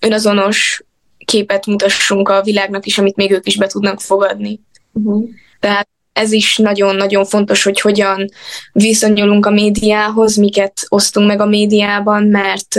önazonos 0.00 0.82
képet 1.24 1.66
mutassunk 1.66 2.28
a 2.28 2.42
világnak 2.42 2.86
is, 2.86 2.98
amit 2.98 3.16
még 3.16 3.30
ők 3.30 3.46
is 3.46 3.56
be 3.56 3.66
tudnak 3.66 4.00
fogadni. 4.00 4.60
Uh-huh. 4.96 5.28
Tehát 5.60 5.88
ez 6.12 6.32
is 6.32 6.56
nagyon-nagyon 6.56 7.24
fontos, 7.24 7.62
hogy 7.62 7.80
hogyan 7.80 8.28
viszonyulunk 8.72 9.46
a 9.46 9.50
médiához, 9.50 10.36
miket 10.36 10.86
osztunk 10.88 11.26
meg 11.26 11.40
a 11.40 11.46
médiában, 11.46 12.24
mert, 12.24 12.74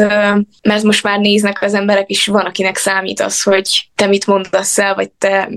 mert 0.61 0.83
most 0.83 1.03
már 1.03 1.19
néznek 1.19 1.61
az 1.61 1.73
emberek, 1.73 2.09
és 2.09 2.25
van, 2.25 2.45
akinek 2.45 2.77
számít 2.77 3.19
az, 3.19 3.43
hogy 3.43 3.89
te 3.95 4.05
mit 4.07 4.27
mondasz 4.27 4.77
el, 4.77 4.95
vagy 4.95 5.09
te 5.11 5.49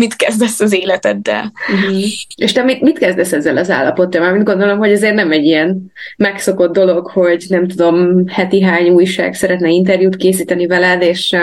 mit 0.00 0.16
kezdesz 0.16 0.60
az 0.60 0.72
életeddel. 0.72 1.52
Uh-huh. 1.72 2.04
És 2.36 2.52
te 2.52 2.62
mit, 2.62 2.80
mit 2.80 2.98
kezdesz 2.98 3.32
ezzel 3.32 3.56
az 3.56 3.70
állapottal? 3.70 4.20
Mert 4.20 4.44
gondolom, 4.44 4.78
hogy 4.78 4.90
ezért 4.90 5.14
nem 5.14 5.32
egy 5.32 5.44
ilyen 5.44 5.92
megszokott 6.16 6.72
dolog, 6.72 7.06
hogy 7.06 7.44
nem 7.48 7.68
tudom, 7.68 8.26
heti 8.28 8.62
hány 8.62 8.88
újság 8.88 9.34
szeretne 9.34 9.68
interjút 9.68 10.16
készíteni 10.16 10.66
veled, 10.66 11.02
és 11.02 11.36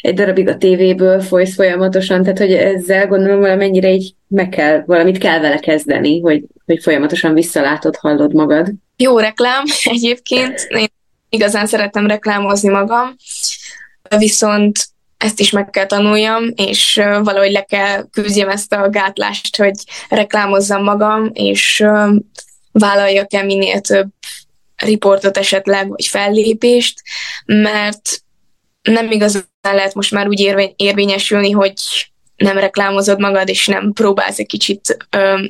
egy 0.00 0.14
darabig 0.14 0.48
a 0.48 0.56
tévéből 0.56 1.20
folysz 1.20 1.54
folyamatosan, 1.54 2.22
tehát 2.22 2.38
hogy 2.38 2.52
ezzel 2.52 3.06
gondolom 3.06 3.40
valamennyire 3.40 3.92
így 3.92 4.14
meg 4.26 4.48
kell, 4.48 4.82
valamit 4.86 5.18
kell 5.18 5.40
vele 5.40 5.58
kezdeni, 5.58 6.20
hogy, 6.20 6.44
hogy 6.66 6.82
folyamatosan 6.82 7.34
visszalátod, 7.34 7.96
hallod 7.96 8.34
magad. 8.34 8.68
Jó 8.96 9.18
reklám 9.18 9.64
egyébként, 9.84 10.66
én 10.68 10.88
igazán 11.28 11.66
szeretem 11.66 12.06
reklámozni 12.06 12.68
magam, 12.68 13.16
viszont 14.18 14.90
ezt 15.22 15.40
is 15.40 15.50
meg 15.50 15.70
kell 15.70 15.86
tanuljam, 15.86 16.52
és 16.54 16.94
valahogy 17.22 17.50
le 17.50 17.62
kell 17.62 18.06
küzdjem 18.10 18.48
ezt 18.48 18.72
a 18.72 18.88
gátlást, 18.88 19.56
hogy 19.56 19.74
reklámozzam 20.08 20.82
magam, 20.82 21.30
és 21.32 21.84
vállaljak 22.72 23.32
el 23.32 23.44
minél 23.44 23.80
több 23.80 24.08
riportot 24.76 25.36
esetleg, 25.36 25.88
vagy 25.88 26.06
fellépést, 26.06 27.02
mert 27.46 28.22
nem 28.82 29.10
igazán 29.10 29.44
lehet 29.60 29.94
most 29.94 30.10
már 30.10 30.28
úgy 30.28 30.40
érvény, 30.40 30.72
érvényesülni, 30.76 31.50
hogy 31.50 31.72
nem 32.36 32.58
reklámozod 32.58 33.20
magad, 33.20 33.48
és 33.48 33.66
nem 33.66 33.92
próbálsz 33.92 34.38
egy 34.38 34.46
kicsit 34.46 34.96
ö, 35.10 35.42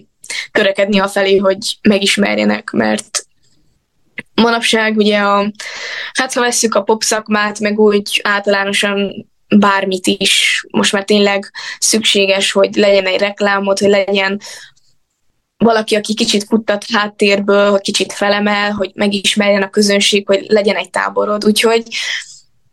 törekedni 0.51 1.03
felé, 1.09 1.37
hogy 1.37 1.79
megismerjenek, 1.83 2.71
mert 2.71 3.27
manapság 4.35 4.97
ugye 4.97 5.19
a, 5.19 5.53
hát 6.13 6.33
ha 6.33 6.41
vesszük 6.41 6.75
a 6.75 6.83
pop 6.83 7.03
szakmát, 7.03 7.61
meg 7.61 7.79
úgy 7.79 8.21
általánosan 8.25 9.31
bármit 9.59 10.07
is. 10.07 10.65
Most 10.71 10.93
már 10.93 11.05
tényleg 11.05 11.53
szükséges, 11.79 12.53
hogy 12.53 12.75
legyen 12.75 13.07
egy 13.07 13.21
reklámot, 13.21 13.79
hogy 13.79 13.89
legyen 13.89 14.41
valaki, 15.57 15.95
aki 15.95 16.15
kicsit 16.15 16.45
futtat 16.45 16.85
háttérből, 16.93 17.71
hogy 17.71 17.81
kicsit 17.81 18.13
felemel, 18.13 18.71
hogy 18.71 18.91
megismerjen 18.95 19.63
a 19.63 19.71
közönség, 19.71 20.27
hogy 20.27 20.45
legyen 20.49 20.77
egy 20.77 20.91
táborod. 20.91 21.45
Úgyhogy 21.45 21.83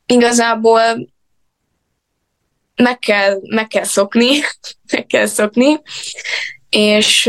igazából 0.05 0.81
meg 2.75 2.99
kell, 2.99 3.39
meg 3.49 3.67
kell 3.67 3.83
szokni, 3.83 4.29
meg 4.91 5.05
kell 5.05 5.25
szokni, 5.25 5.81
és 6.69 7.25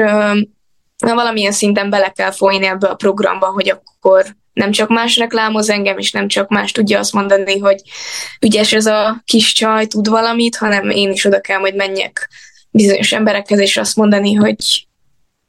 na, 0.97 1.15
valamilyen 1.15 1.53
szinten 1.53 1.91
bele 1.91 2.09
kell 2.11 2.31
folyni 2.31 2.67
ebbe 2.67 2.89
a 2.89 2.95
programba, 2.95 3.47
hogy 3.47 3.71
akkor 3.71 4.37
nem 4.61 4.71
csak 4.71 4.89
más 4.89 5.17
reklámoz 5.17 5.71
engem, 5.71 5.99
és 5.99 6.11
nem 6.11 6.29
csak 6.29 6.49
más 6.49 6.73
tudja 6.73 6.99
azt 6.99 7.13
mondani, 7.13 7.59
hogy 7.59 7.83
ügyes 8.41 8.73
ez 8.73 8.87
a 8.87 9.23
kis 9.25 9.53
csaj, 9.53 9.87
tud 9.87 10.09
valamit, 10.09 10.57
hanem 10.57 10.91
én 10.91 11.11
is 11.11 11.25
oda 11.25 11.41
kell 11.41 11.59
majd 11.59 11.75
menjek 11.75 12.29
bizonyos 12.71 13.13
emberekhez, 13.13 13.59
és 13.59 13.77
azt 13.77 13.97
mondani, 13.97 14.35
hogy 14.35 14.87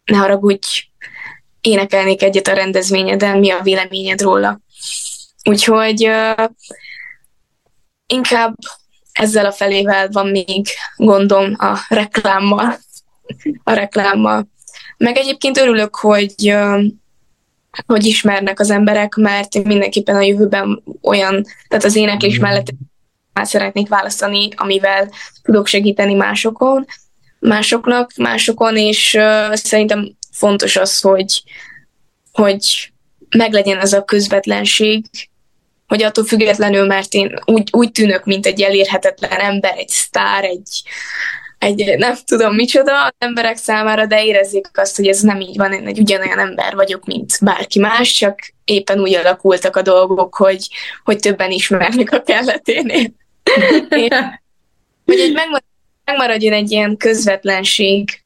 ne 0.05 0.17
haragudj, 0.17 0.83
énekelnék 1.61 2.23
egyet 2.23 2.47
a 2.47 2.53
rendezvényeden, 2.53 3.37
mi 3.37 3.49
a 3.49 3.61
véleményed 3.61 4.21
róla. 4.21 4.59
Úgyhogy 5.43 6.07
uh, 6.07 6.45
inkább 8.07 8.55
ezzel 9.11 9.45
a 9.45 9.51
felével 9.51 10.09
van 10.09 10.27
még 10.27 10.67
gondom 10.95 11.55
a 11.57 11.79
reklámmal. 11.87 12.77
A 13.63 13.73
reklámmal. 13.73 14.47
Meg 14.97 15.17
egyébként 15.17 15.57
örülök, 15.57 15.95
hogy 15.95 16.33
uh, 16.37 16.83
hogy 17.85 18.05
ismernek 18.05 18.59
az 18.59 18.69
emberek, 18.69 19.15
mert 19.15 19.63
mindenképpen 19.63 20.15
a 20.15 20.21
jövőben 20.21 20.83
olyan, 21.01 21.45
tehát 21.67 21.85
az 21.85 21.95
éneklés 21.95 22.39
mm. 22.39 22.41
mellett 22.41 22.73
már 23.33 23.47
szeretnék 23.47 23.87
választani, 23.87 24.49
amivel 24.55 25.09
tudok 25.41 25.67
segíteni 25.67 26.13
másokon, 26.13 26.85
másoknak, 27.39 28.11
másokon, 28.17 28.77
és 28.77 29.13
uh, 29.13 29.55
szerintem 29.55 30.17
fontos 30.31 30.75
az, 30.75 30.99
hogy, 30.99 31.43
hogy 32.31 32.91
meglegyen 33.29 33.79
ez 33.79 33.93
a 33.93 34.03
közvetlenség, 34.03 35.05
hogy 35.87 36.03
attól 36.03 36.25
függetlenül, 36.25 36.85
mert 36.85 37.13
én 37.13 37.33
úgy, 37.45 37.69
úgy 37.71 37.91
tűnök, 37.91 38.25
mint 38.25 38.45
egy 38.45 38.61
elérhetetlen 38.61 39.39
ember, 39.39 39.77
egy 39.77 39.89
sztár, 39.89 40.43
egy, 40.43 40.83
egy 41.61 41.95
nem 41.97 42.15
tudom 42.25 42.55
micsoda 42.55 43.03
az 43.05 43.13
emberek 43.17 43.57
számára, 43.57 44.05
de 44.05 44.25
érezzék 44.25 44.69
azt, 44.73 44.95
hogy 44.95 45.07
ez 45.07 45.21
nem 45.21 45.39
így 45.39 45.57
van, 45.57 45.73
én 45.73 45.87
egy 45.87 45.99
ugyanolyan 45.99 46.39
ember 46.39 46.75
vagyok, 46.75 47.05
mint 47.05 47.37
bárki 47.41 47.79
más, 47.79 48.11
csak 48.11 48.39
éppen 48.65 48.99
úgy 48.99 49.13
alakultak 49.13 49.75
a 49.75 49.81
dolgok, 49.81 50.35
hogy, 50.35 50.67
hogy 51.03 51.19
többen 51.19 51.51
ismernek 51.51 52.11
a 52.11 52.21
kelleténél. 52.21 53.09
hogy 55.05 55.19
egy 55.19 55.37
megmaradjon 56.05 56.53
egy 56.53 56.71
ilyen 56.71 56.97
közvetlenség 56.97 58.20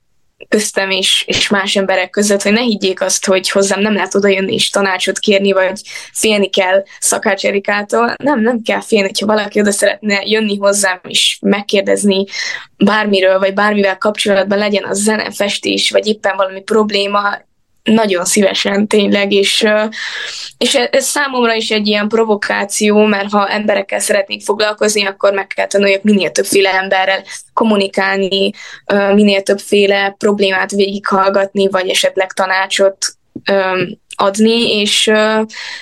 köztem 0.49 0.89
és, 0.89 1.23
és 1.27 1.49
más 1.49 1.75
emberek 1.75 2.09
között, 2.09 2.41
hogy 2.41 2.51
ne 2.51 2.61
higgyék 2.61 3.01
azt, 3.01 3.25
hogy 3.25 3.49
hozzám 3.49 3.81
nem 3.81 3.93
lehet 3.93 4.15
oda 4.15 4.27
jönni 4.27 4.53
és 4.53 4.69
tanácsot 4.69 5.19
kérni, 5.19 5.51
vagy 5.51 5.81
félni 6.13 6.49
kell 6.49 6.83
Szakács 6.99 7.45
Erikától. 7.45 8.13
Nem, 8.23 8.41
nem 8.41 8.61
kell 8.61 8.81
félni, 8.81 9.05
hogyha 9.05 9.25
valaki 9.25 9.59
oda 9.59 9.71
szeretne 9.71 10.21
jönni 10.25 10.57
hozzám 10.57 10.99
és 11.07 11.37
megkérdezni 11.41 12.25
bármiről, 12.77 13.39
vagy 13.39 13.53
bármivel 13.53 13.97
kapcsolatban 13.97 14.57
legyen 14.57 14.83
a 14.83 14.93
zene, 14.93 15.31
festés, 15.31 15.91
vagy 15.91 16.07
éppen 16.07 16.35
valami 16.35 16.61
probléma, 16.61 17.37
nagyon 17.85 18.25
szívesen 18.25 18.87
tényleg, 18.87 19.31
és, 19.31 19.67
és 20.57 20.73
ez 20.73 21.05
számomra 21.05 21.53
is 21.53 21.71
egy 21.71 21.87
ilyen 21.87 22.07
provokáció, 22.07 23.05
mert 23.05 23.31
ha 23.31 23.49
emberekkel 23.49 23.99
szeretnék 23.99 24.43
foglalkozni, 24.43 25.05
akkor 25.05 25.33
meg 25.33 25.47
kell 25.47 25.67
tanuljak 25.67 26.03
minél 26.03 26.31
többféle 26.31 26.73
emberrel 26.73 27.23
kommunikálni, 27.53 28.51
minél 29.13 29.41
többféle 29.41 30.15
problémát 30.17 30.71
végighallgatni, 30.71 31.67
vagy 31.69 31.89
esetleg 31.89 32.31
tanácsot 32.31 32.97
adni, 34.15 34.79
és 34.79 35.07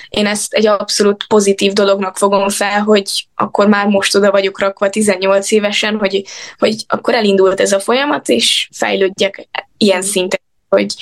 én 0.08 0.26
ezt 0.26 0.52
egy 0.52 0.66
abszolút 0.66 1.24
pozitív 1.28 1.72
dolognak 1.72 2.16
fogom 2.16 2.48
fel, 2.48 2.82
hogy 2.82 3.26
akkor 3.34 3.68
már 3.68 3.86
most 3.86 4.14
oda 4.14 4.30
vagyok 4.30 4.60
rakva 4.60 4.90
18 4.90 5.50
évesen, 5.50 5.98
hogy, 5.98 6.22
hogy 6.58 6.74
akkor 6.88 7.14
elindult 7.14 7.60
ez 7.60 7.72
a 7.72 7.80
folyamat, 7.80 8.28
és 8.28 8.68
fejlődjek 8.72 9.48
ilyen 9.76 10.02
szinten, 10.02 10.40
hogy, 10.68 10.94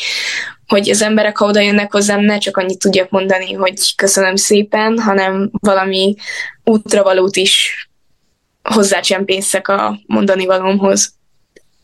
hogy 0.73 0.91
az 0.91 1.03
emberek, 1.03 1.37
ha 1.37 1.47
oda 1.47 1.61
jönnek 1.61 1.93
hozzám, 1.93 2.21
ne 2.21 2.39
csak 2.39 2.57
annyit 2.57 2.79
tudjak 2.79 3.11
mondani, 3.11 3.53
hogy 3.53 3.95
köszönöm 3.97 4.37
szépen, 4.37 4.99
hanem 4.99 5.51
valami 5.61 6.15
útravalót 6.65 7.37
is 7.37 7.89
hozzácsempészek 8.63 9.69
a 9.69 9.99
mondani 10.07 10.47
valómhoz. 10.47 11.15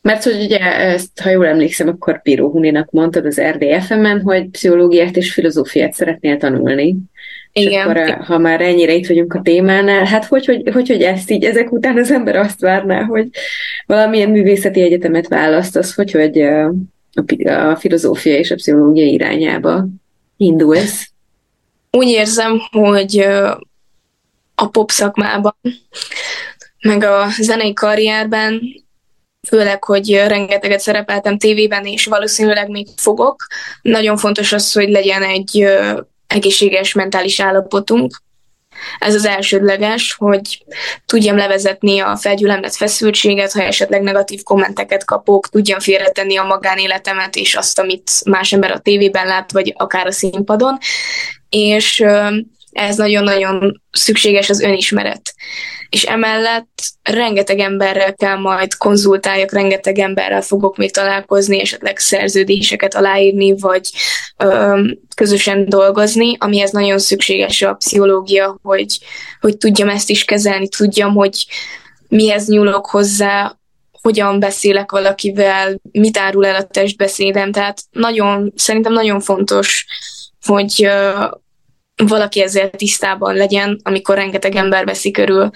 Mert 0.03 0.24
hogy 0.24 0.43
ugye 0.43 0.59
ezt, 0.76 1.20
ha 1.20 1.30
jól 1.30 1.47
emlékszem, 1.47 1.89
akkor 1.89 2.22
Píró 2.22 2.51
Huninak 2.51 2.91
mondtad 2.91 3.26
az 3.26 3.41
RDFM-en, 3.41 4.20
hogy 4.20 4.49
pszichológiát 4.49 5.16
és 5.16 5.32
filozófiát 5.32 5.93
szeretnél 5.93 6.36
tanulni. 6.36 6.97
Igen. 7.53 7.97
És 7.97 8.03
akkor, 8.03 8.24
ha 8.24 8.39
már 8.39 8.61
ennyire 8.61 8.93
itt 8.93 9.07
vagyunk 9.07 9.34
a 9.34 9.43
témánál, 9.43 10.05
hát 10.05 10.24
hogy, 10.24 10.47
hogy, 10.47 10.70
hogy, 10.72 10.89
hogy 10.89 11.03
ezt 11.03 11.30
így, 11.30 11.45
ezek 11.45 11.72
után 11.72 11.99
az 11.99 12.11
ember 12.11 12.36
azt 12.36 12.61
várná, 12.61 13.03
hogy 13.03 13.28
valamilyen 13.86 14.30
művészeti 14.30 14.80
egyetemet 14.80 15.28
választasz, 15.28 15.95
hogy, 15.95 16.11
hogy 16.11 16.49
a 17.45 17.77
filozófia 17.77 18.39
és 18.39 18.51
a 18.51 18.55
pszichológia 18.55 19.05
irányába 19.05 19.87
indulsz? 20.37 21.11
Úgy 21.91 22.09
érzem, 22.09 22.61
hogy 22.71 23.19
a 24.55 24.69
pop 24.69 24.91
szakmában, 24.91 25.57
meg 26.81 27.03
a 27.03 27.27
zenei 27.41 27.73
karrierben, 27.73 28.62
főleg, 29.49 29.85
hogy 29.85 30.11
rengeteget 30.27 30.81
szerepeltem 30.81 31.39
tévében, 31.39 31.85
és 31.85 32.05
valószínűleg 32.05 32.69
még 32.69 32.87
fogok. 32.97 33.37
Nagyon 33.83 34.16
fontos 34.16 34.53
az, 34.53 34.73
hogy 34.73 34.89
legyen 34.89 35.23
egy 35.23 35.69
egészséges 36.27 36.93
mentális 36.93 37.41
állapotunk, 37.41 38.23
ez 38.99 39.14
az 39.14 39.24
elsődleges, 39.24 40.14
hogy 40.18 40.64
tudjam 41.07 41.37
levezetni 41.37 41.99
a 42.01 42.16
felgyülemlett 42.16 42.74
feszültséget, 42.74 43.53
ha 43.53 43.62
esetleg 43.62 44.03
negatív 44.03 44.43
kommenteket 44.43 45.05
kapok, 45.05 45.49
tudjam 45.49 45.79
félretenni 45.79 46.37
a 46.37 46.45
magánéletemet 46.45 47.37
és 47.37 47.55
azt, 47.55 47.79
amit 47.79 48.11
más 48.24 48.53
ember 48.53 48.70
a 48.70 48.79
tévében 48.79 49.26
lát, 49.26 49.53
vagy 49.53 49.72
akár 49.76 50.07
a 50.07 50.12
színpadon. 50.12 50.79
És 51.49 52.05
ez 52.73 52.97
nagyon-nagyon 52.97 53.83
szükséges 53.91 54.51
az 54.51 54.61
önismeret. 54.61 55.35
És 55.89 56.03
emellett 56.03 56.83
rengeteg 57.03 57.59
emberrel 57.59 58.14
kell 58.14 58.37
majd 58.37 58.77
konzultáljak, 58.77 59.53
rengeteg 59.53 59.99
emberrel 59.99 60.43
fogok 60.43 60.77
még 60.77 60.93
találkozni, 60.93 61.61
esetleg 61.61 61.99
szerződéseket 61.99 62.95
aláírni, 62.95 63.59
vagy 63.59 63.91
ö, 64.37 64.81
közösen 65.16 65.69
dolgozni, 65.69 66.37
amihez 66.39 66.71
nagyon 66.71 66.99
szükséges 66.99 67.62
a 67.62 67.73
pszichológia, 67.73 68.59
hogy, 68.62 68.99
hogy 69.41 69.57
tudjam 69.57 69.89
ezt 69.89 70.11
is 70.11 70.25
kezelni, 70.25 70.69
tudjam, 70.69 71.14
hogy 71.14 71.47
mihez 72.09 72.49
nyúlok 72.49 72.87
hozzá, 72.87 73.59
hogyan 74.03 74.41
beszélek 74.41 74.91
valakivel, 74.91 75.81
mit 75.93 76.19
árul 76.19 76.47
el 76.47 76.55
a 76.55 76.66
testbeszédem, 76.66 77.53
tehát 77.53 77.83
nagyon, 77.91 78.53
szerintem 78.57 78.93
nagyon 78.93 79.21
fontos, 79.21 79.87
hogy 80.47 80.89
valaki 82.07 82.42
ezzel 82.42 82.70
tisztában 82.70 83.34
legyen, 83.34 83.80
amikor 83.82 84.14
rengeteg 84.14 84.55
ember 84.55 84.84
veszi 84.84 85.11
körül. 85.11 85.51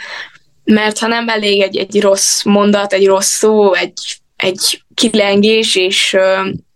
Mert 0.65 0.99
ha 0.99 1.07
nem 1.07 1.29
elég 1.29 1.61
egy, 1.61 1.77
egy 1.77 2.01
rossz 2.01 2.43
mondat, 2.43 2.93
egy 2.93 3.07
rossz 3.07 3.31
szó, 3.31 3.75
egy, 3.75 4.21
egy 4.37 4.83
kilengés, 4.95 5.77
és, 5.77 6.17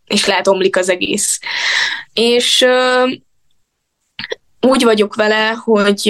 és 0.07 0.27
lehet 0.27 0.49
omlik 0.49 0.77
az 0.77 0.89
egész. 0.89 1.41
És 2.13 2.67
úgy 4.61 4.85
vagyok 4.85 5.15
vele, 5.15 5.49
hogy 5.49 6.07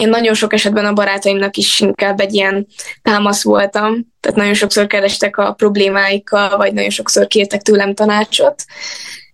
én 0.00 0.08
nagyon 0.08 0.34
sok 0.34 0.52
esetben 0.52 0.84
a 0.84 0.92
barátaimnak 0.92 1.56
is 1.56 1.80
inkább 1.80 2.20
egy 2.20 2.34
ilyen 2.34 2.66
támasz 3.02 3.42
voltam, 3.42 4.06
tehát 4.20 4.36
nagyon 4.36 4.54
sokszor 4.54 4.86
kerestek 4.86 5.36
a 5.36 5.52
problémáikkal, 5.52 6.56
vagy 6.56 6.72
nagyon 6.72 6.90
sokszor 6.90 7.26
kértek 7.26 7.62
tőlem 7.62 7.94
tanácsot, 7.94 8.64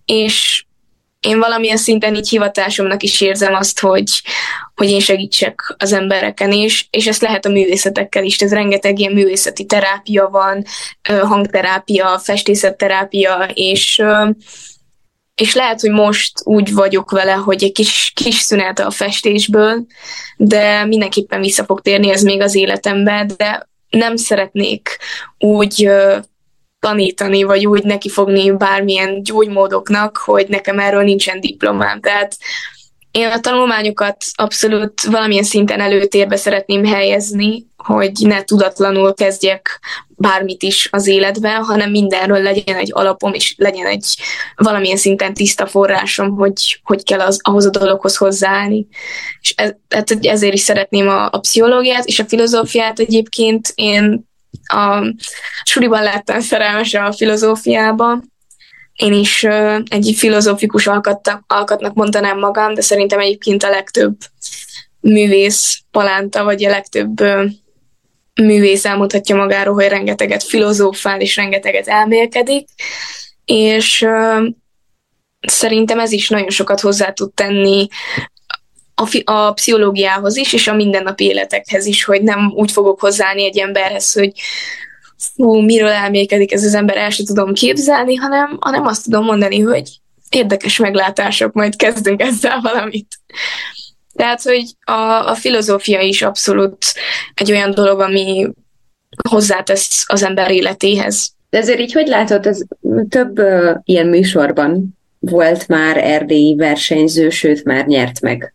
és 0.05 0.65
én 1.23 1.39
valamilyen 1.39 1.77
szinten 1.77 2.15
így 2.15 2.29
hivatásomnak 2.29 3.03
is 3.03 3.21
érzem 3.21 3.55
azt, 3.55 3.81
hogy, 3.81 4.23
hogy 4.75 4.91
én 4.91 5.01
segítsek 5.01 5.75
az 5.79 5.93
embereken 5.93 6.53
is, 6.53 6.89
és 6.91 7.07
ezt 7.07 7.23
lehet 7.23 7.47
a 7.47 7.51
művészetekkel 7.51 8.25
is. 8.25 8.37
Ez 8.37 8.53
rengeteg 8.53 8.99
ilyen 8.99 9.13
művészeti 9.13 9.65
terápia 9.65 10.29
van, 10.29 10.65
hangterápia, 11.23 12.19
festészetterápia, 12.19 13.51
és 13.55 14.03
és 15.35 15.55
lehet, 15.55 15.81
hogy 15.81 15.91
most 15.91 16.33
úgy 16.45 16.73
vagyok 16.73 17.11
vele, 17.11 17.33
hogy 17.33 17.63
egy 17.63 17.73
kis, 17.73 18.13
kis 18.15 18.35
szünet 18.35 18.79
a 18.79 18.91
festésből, 18.91 19.87
de 20.37 20.85
mindenképpen 20.85 21.41
vissza 21.41 21.65
fog 21.65 21.81
térni 21.81 22.11
ez 22.11 22.23
még 22.23 22.41
az 22.41 22.55
életembe, 22.55 23.27
de 23.37 23.69
nem 23.89 24.17
szeretnék 24.17 24.99
úgy 25.39 25.91
tanítani, 26.83 27.43
vagy 27.43 27.67
úgy 27.67 27.85
nekifogni 27.85 28.51
bármilyen 28.57 29.23
gyógymódoknak, 29.23 30.17
hogy 30.17 30.47
nekem 30.49 30.79
erről 30.79 31.03
nincsen 31.03 31.41
diplomám. 31.41 32.01
Tehát 32.01 32.37
én 33.11 33.29
a 33.29 33.41
tanulmányokat 33.41 34.17
abszolút 34.35 35.03
valamilyen 35.03 35.45
szinten 35.45 35.81
előtérbe 35.81 36.37
szeretném 36.37 36.85
helyezni, 36.85 37.67
hogy 37.77 38.13
ne 38.21 38.43
tudatlanul 38.43 39.15
kezdjek 39.15 39.81
bármit 40.09 40.63
is 40.63 40.89
az 40.93 41.07
életben, 41.07 41.63
hanem 41.63 41.91
mindenről 41.91 42.43
legyen 42.43 42.77
egy 42.77 42.91
alapom, 42.93 43.33
és 43.33 43.55
legyen 43.59 43.87
egy 43.87 44.17
valamilyen 44.57 44.97
szinten 44.97 45.35
tiszta 45.35 45.67
forrásom, 45.67 46.31
hogy 46.31 46.81
hogy 46.85 47.05
kell 47.05 47.21
az, 47.21 47.39
ahhoz 47.43 47.67
a 47.67 47.71
dologhoz 47.71 48.17
hozzáállni. 48.17 48.87
És 49.41 49.55
ez, 49.57 49.73
ezért 50.21 50.55
is 50.55 50.61
szeretném 50.61 51.09
a, 51.09 51.25
a 51.25 51.39
pszichológiát, 51.39 52.05
és 52.05 52.19
a 52.19 52.25
filozófiát 52.25 52.99
egyébként 52.99 53.73
én 53.75 54.31
a 54.63 55.15
suliban 55.65 56.03
lettem 56.03 56.41
szerelmes 56.41 56.95
a 56.95 57.13
filozófiába. 57.13 58.23
Én 58.95 59.13
is 59.13 59.47
egy 59.89 60.15
filozófikus 60.17 60.87
alkatnak, 60.87 61.45
alkatnak 61.47 61.95
mondanám 61.95 62.39
magam, 62.39 62.75
de 62.75 62.81
szerintem 62.81 63.19
egyébként 63.19 63.63
a 63.63 63.71
legtöbb 63.71 64.17
művész 65.01 65.81
palánta, 65.91 66.45
vagy 66.45 66.65
a 66.65 66.71
legtöbb 66.71 67.21
művész 68.35 68.85
elmondhatja 68.85 69.37
magáról, 69.37 69.75
hogy 69.75 69.89
rengeteget 69.89 70.43
filozófál 70.43 71.21
és 71.21 71.37
rengeteget 71.37 71.89
elmélkedik, 71.89 72.69
és 73.45 74.07
szerintem 75.41 75.99
ez 75.99 76.13
is 76.13 76.29
nagyon 76.29 76.51
sokat 76.51 76.81
hozzá 76.81 77.13
tud 77.13 77.33
tenni 77.35 77.89
a, 78.95 79.07
fi- 79.07 79.29
a 79.29 79.53
pszichológiához 79.53 80.37
is, 80.37 80.53
és 80.53 80.69
a 80.69 80.75
mindennapi 80.75 81.25
életekhez 81.25 81.87
is, 81.87 82.05
hogy 82.05 82.23
nem 82.23 82.53
úgy 82.55 82.73
fogok 82.73 83.01
hozzáállni 83.01 83.45
egy 83.45 83.59
emberhez, 83.59 84.13
hogy 84.13 84.33
fú, 85.35 85.61
miről 85.61 85.89
elmélkedik 85.89 86.53
ez 86.53 86.65
az 86.65 86.75
ember, 86.75 86.97
el 86.97 87.11
sem 87.11 87.27
tudom 87.27 87.53
képzelni, 87.53 88.15
hanem, 88.15 88.57
hanem 88.61 88.87
azt 88.87 89.05
tudom 89.05 89.25
mondani, 89.25 89.61
hogy 89.61 90.01
érdekes 90.31 90.77
meglátások, 90.77 91.53
majd 91.53 91.77
kezdünk 91.77 92.23
ezzel 92.23 92.61
valamit. 92.61 93.21
Tehát, 94.15 94.43
hogy 94.43 94.65
a, 94.85 95.29
a 95.31 95.35
filozófia 95.35 96.01
is 96.01 96.23
abszolút 96.23 96.85
egy 97.35 97.51
olyan 97.51 97.71
dolog, 97.71 98.01
ami 98.01 98.49
hozzátesz 99.29 100.05
az 100.07 100.23
ember 100.23 100.51
életéhez. 100.51 101.31
De 101.51 101.59
ezért 101.59 101.81
így 101.81 101.93
hogy 101.93 102.07
látod, 102.07 102.47
ez 102.47 102.61
több 103.09 103.39
uh, 103.39 103.75
ilyen 103.85 104.07
műsorban 104.07 104.99
volt 105.19 105.69
már 105.69 105.97
erdélyi 105.97 106.55
versenyző, 106.55 107.31
sőt 107.31 107.65
már 107.65 107.87
nyert 107.87 108.21
meg 108.21 108.55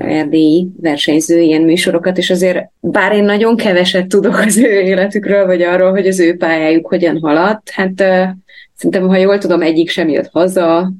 erdélyi 0.00 0.68
versenyző 0.80 1.40
ilyen 1.40 1.62
műsorokat, 1.62 2.18
és 2.18 2.30
azért 2.30 2.70
bár 2.80 3.12
én 3.12 3.24
nagyon 3.24 3.56
keveset 3.56 4.06
tudok 4.06 4.38
az 4.38 4.58
ő 4.58 4.80
életükről, 4.80 5.46
vagy 5.46 5.62
arról, 5.62 5.90
hogy 5.90 6.06
az 6.06 6.20
ő 6.20 6.36
pályájuk 6.36 6.86
hogyan 6.86 7.18
haladt, 7.20 7.70
hát 7.70 7.94
szerintem, 8.74 9.08
ha 9.08 9.16
jól 9.16 9.38
tudom, 9.38 9.62
egyik 9.62 9.90
sem 9.90 10.08
jött 10.08 10.28
haza, 10.32 10.92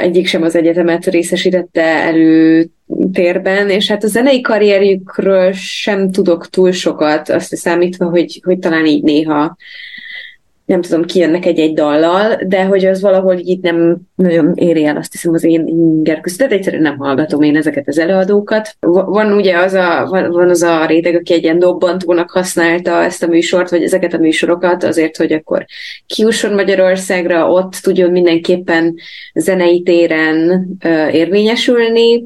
egyik 0.00 0.26
sem 0.26 0.42
az 0.42 0.56
egyetemet 0.56 1.06
részesítette 1.06 1.82
előtérben, 1.82 3.70
és 3.70 3.88
hát 3.88 4.04
a 4.04 4.08
zenei 4.08 4.40
karrierjükről 4.40 5.52
sem 5.52 6.10
tudok 6.10 6.48
túl 6.48 6.72
sokat, 6.72 7.28
azt 7.28 7.56
számítva, 7.56 8.08
hogy, 8.08 8.40
hogy 8.44 8.58
talán 8.58 8.86
így 8.86 9.02
néha 9.02 9.56
nem 10.72 10.82
tudom, 10.82 11.04
kijönnek 11.04 11.46
egy-egy 11.46 11.74
dallal, 11.74 12.40
de 12.46 12.64
hogy 12.64 12.84
az 12.84 13.00
valahol 13.00 13.38
így 13.38 13.60
nem 13.60 13.96
nagyon 14.14 14.52
éri 14.54 14.84
el, 14.84 14.96
azt 14.96 15.12
hiszem, 15.12 15.34
az 15.34 15.44
én 15.44 15.66
inger 15.66 16.20
köztet. 16.20 16.52
Egyszerűen 16.52 16.82
nem 16.82 16.98
hallgatom 16.98 17.42
én 17.42 17.56
ezeket 17.56 17.88
az 17.88 17.98
előadókat. 17.98 18.76
Van 18.80 19.32
ugye 19.32 19.58
az 19.58 19.72
a, 19.72 20.06
van, 20.10 20.30
van 20.30 20.48
az 20.48 20.62
a 20.62 20.86
réteg, 20.86 21.14
aki 21.14 21.32
egy 21.32 21.42
ilyen 21.42 21.58
dobbantónak 21.58 22.30
használta 22.30 23.02
ezt 23.02 23.22
a 23.22 23.26
műsort, 23.26 23.70
vagy 23.70 23.82
ezeket 23.82 24.14
a 24.14 24.18
műsorokat 24.18 24.84
azért, 24.84 25.16
hogy 25.16 25.32
akkor 25.32 25.64
kiusson 26.06 26.54
Magyarországra, 26.54 27.50
ott 27.50 27.72
tudjon 27.72 28.10
mindenképpen 28.10 28.94
zenei 29.34 29.82
téren 29.82 30.66
uh, 30.84 31.14
érvényesülni, 31.14 32.24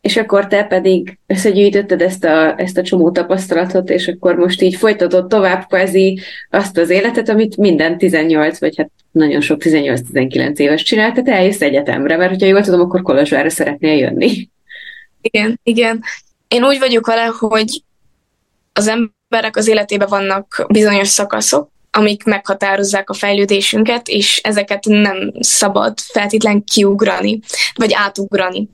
és 0.00 0.16
akkor 0.16 0.46
te 0.46 0.64
pedig 0.64 1.18
összegyűjtötted 1.26 2.02
ezt 2.02 2.24
a, 2.24 2.58
ezt 2.58 2.78
a 2.78 2.82
csomó 2.82 3.10
tapasztalatot, 3.10 3.90
és 3.90 4.08
akkor 4.08 4.34
most 4.34 4.62
így 4.62 4.74
folytatod 4.74 5.26
tovább 5.26 5.66
kvázi 5.66 6.20
azt 6.50 6.78
az 6.78 6.90
életet, 6.90 7.28
amit 7.28 7.56
minden 7.56 7.98
18, 7.98 8.60
vagy 8.60 8.76
hát 8.76 8.90
nagyon 9.10 9.40
sok 9.40 9.60
18-19 9.64 10.56
éves 10.56 10.82
csinál, 10.82 11.12
tehát 11.12 11.40
eljössz 11.40 11.60
egyetemre, 11.60 12.16
mert 12.16 12.30
hogyha 12.30 12.46
jól 12.46 12.62
tudom, 12.62 12.80
akkor 12.80 13.02
Kolozsvárra 13.02 13.50
szeretnél 13.50 13.96
jönni. 13.96 14.48
Igen, 15.20 15.60
igen. 15.62 16.02
Én 16.48 16.64
úgy 16.64 16.78
vagyok 16.78 17.06
vele, 17.06 17.32
hogy 17.38 17.82
az 18.72 18.88
emberek 18.88 19.56
az 19.56 19.68
életében 19.68 20.08
vannak 20.08 20.66
bizonyos 20.68 21.08
szakaszok, 21.08 21.70
amik 21.90 22.24
meghatározzák 22.24 23.10
a 23.10 23.14
fejlődésünket, 23.14 24.08
és 24.08 24.40
ezeket 24.42 24.84
nem 24.84 25.32
szabad 25.40 25.98
feltétlen 26.00 26.64
kiugrani, 26.64 27.40
vagy 27.74 27.92
átugrani. 27.94 28.68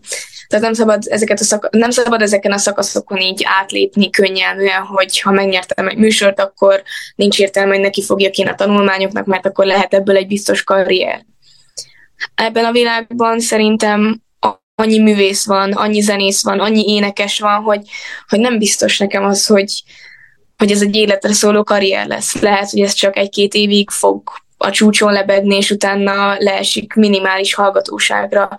Tehát 0.48 0.64
nem 0.64 0.74
szabad, 0.74 1.02
ezeket 1.06 1.40
a 1.40 1.44
szak- 1.44 1.70
nem 1.70 1.90
szabad 1.90 2.22
ezeken 2.22 2.52
a 2.52 2.58
szakaszokon 2.58 3.18
így 3.18 3.42
átlépni 3.60 4.10
könnyelműen, 4.10 4.82
hogy 4.82 5.20
ha 5.20 5.30
megnyertem 5.30 5.88
egy 5.88 5.96
műsort, 5.96 6.40
akkor 6.40 6.82
nincs 7.14 7.38
értelme, 7.38 7.72
hogy 7.72 7.82
neki 7.82 8.02
fogja 8.02 8.30
ki 8.30 8.42
a 8.42 8.54
tanulmányoknak, 8.54 9.26
mert 9.26 9.46
akkor 9.46 9.64
lehet 9.66 9.94
ebből 9.94 10.16
egy 10.16 10.26
biztos 10.26 10.62
karrier. 10.62 11.24
Ebben 12.34 12.64
a 12.64 12.72
világban 12.72 13.40
szerintem 13.40 14.24
annyi 14.82 14.98
művész 14.98 15.46
van, 15.46 15.72
annyi 15.72 16.00
zenész 16.00 16.42
van, 16.42 16.60
annyi 16.60 16.84
énekes 16.88 17.38
van, 17.38 17.62
hogy, 17.62 17.80
hogy 18.28 18.40
nem 18.40 18.58
biztos 18.58 18.98
nekem 18.98 19.24
az, 19.24 19.46
hogy, 19.46 19.82
hogy 20.56 20.70
ez 20.70 20.82
egy 20.82 20.96
életre 20.96 21.32
szóló 21.32 21.64
karrier 21.64 22.06
lesz. 22.06 22.40
Lehet, 22.40 22.70
hogy 22.70 22.80
ez 22.80 22.92
csak 22.92 23.16
egy-két 23.16 23.54
évig 23.54 23.90
fog 23.90 24.22
a 24.56 24.70
csúcson 24.70 25.12
lebegni, 25.12 25.56
és 25.56 25.70
utána 25.70 26.36
leesik 26.38 26.94
minimális 26.94 27.54
hallgatóságra. 27.54 28.56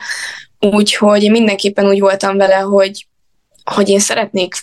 Úgyhogy 0.59 1.31
mindenképpen 1.31 1.87
úgy 1.87 1.99
voltam 1.99 2.37
vele, 2.37 2.55
hogy, 2.55 3.07
hogy 3.63 3.89
én 3.89 3.99
szeretnék 3.99 4.55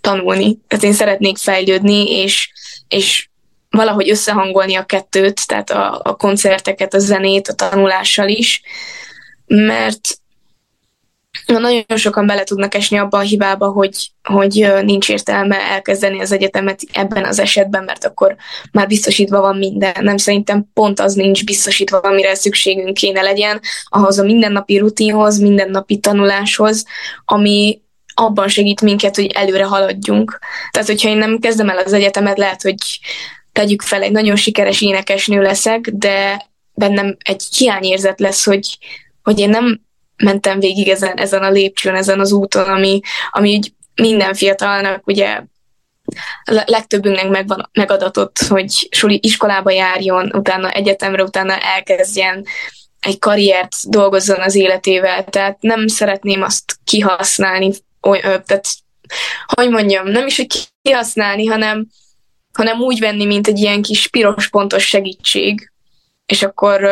tanulni, 0.00 0.58
tehát 0.68 0.84
én 0.84 0.92
szeretnék 0.92 1.36
fejlődni, 1.36 2.10
és, 2.10 2.52
és 2.88 3.28
valahogy 3.70 4.10
összehangolni 4.10 4.74
a 4.74 4.84
kettőt, 4.84 5.46
tehát 5.46 5.70
a, 5.70 6.00
a 6.04 6.16
koncerteket, 6.16 6.94
a 6.94 6.98
zenét, 6.98 7.48
a 7.48 7.54
tanulással 7.54 8.28
is, 8.28 8.62
mert 9.46 10.20
nagyon 11.46 11.84
sokan 11.94 12.26
bele 12.26 12.44
tudnak 12.44 12.74
esni 12.74 12.98
abba 12.98 13.18
a 13.18 13.20
hibába, 13.20 13.68
hogy, 13.68 14.10
hogy 14.22 14.72
nincs 14.82 15.08
értelme 15.08 15.56
elkezdeni 15.56 16.20
az 16.20 16.32
egyetemet 16.32 16.80
ebben 16.92 17.24
az 17.24 17.38
esetben, 17.38 17.84
mert 17.84 18.04
akkor 18.04 18.36
már 18.72 18.86
biztosítva 18.86 19.40
van 19.40 19.56
minden. 19.56 19.94
Nem 20.00 20.16
szerintem 20.16 20.66
pont 20.72 21.00
az 21.00 21.14
nincs 21.14 21.44
biztosítva, 21.44 21.98
amire 21.98 22.34
szükségünk 22.34 22.94
kéne 22.94 23.22
legyen, 23.22 23.60
ahhoz 23.84 24.18
a 24.18 24.24
mindennapi 24.24 24.78
rutinhoz, 24.78 25.38
mindennapi 25.38 25.98
tanuláshoz, 25.98 26.84
ami 27.24 27.82
abban 28.14 28.48
segít 28.48 28.80
minket, 28.80 29.16
hogy 29.16 29.26
előre 29.26 29.64
haladjunk. 29.64 30.38
Tehát, 30.70 30.88
hogyha 30.88 31.08
én 31.08 31.16
nem 31.16 31.38
kezdem 31.38 31.68
el 31.68 31.78
az 31.78 31.92
egyetemet, 31.92 32.38
lehet, 32.38 32.62
hogy 32.62 33.00
tegyük 33.52 33.82
fel, 33.82 34.02
egy 34.02 34.12
nagyon 34.12 34.36
sikeres 34.36 34.80
énekesnő 34.80 35.42
leszek, 35.42 35.90
de 35.92 36.46
bennem 36.74 37.16
egy 37.24 37.42
hiányérzet 37.56 38.20
lesz, 38.20 38.44
hogy, 38.44 38.78
hogy 39.22 39.38
én 39.38 39.48
nem 39.48 39.80
mentem 40.22 40.58
végig 40.60 40.88
ezen, 40.88 41.16
ezen 41.16 41.42
a 41.42 41.50
lépcsőn, 41.50 41.94
ezen 41.94 42.20
az 42.20 42.32
úton, 42.32 42.68
ami, 42.68 43.00
ami 43.30 43.50
így 43.50 43.72
minden 43.94 44.34
fiatalnak 44.34 45.06
ugye 45.06 45.42
legtöbbünknek 46.44 47.28
megvan, 47.28 47.70
megadatott, 47.72 48.38
hogy 48.38 48.88
suli 48.90 49.18
iskolába 49.22 49.70
járjon, 49.70 50.32
utána 50.34 50.70
egyetemre, 50.70 51.22
utána 51.22 51.58
elkezdjen 51.58 52.44
egy 53.00 53.18
karriert 53.18 53.76
dolgozzon 53.88 54.40
az 54.40 54.54
életével, 54.54 55.24
tehát 55.24 55.60
nem 55.60 55.86
szeretném 55.86 56.42
azt 56.42 56.76
kihasználni, 56.84 57.72
oly, 58.02 58.20
tehát 58.20 58.64
hogy 59.46 59.70
mondjam, 59.70 60.08
nem 60.08 60.26
is, 60.26 60.36
hogy 60.36 60.68
kihasználni, 60.82 61.46
hanem, 61.46 61.86
hanem 62.52 62.80
úgy 62.80 62.98
venni, 62.98 63.24
mint 63.24 63.46
egy 63.46 63.58
ilyen 63.58 63.82
kis 63.82 64.08
piros 64.08 64.48
pontos 64.48 64.86
segítség, 64.86 65.71
és 66.26 66.42
akkor 66.42 66.84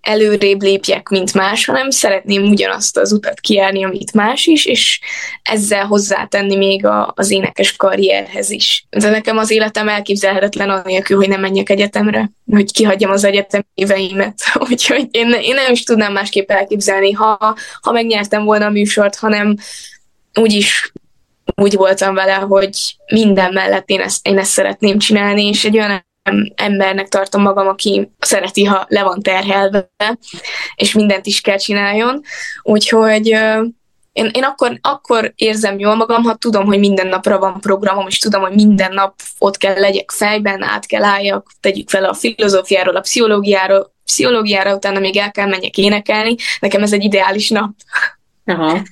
előrébb 0.00 0.62
lépjek, 0.62 1.08
mint 1.08 1.34
más, 1.34 1.64
hanem 1.64 1.90
szeretném 1.90 2.42
ugyanazt 2.42 2.96
az 2.96 3.12
utat 3.12 3.40
kiállni, 3.40 3.84
amit 3.84 4.12
más 4.12 4.46
is, 4.46 4.64
és 4.64 5.00
ezzel 5.42 5.86
hozzátenni 5.86 6.56
még 6.56 6.86
a, 6.86 7.12
az 7.16 7.30
énekes 7.30 7.76
karrierhez 7.76 8.50
is. 8.50 8.86
De 8.90 9.10
nekem 9.10 9.38
az 9.38 9.50
életem 9.50 9.88
elképzelhetetlen 9.88 10.70
anélkül, 10.70 11.16
hogy 11.16 11.28
nem 11.28 11.40
menjek 11.40 11.70
egyetemre, 11.70 12.30
hogy 12.50 12.72
kihagyjam 12.72 13.10
az 13.10 13.24
egyetem 13.24 13.64
éveimet. 13.74 14.34
Úgyhogy 14.70 15.08
én, 15.10 15.28
én 15.40 15.54
nem 15.54 15.72
is 15.72 15.82
tudnám 15.82 16.12
másképp 16.12 16.50
elképzelni, 16.50 17.12
ha, 17.12 17.56
ha 17.80 17.92
megnyertem 17.92 18.44
volna 18.44 18.66
a 18.66 18.70
műsort, 18.70 19.16
hanem 19.16 19.56
úgyis 20.40 20.92
úgy 21.54 21.74
voltam 21.74 22.14
vele, 22.14 22.34
hogy 22.34 22.96
minden 23.12 23.52
mellett 23.52 23.88
én 23.88 24.00
ezt, 24.00 24.26
én 24.26 24.38
ezt 24.38 24.50
szeretném 24.50 24.98
csinálni, 24.98 25.48
és 25.48 25.64
egy 25.64 25.76
olyan 25.76 26.04
embernek 26.54 27.08
tartom 27.08 27.42
magam, 27.42 27.68
aki 27.68 28.10
szereti, 28.18 28.64
ha 28.64 28.84
le 28.88 29.02
van 29.02 29.20
terhelve, 29.22 29.90
és 30.74 30.92
mindent 30.92 31.26
is 31.26 31.40
kell 31.40 31.56
csináljon. 31.56 32.22
Úgyhogy 32.62 33.26
én, 34.12 34.30
én 34.32 34.44
akkor, 34.44 34.78
akkor 34.80 35.32
érzem 35.36 35.78
jól 35.78 35.94
magam, 35.94 36.22
ha 36.22 36.34
tudom, 36.34 36.66
hogy 36.66 36.78
minden 36.78 37.06
napra 37.06 37.38
van 37.38 37.60
programom, 37.60 38.06
és 38.06 38.18
tudom, 38.18 38.42
hogy 38.42 38.54
minden 38.54 38.92
nap 38.92 39.14
ott 39.38 39.56
kell 39.56 39.80
legyek 39.80 40.10
fejben, 40.10 40.62
át 40.62 40.86
kell 40.86 41.04
álljak, 41.04 41.50
tegyük 41.60 41.88
fel 41.88 42.04
a 42.04 42.14
filozófiáról, 42.14 42.96
a 42.96 43.00
pszichológiáról, 43.00 43.94
pszichológiára, 44.04 44.74
utána 44.74 44.98
még 44.98 45.16
el 45.16 45.30
kell 45.30 45.48
menjek 45.48 45.78
énekelni. 45.78 46.34
Nekem 46.60 46.82
ez 46.82 46.92
egy 46.92 47.04
ideális 47.04 47.50
nap. 47.50 47.70
Aha 48.44 48.82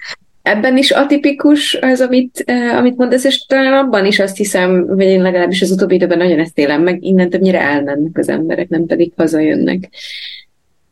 ebben 0.43 0.77
is 0.77 0.91
atipikus 0.91 1.75
az, 1.81 2.01
amit, 2.01 2.45
uh, 2.47 2.77
amit 2.77 2.97
mondasz, 2.97 3.25
és 3.25 3.47
talán 3.47 3.73
abban 3.73 4.07
is 4.07 4.19
azt 4.19 4.37
hiszem, 4.37 4.87
vagy 4.87 5.07
én 5.07 5.23
legalábbis 5.23 5.63
az 5.63 5.71
utóbbi 5.71 5.95
időben 5.95 6.19
nagyon 6.19 6.39
ezt 6.39 6.59
élem 6.59 6.83
meg, 6.83 7.05
innen 7.05 7.31
többnyire 7.31 7.61
elmennek 7.61 8.19
az 8.19 8.29
emberek, 8.29 8.69
nem 8.69 8.87
pedig 8.87 9.13
hazajönnek. 9.17 9.89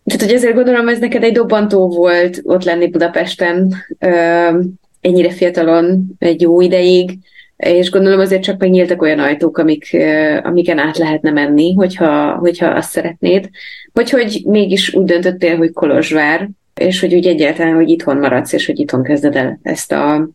Tehát, 0.05 0.23
hogy 0.23 0.33
ezért 0.33 0.55
gondolom, 0.55 0.89
ez 0.89 0.99
neked 0.99 1.23
egy 1.23 1.33
dobbantó 1.33 1.89
volt 1.89 2.41
ott 2.43 2.65
lenni 2.65 2.89
Budapesten 2.89 3.75
uh, 4.01 4.65
ennyire 5.01 5.31
fiatalon, 5.31 6.05
egy 6.19 6.41
jó 6.41 6.61
ideig, 6.61 7.19
és 7.57 7.91
gondolom 7.91 8.21
azért 8.21 8.43
csak 8.43 8.61
megnyíltak 8.61 9.03
olyan 9.03 9.19
ajtók, 9.19 9.59
amik, 9.59 9.91
uh, 9.93 10.39
amiken 10.43 10.79
át 10.79 10.99
lehetne 10.99 11.31
menni, 11.31 11.75
hogyha, 11.75 12.33
hogyha 12.33 12.67
azt 12.67 12.91
szeretnéd. 12.91 13.51
Vagy 13.93 14.11
hogy 14.11 14.43
mégis 14.47 14.95
úgy 14.95 15.05
döntöttél, 15.05 15.57
hogy 15.57 15.73
Kolozsvár, 15.73 16.49
és 16.81 17.01
hogy 17.01 17.15
úgy 17.15 17.27
egyáltalán, 17.27 17.75
hogy 17.75 17.89
itthon 17.89 18.17
maradsz, 18.17 18.53
és 18.53 18.67
hogy 18.67 18.79
itthon 18.79 19.03
kezded 19.03 19.37
el 19.37 19.59
ezt 19.63 19.93
a, 19.93 20.29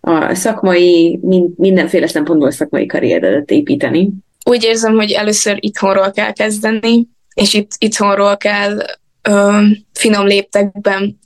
a 0.00 0.34
szakmai, 0.34 1.20
mindenféle 1.56 2.06
szempontból 2.06 2.50
szakmai 2.50 2.86
karrieredet 2.86 3.50
építeni. 3.50 4.10
Úgy 4.44 4.64
érzem, 4.64 4.94
hogy 4.94 5.10
először 5.10 5.56
itthonról 5.60 6.10
kell 6.10 6.32
kezdeni, 6.32 7.08
és 7.34 7.54
itt 7.54 7.70
itthonról 7.78 8.36
kell 8.36 8.78
ö, 9.22 9.62
finom 9.92 10.26
léptekben 10.26 11.18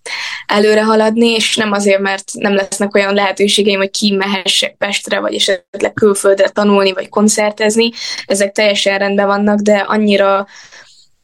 előre 0.46 0.84
haladni, 0.84 1.28
és 1.28 1.56
nem 1.56 1.72
azért, 1.72 2.00
mert 2.00 2.30
nem 2.32 2.54
lesznek 2.54 2.94
olyan 2.94 3.14
lehetőségeim, 3.14 3.78
hogy 3.78 3.90
kimehessek 3.90 4.76
Pestre, 4.76 5.20
vagy 5.20 5.34
esetleg 5.34 5.92
külföldre 5.92 6.48
tanulni, 6.48 6.92
vagy 6.92 7.08
koncertezni. 7.08 7.90
Ezek 8.26 8.52
teljesen 8.52 8.98
rendben 8.98 9.26
vannak, 9.26 9.58
de 9.58 9.76
annyira 9.76 10.46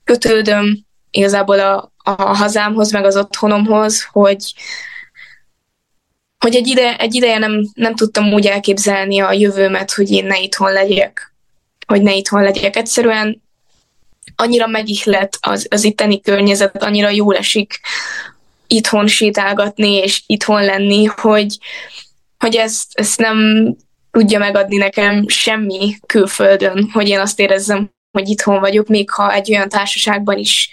kötődöm 0.05 0.89
igazából 1.11 1.59
a, 1.59 1.93
a 1.97 2.23
hazámhoz, 2.23 2.93
meg 2.93 3.05
az 3.05 3.17
otthonomhoz, 3.17 4.09
hogy, 4.13 4.55
hogy 6.39 6.55
egy, 6.55 6.67
ide, 6.67 6.97
egy 6.97 7.15
ideje 7.15 7.39
nem, 7.39 7.71
nem 7.75 7.95
tudtam 7.95 8.33
úgy 8.33 8.47
elképzelni 8.47 9.21
a 9.21 9.33
jövőmet, 9.33 9.93
hogy 9.93 10.11
én 10.11 10.25
ne 10.25 10.41
itthon 10.41 10.73
legyek. 10.73 11.35
Hogy 11.87 12.03
ne 12.03 12.15
itthon 12.15 12.43
legyek. 12.43 12.77
Egyszerűen 12.77 13.43
annyira 14.37 14.67
megihlet 14.67 15.39
az, 15.41 15.67
az 15.71 15.85
itteni 15.85 16.21
környezet, 16.21 16.83
annyira 16.83 17.09
jól 17.09 17.37
esik 17.37 17.81
itthon 18.67 19.07
sétálgatni 19.07 19.95
és 19.95 20.23
itthon 20.27 20.65
lenni, 20.65 21.05
hogy, 21.05 21.59
hogy 22.39 22.57
ezt, 22.57 22.87
ezt 22.93 23.19
nem 23.19 23.39
tudja 24.11 24.39
megadni 24.39 24.77
nekem 24.77 25.29
semmi 25.29 25.97
külföldön, 26.07 26.91
hogy 26.93 27.09
én 27.09 27.21
azt 27.21 27.41
érezzem, 27.41 27.91
hogy 28.13 28.29
itthon 28.29 28.61
vagyok, 28.61 28.89
még 28.89 29.11
ha 29.11 29.33
egy 29.33 29.51
olyan 29.51 29.69
társaságban 29.69 30.39
is 30.39 30.71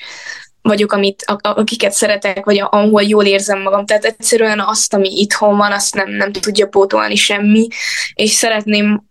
vagyok, 0.62 0.92
amit, 0.92 1.24
akiket 1.42 1.92
szeretek, 1.92 2.46
vagy 2.46 2.60
ahol 2.60 3.04
jól 3.04 3.26
érzem 3.26 3.62
magam. 3.62 3.86
Tehát 3.86 4.06
egyszerűen 4.06 4.60
azt, 4.60 4.94
ami 4.94 5.20
itthon 5.20 5.58
van, 5.58 5.72
azt 5.72 5.96
nem, 5.96 6.10
nem 6.10 6.32
tudja 6.32 6.68
pótolni 6.68 7.16
semmi, 7.16 7.68
és 8.14 8.32
szeretném 8.32 9.04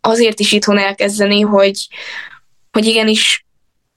azért 0.00 0.40
is 0.40 0.52
itthon 0.52 0.78
elkezdeni, 0.78 1.40
hogy, 1.40 1.88
hogy 2.70 2.84
igenis 2.86 3.46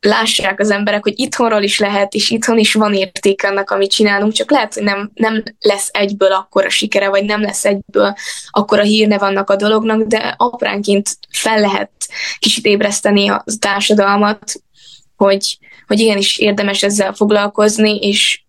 lássák 0.01 0.59
az 0.59 0.69
emberek, 0.69 1.03
hogy 1.03 1.19
itthonról 1.19 1.61
is 1.61 1.79
lehet, 1.79 2.13
és 2.13 2.29
itthon 2.29 2.57
is 2.57 2.73
van 2.73 2.93
érték 2.93 3.43
annak, 3.43 3.69
amit 3.69 3.91
csinálunk, 3.91 4.33
csak 4.33 4.51
lehet, 4.51 4.73
hogy 4.73 4.83
nem, 4.83 5.11
nem 5.13 5.43
lesz 5.59 5.89
egyből 5.91 6.31
akkora 6.31 6.69
sikere, 6.69 7.09
vagy 7.09 7.25
nem 7.25 7.41
lesz 7.41 7.65
egyből 7.65 8.13
akkora 8.49 8.81
hírne 8.81 9.17
vannak 9.17 9.49
a 9.49 9.55
dolognak, 9.55 10.01
de 10.01 10.35
apránként 10.37 11.17
fel 11.29 11.59
lehet 11.59 11.91
kicsit 12.39 12.65
ébreszteni 12.65 13.29
a 13.29 13.43
társadalmat, 13.59 14.53
hogy, 15.15 15.57
hogy 15.87 15.99
igenis 15.99 16.37
érdemes 16.37 16.83
ezzel 16.83 17.13
foglalkozni, 17.13 17.95
és 17.95 18.43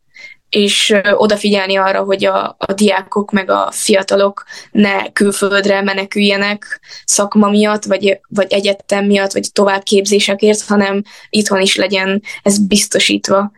és 0.57 0.95
odafigyelni 1.17 1.77
arra, 1.77 2.03
hogy 2.03 2.25
a, 2.25 2.57
a 2.59 2.73
diákok 2.73 3.31
meg 3.31 3.51
a 3.51 3.69
fiatalok 3.71 4.45
ne 4.71 5.13
külföldre 5.13 5.83
meneküljenek 5.83 6.81
szakma 7.05 7.51
miatt, 7.51 7.85
vagy, 7.85 8.21
vagy 8.29 8.53
egyetem 8.53 9.05
miatt, 9.07 9.33
vagy 9.33 9.53
továbbképzésekért, 9.53 10.63
hanem 10.63 11.03
itthon 11.31 11.61
is 11.61 11.77
legyen 11.77 12.23
ez 12.43 12.59
biztosítva. 12.59 13.53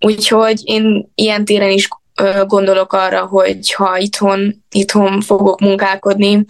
Úgyhogy 0.00 0.60
én 0.64 1.10
ilyen 1.14 1.44
téren 1.44 1.70
is 1.70 1.88
gondolok 2.46 2.92
arra, 2.92 3.26
hogy 3.26 3.72
ha 3.72 3.98
itthon, 3.98 4.64
itthon 4.70 5.20
fogok 5.20 5.60
munkálkodni, 5.60 6.44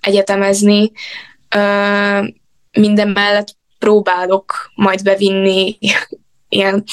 egyetemezni, 0.00 0.92
minden 2.72 3.08
mellett 3.08 3.56
próbálok 3.78 4.70
majd 4.74 5.02
bevinni 5.02 5.78
ilyen 6.48 6.84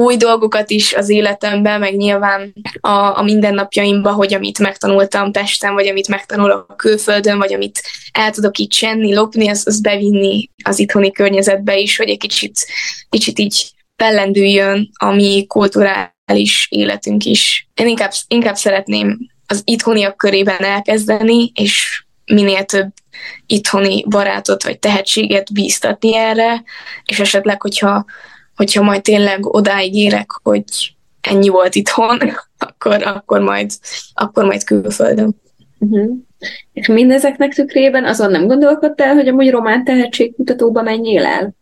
új 0.00 0.16
dolgokat 0.16 0.70
is 0.70 0.94
az 0.94 1.08
életemben, 1.08 1.80
meg 1.80 1.96
nyilván 1.96 2.52
a, 2.80 3.18
a 3.18 3.22
mindennapjaimban, 3.22 4.14
hogy 4.14 4.34
amit 4.34 4.58
megtanultam 4.58 5.32
Pesten, 5.32 5.74
vagy 5.74 5.86
amit 5.86 6.08
megtanulok 6.08 6.76
külföldön, 6.76 7.38
vagy 7.38 7.54
amit 7.54 7.82
el 8.12 8.30
tudok 8.30 8.58
itt 8.58 8.70
csenni, 8.70 9.14
lopni, 9.14 9.48
az, 9.48 9.62
az 9.66 9.80
bevinni 9.80 10.50
az 10.64 10.78
itthoni 10.78 11.12
környezetbe 11.12 11.78
is, 11.78 11.96
hogy 11.96 12.08
egy 12.08 12.18
kicsit, 12.18 12.66
kicsit 13.08 13.38
így 13.38 13.70
fellendüljön 13.96 14.90
a 14.98 15.10
mi 15.10 15.46
kulturális 15.46 16.66
életünk 16.70 17.24
is. 17.24 17.68
Én 17.74 17.86
inkább, 17.86 18.12
inkább 18.28 18.56
szeretném 18.56 19.18
az 19.46 19.62
itthoniak 19.64 20.16
körében 20.16 20.64
elkezdeni, 20.64 21.52
és 21.54 22.04
minél 22.24 22.64
több 22.64 22.88
itthoni 23.46 24.04
barátot 24.08 24.62
vagy 24.62 24.78
tehetséget 24.78 25.52
bíztatni 25.52 26.16
erre, 26.16 26.62
és 27.04 27.20
esetleg, 27.20 27.62
hogyha 27.62 28.04
hogyha 28.60 28.82
majd 28.82 29.02
tényleg 29.02 29.46
odáig 29.46 29.94
érek, 29.94 30.30
hogy 30.42 30.64
ennyi 31.20 31.48
volt 31.48 31.74
itthon, 31.74 32.18
akkor, 32.68 33.02
akkor, 33.02 33.40
majd, 33.40 33.70
akkor 34.14 34.44
majd 34.44 34.64
külföldön. 34.64 35.36
Uh-huh. 35.78 36.16
És 36.72 36.86
mindezeknek 36.86 37.54
tükrében 37.54 38.04
azon 38.04 38.30
nem 38.30 38.46
gondolkodtál, 38.46 39.14
hogy 39.14 39.28
amúgy 39.28 39.50
román 39.50 39.84
tehetségkutatóba 39.84 40.82
menjél 40.82 41.24
el? 41.24 41.54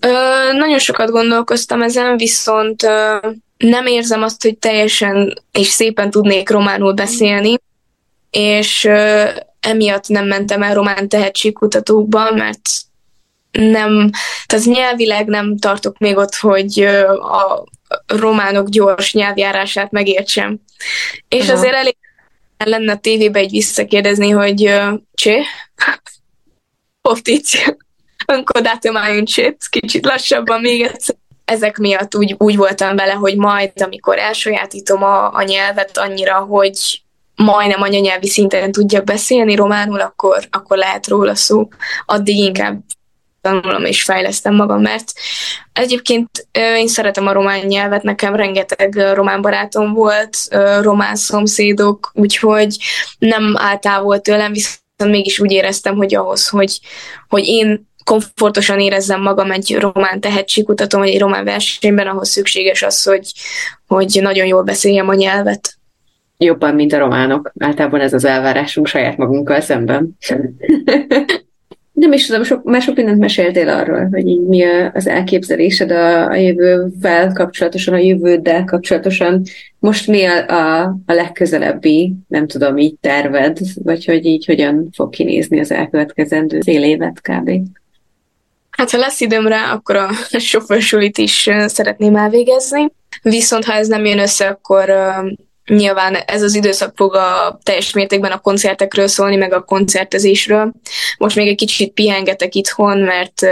Ö, 0.00 0.52
nagyon 0.52 0.78
sokat 0.78 1.10
gondolkoztam 1.10 1.82
ezen, 1.82 2.16
viszont 2.16 2.82
ö, 2.82 3.16
nem 3.56 3.86
érzem 3.86 4.22
azt, 4.22 4.42
hogy 4.42 4.58
teljesen 4.58 5.34
és 5.52 5.66
szépen 5.66 6.10
tudnék 6.10 6.50
románul 6.50 6.92
beszélni, 6.92 7.54
és 8.30 8.84
ö, 8.84 9.24
emiatt 9.60 10.08
nem 10.08 10.26
mentem 10.26 10.62
el 10.62 10.74
román 10.74 11.08
tehetségkutatókba, 11.08 12.30
mert 12.34 12.70
nem, 13.58 14.10
tehát 14.46 14.64
nyelvileg 14.64 15.26
nem 15.26 15.58
tartok 15.58 15.98
még 15.98 16.16
ott, 16.16 16.34
hogy 16.34 16.78
a 17.18 17.64
románok 18.06 18.68
gyors 18.68 19.12
nyelvjárását 19.12 19.90
megértsem. 19.90 20.60
És 21.28 21.48
Aha. 21.48 21.58
azért 21.58 21.74
elég 21.74 21.96
lenne 22.64 22.92
a 22.92 22.98
tévébe 22.98 23.38
egy 23.38 23.50
visszakérdezni, 23.50 24.30
hogy 24.30 24.74
csé, 25.14 25.42
poftici, 27.02 27.76
încă 28.26 28.58
o 28.58 28.62
kicsit 29.70 30.04
lassabban 30.04 30.60
még 30.60 30.82
egyszer. 30.82 31.16
Ezek 31.44 31.78
miatt 31.78 32.16
úgy, 32.16 32.34
úgy 32.38 32.56
voltam 32.56 32.96
vele, 32.96 33.12
hogy 33.12 33.36
majd, 33.36 33.72
amikor 33.74 34.18
elsajátítom 34.18 35.02
a, 35.02 35.34
a 35.34 35.42
nyelvet 35.42 35.98
annyira, 35.98 36.38
hogy 36.38 37.02
majdnem 37.36 37.82
anyanyelvi 37.82 38.28
szinten 38.28 38.72
tudjak 38.72 39.04
beszélni 39.04 39.54
románul, 39.54 40.00
akkor, 40.00 40.48
akkor 40.50 40.76
lehet 40.76 41.06
róla 41.06 41.34
szó. 41.34 41.68
Addig 42.06 42.36
inkább 42.36 42.80
tanulom 43.44 43.84
és 43.84 44.02
fejlesztem 44.02 44.54
magam, 44.54 44.80
mert 44.80 45.12
egyébként 45.72 46.28
én 46.52 46.86
szeretem 46.86 47.26
a 47.26 47.32
román 47.32 47.66
nyelvet, 47.66 48.02
nekem 48.02 48.34
rengeteg 48.34 48.94
román 49.14 49.42
barátom 49.42 49.92
volt, 49.92 50.36
román 50.80 51.16
szomszédok, 51.16 52.10
úgyhogy 52.14 52.76
nem 53.18 53.54
áll 53.56 53.78
távol 53.78 54.20
tőlem, 54.20 54.52
viszont 54.52 54.82
mégis 54.96 55.40
úgy 55.40 55.52
éreztem, 55.52 55.96
hogy 55.96 56.14
ahhoz, 56.14 56.48
hogy, 56.48 56.80
hogy 57.28 57.46
én 57.46 57.88
komfortosan 58.04 58.80
érezzem 58.80 59.22
magam 59.22 59.50
egy 59.50 59.76
román 59.78 60.20
tehetségkutató, 60.20 60.98
vagy 60.98 61.08
egy 61.08 61.20
román 61.20 61.44
versenyben, 61.44 62.06
ahhoz 62.06 62.28
szükséges 62.28 62.82
az, 62.82 63.02
hogy, 63.02 63.32
hogy 63.86 64.18
nagyon 64.22 64.46
jól 64.46 64.62
beszéljem 64.62 65.08
a 65.08 65.14
nyelvet. 65.14 65.74
Jobban, 66.38 66.74
mint 66.74 66.92
a 66.92 66.98
románok. 66.98 67.52
Általában 67.58 68.00
ez 68.00 68.12
az 68.12 68.24
elvárásunk 68.24 68.86
saját 68.86 69.16
magunkkal 69.16 69.60
szemben. 69.60 70.16
Nem 71.94 72.12
is 72.12 72.26
tudom, 72.26 72.42
sok, 72.42 72.64
már 72.64 72.82
sok 72.82 72.96
mindent 72.96 73.18
meséltél 73.18 73.68
arról, 73.68 74.08
hogy 74.12 74.26
így 74.26 74.46
mi 74.46 74.62
az 74.92 75.06
elképzelésed 75.06 75.90
a, 75.90 76.26
a 76.26 76.34
jövővel 76.34 77.32
kapcsolatosan, 77.32 77.94
a 77.94 77.98
jövőddel 77.98 78.64
kapcsolatosan. 78.64 79.42
Most 79.78 80.06
mi 80.06 80.24
a, 80.24 80.48
a, 80.48 80.82
a 81.06 81.12
legközelebbi, 81.12 82.14
nem 82.28 82.46
tudom, 82.46 82.76
így 82.76 82.94
terved, 83.00 83.58
vagy 83.74 84.04
hogy 84.04 84.26
így 84.26 84.44
hogyan 84.44 84.88
fog 84.92 85.10
kinézni 85.10 85.60
az 85.60 85.70
elkövetkezendő 85.70 86.60
fél 86.60 86.82
évet 86.82 87.20
kb. 87.20 87.50
Hát 88.70 88.90
ha 88.90 88.98
lesz 88.98 89.20
időm 89.20 89.46
rá, 89.46 89.72
akkor 89.72 89.96
a 89.96 90.08
sofőrsulit 90.38 91.18
is 91.18 91.50
szeretném 91.66 92.16
elvégezni. 92.16 92.92
Viszont 93.22 93.64
ha 93.64 93.72
ez 93.72 93.88
nem 93.88 94.04
jön 94.04 94.18
össze, 94.18 94.46
akkor 94.46 94.90
Nyilván 95.66 96.14
ez 96.14 96.42
az 96.42 96.54
időszak 96.54 96.92
fog 96.96 97.14
a 97.14 97.58
teljes 97.62 97.92
mértékben 97.92 98.32
a 98.32 98.40
koncertekről 98.40 99.06
szólni, 99.06 99.36
meg 99.36 99.52
a 99.52 99.62
koncertezésről. 99.62 100.72
Most 101.18 101.36
még 101.36 101.48
egy 101.48 101.56
kicsit 101.56 101.92
pihengetek 101.92 102.54
itthon, 102.54 102.98
mert 102.98 103.46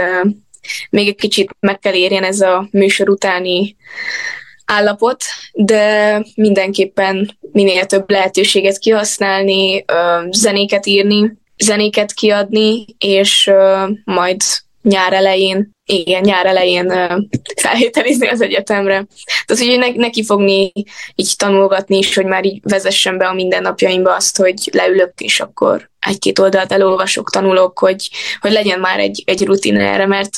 még 0.89 1.07
egy 1.07 1.15
kicsit 1.15 1.55
meg 1.59 1.79
kell 1.79 1.93
érjen 1.93 2.23
ez 2.23 2.41
a 2.41 2.67
műsor 2.71 3.09
utáni 3.09 3.75
állapot, 4.65 5.23
de 5.53 6.17
mindenképpen 6.35 7.37
minél 7.51 7.85
több 7.85 8.09
lehetőséget 8.09 8.77
kihasználni, 8.77 9.85
zenéket 10.31 10.85
írni, 10.85 11.37
zenéket 11.57 12.13
kiadni, 12.13 12.85
és 12.97 13.51
majd 14.03 14.41
nyár 14.83 15.13
elején, 15.13 15.71
igen, 15.85 16.21
nyár 16.21 16.45
elején 16.45 16.93
felhételizni 17.55 18.27
az 18.27 18.41
egyetemre. 18.41 19.05
Tehát, 19.45 19.63
hogy 19.63 19.77
ne, 19.77 19.89
neki 20.01 20.23
fogni 20.23 20.71
így 21.15 21.33
tanulgatni 21.37 21.97
is, 21.97 22.15
hogy 22.15 22.25
már 22.25 22.45
így 22.45 22.59
vezessen 22.63 23.17
be 23.17 23.27
a 23.27 23.33
mindennapjaimba 23.33 24.15
azt, 24.15 24.37
hogy 24.37 24.69
leülök, 24.71 25.13
és 25.17 25.39
akkor 25.39 25.89
egy-két 25.99 26.39
oldalt 26.39 26.71
elolvasok, 26.71 27.29
tanulok, 27.29 27.79
hogy, 27.79 28.09
hogy 28.39 28.51
legyen 28.51 28.79
már 28.79 28.99
egy, 28.99 29.23
egy 29.25 29.45
rutin 29.45 29.77
erre, 29.77 30.07
mert 30.07 30.37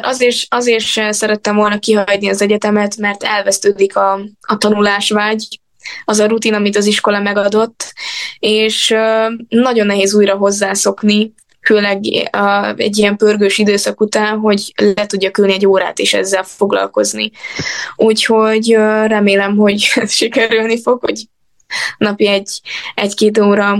azért, 0.00 0.36
azért 0.48 1.12
szerettem 1.12 1.56
volna 1.56 1.78
kihagyni 1.78 2.28
az 2.28 2.42
egyetemet, 2.42 2.96
mert 2.96 3.22
elvesztődik 3.22 3.96
a, 3.96 4.20
a 4.40 4.58
tanulásvágy, 4.58 5.60
az 6.04 6.18
a 6.18 6.26
rutin, 6.26 6.54
amit 6.54 6.76
az 6.76 6.86
iskola 6.86 7.20
megadott, 7.20 7.92
és 8.38 8.94
nagyon 9.48 9.86
nehéz 9.86 10.14
újra 10.14 10.36
hozzászokni, 10.36 11.32
főleg 11.60 12.00
a, 12.30 12.74
egy 12.76 12.98
ilyen 12.98 13.16
pörgős 13.16 13.58
időszak 13.58 14.00
után, 14.00 14.38
hogy 14.38 14.72
le 14.94 15.06
tudja 15.06 15.30
ülni 15.38 15.52
egy 15.52 15.66
órát 15.66 15.98
és 15.98 16.14
ezzel 16.14 16.42
foglalkozni. 16.42 17.30
Úgyhogy 17.96 18.70
remélem, 19.06 19.56
hogy 19.56 19.90
ez 19.94 20.12
sikerülni 20.12 20.82
fog, 20.82 21.00
hogy 21.00 21.28
napi 21.98 22.26
egy, 22.26 22.60
egy-két 22.94 23.38
óra 23.38 23.78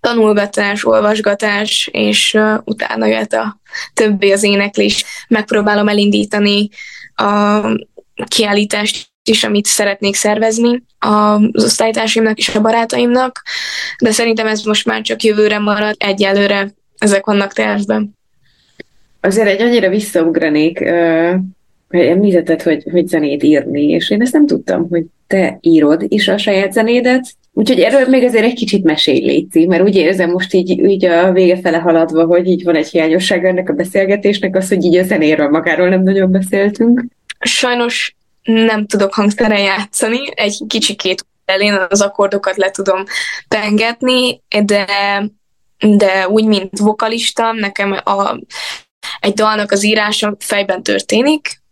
tanulgatás, 0.00 0.84
olvasgatás, 0.84 1.88
és 1.92 2.34
uh, 2.34 2.54
utána 2.64 3.06
jött 3.06 3.32
a 3.32 3.60
többi 3.94 4.32
az 4.32 4.42
éneklés. 4.42 5.04
Megpróbálom 5.28 5.88
elindítani 5.88 6.68
a 7.14 7.60
kiállítást 8.26 9.11
is, 9.24 9.44
amit 9.44 9.66
szeretnék 9.66 10.14
szervezni 10.14 10.82
az 10.98 11.64
osztálytársaimnak 11.64 12.38
és 12.38 12.54
a 12.54 12.60
barátaimnak, 12.60 13.42
de 14.02 14.10
szerintem 14.10 14.46
ez 14.46 14.62
most 14.62 14.86
már 14.86 15.00
csak 15.00 15.22
jövőre 15.22 15.58
marad, 15.58 15.94
egyelőre 15.98 16.74
ezek 16.98 17.26
vannak 17.26 17.52
tervben. 17.52 18.16
Azért 19.20 19.48
egy 19.48 19.62
annyira 19.62 19.88
visszaugranék, 19.88 20.78
hogy 21.88 22.00
említetted, 22.00 22.62
hogy, 22.62 22.84
hogy 22.90 23.08
zenét 23.08 23.42
írni, 23.42 23.88
és 23.88 24.10
én 24.10 24.20
ezt 24.22 24.32
nem 24.32 24.46
tudtam, 24.46 24.88
hogy 24.88 25.04
te 25.26 25.58
írod 25.60 26.04
is 26.08 26.28
a 26.28 26.38
saját 26.38 26.72
zenédet, 26.72 27.24
úgyhogy 27.52 27.80
erről 27.80 28.08
még 28.08 28.24
azért 28.24 28.44
egy 28.44 28.54
kicsit 28.54 28.84
mesélj 28.84 29.24
létszik, 29.24 29.68
mert 29.68 29.82
úgy 29.82 29.96
érzem 29.96 30.30
most 30.30 30.54
így, 30.54 30.70
így 30.70 31.04
a 31.04 31.32
vége 31.32 31.60
fele 31.60 31.76
haladva, 31.76 32.24
hogy 32.24 32.46
így 32.46 32.64
van 32.64 32.76
egy 32.76 32.88
hiányosság 32.88 33.44
ennek 33.44 33.68
a 33.68 33.72
beszélgetésnek, 33.72 34.56
az, 34.56 34.68
hogy 34.68 34.84
így 34.84 34.96
a 34.96 35.02
zenéről 35.02 35.48
magáról 35.48 35.88
nem 35.88 36.02
nagyon 36.02 36.30
beszéltünk. 36.30 37.04
Sajnos 37.40 38.16
nem 38.42 38.86
tudok 38.86 39.14
hangszeren 39.14 39.60
játszani, 39.60 40.18
egy 40.34 40.62
kicsikét 40.66 41.26
elén 41.44 41.86
az 41.88 42.00
akkordokat 42.00 42.56
le 42.56 42.70
tudom 42.70 43.04
pengetni, 43.48 44.42
de, 44.64 44.86
de 45.78 46.28
úgy, 46.28 46.44
mint 46.44 46.78
vokalista, 46.78 47.52
nekem 47.52 47.92
a 47.92 48.38
egy 49.20 49.32
dalnak 49.32 49.70
az 49.70 49.84
írása 49.84 50.36
fejben 50.38 50.82
történik, 50.82 51.62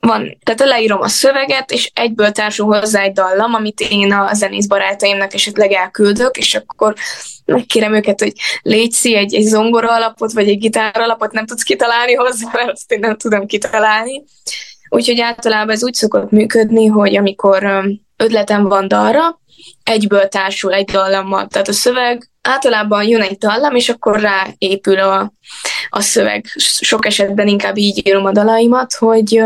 van, 0.00 0.38
tehát 0.44 0.60
leírom 0.60 1.00
a 1.00 1.08
szöveget, 1.08 1.70
és 1.70 1.90
egyből 1.94 2.30
társul 2.30 2.78
hozzá 2.78 3.02
egy 3.02 3.12
dallam, 3.12 3.54
amit 3.54 3.80
én 3.80 4.12
a 4.12 4.34
zenész 4.34 4.66
barátaimnak 4.66 5.34
esetleg 5.34 5.72
elküldök, 5.72 6.36
és 6.36 6.54
akkor 6.54 6.94
megkérem 7.44 7.94
őket, 7.94 8.20
hogy 8.20 8.32
légy 8.62 8.96
egy, 9.02 9.34
egy 9.34 9.44
zongora 9.44 9.94
alapot, 9.94 10.32
vagy 10.32 10.48
egy 10.48 10.58
gitár 10.58 11.00
alapot 11.00 11.32
nem 11.32 11.46
tudsz 11.46 11.62
kitalálni 11.62 12.14
hozzá, 12.14 12.50
mert 12.52 12.70
azt 12.70 12.92
én 12.92 12.98
nem 12.98 13.16
tudom 13.16 13.46
kitalálni. 13.46 14.24
Úgyhogy 14.88 15.20
általában 15.20 15.74
ez 15.74 15.84
úgy 15.84 15.94
szokott 15.94 16.30
működni, 16.30 16.86
hogy 16.86 17.16
amikor 17.16 17.84
ötletem 18.16 18.62
van 18.62 18.88
dalra, 18.88 19.40
egyből 19.82 20.28
társul 20.28 20.72
egy 20.72 20.84
dallammal. 20.84 21.46
Tehát 21.46 21.68
a 21.68 21.72
szöveg 21.72 22.30
általában 22.42 23.04
jön 23.04 23.20
egy 23.20 23.38
dallam, 23.38 23.74
és 23.74 23.88
akkor 23.88 24.20
ráépül 24.20 24.98
a, 24.98 25.32
a 25.88 26.00
szöveg. 26.00 26.44
Sok 26.80 27.06
esetben 27.06 27.48
inkább 27.48 27.76
így 27.76 28.06
írom 28.06 28.24
a 28.24 28.32
dalaimat, 28.32 28.94
hogy, 28.94 29.42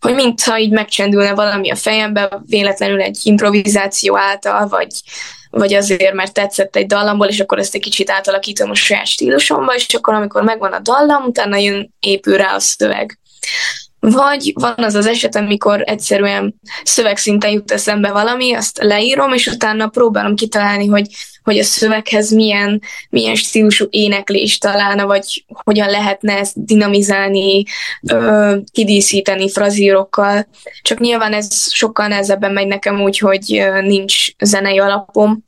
hogy 0.00 0.14
mintha 0.14 0.58
így 0.58 0.70
megcsendülne 0.70 1.34
valami 1.34 1.70
a 1.70 1.76
fejembe, 1.76 2.40
véletlenül 2.46 3.00
egy 3.00 3.18
improvizáció 3.22 4.18
által, 4.18 4.68
vagy, 4.68 4.90
vagy 5.50 5.74
azért, 5.74 6.14
mert 6.14 6.32
tetszett 6.32 6.76
egy 6.76 6.86
dallamból, 6.86 7.26
és 7.26 7.40
akkor 7.40 7.58
ezt 7.58 7.74
egy 7.74 7.80
kicsit 7.80 8.10
átalakítom 8.10 8.70
a 8.70 8.74
saját 8.74 9.06
stílusomba, 9.06 9.74
és 9.74 9.94
akkor 9.94 10.14
amikor 10.14 10.42
megvan 10.42 10.72
a 10.72 10.80
dallam, 10.80 11.24
utána 11.24 11.56
jön, 11.56 11.94
épül 12.00 12.36
rá 12.36 12.54
a 12.54 12.60
szöveg. 12.60 13.18
Vagy 14.00 14.52
van 14.54 14.74
az 14.76 14.94
az 14.94 15.06
eset, 15.06 15.36
amikor 15.36 15.82
egyszerűen 15.84 16.54
szövegszinten 16.82 17.50
jut 17.50 17.70
eszembe 17.70 18.10
valami, 18.12 18.54
azt 18.54 18.78
leírom, 18.82 19.32
és 19.32 19.46
utána 19.46 19.88
próbálom 19.88 20.34
kitalálni, 20.34 20.86
hogy, 20.86 21.06
hogy 21.42 21.58
a 21.58 21.62
szöveghez 21.62 22.30
milyen, 22.30 22.82
milyen 23.10 23.34
stílusú 23.34 23.86
éneklés 23.90 24.58
találna, 24.58 25.06
vagy 25.06 25.44
hogyan 25.64 25.90
lehetne 25.90 26.38
ezt 26.38 26.64
dinamizálni, 26.64 27.62
ö, 28.08 28.56
kidíszíteni 28.72 29.50
frazírokkal. 29.50 30.46
Csak 30.82 30.98
nyilván 30.98 31.32
ez 31.32 31.72
sokkal 31.72 32.06
nehezebben 32.06 32.52
megy 32.52 32.66
nekem 32.66 33.00
úgy, 33.02 33.18
hogy 33.18 33.62
nincs 33.82 34.28
zenei 34.38 34.78
alapom, 34.78 35.47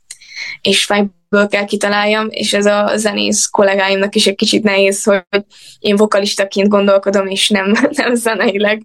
és 0.61 0.85
fejből 0.85 1.49
kell 1.49 1.65
kitaláljam, 1.65 2.27
és 2.31 2.53
ez 2.53 2.67
a 2.67 2.93
zenész 2.97 3.47
kollégáimnak 3.47 4.15
is 4.15 4.27
egy 4.27 4.35
kicsit 4.35 4.63
nehéz, 4.63 5.05
hogy 5.05 5.45
én 5.79 5.97
vokalistaként 5.97 6.69
gondolkodom, 6.69 7.27
és 7.27 7.49
nem, 7.49 7.75
nem 8.03 8.15
zeneileg 8.15 8.83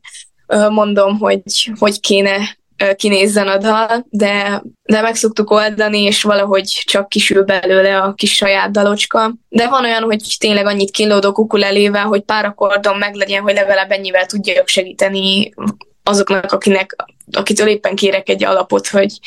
mondom, 0.69 1.17
hogy 1.17 1.41
hogy 1.79 1.99
kéne 1.99 2.57
kinézzen 2.95 3.47
a 3.47 3.57
dal, 3.57 4.05
de, 4.09 4.63
de 4.83 5.01
meg 5.01 5.15
szoktuk 5.15 5.51
oldani, 5.51 6.01
és 6.01 6.23
valahogy 6.23 6.81
csak 6.85 7.09
kisül 7.09 7.43
belőle 7.43 7.97
a 7.97 8.13
kis 8.13 8.35
saját 8.35 8.71
dalocska. 8.71 9.33
De 9.49 9.69
van 9.69 9.83
olyan, 9.83 10.03
hogy 10.03 10.35
tényleg 10.39 10.65
annyit 10.65 10.91
kínlódok 10.91 11.37
ukulelével, 11.37 12.05
hogy 12.05 12.21
pár 12.21 12.45
akkordon 12.45 12.97
meg 12.97 13.15
legyen, 13.15 13.41
hogy 13.41 13.53
legalább 13.53 13.91
ennyivel 13.91 14.25
tudjak 14.25 14.67
segíteni 14.67 15.53
azoknak, 16.07 16.51
akinek, 16.51 16.95
akitől 17.31 17.67
éppen 17.67 17.95
kérek 17.95 18.29
egy 18.29 18.43
alapot, 18.43 18.87
hogy, 18.87 19.19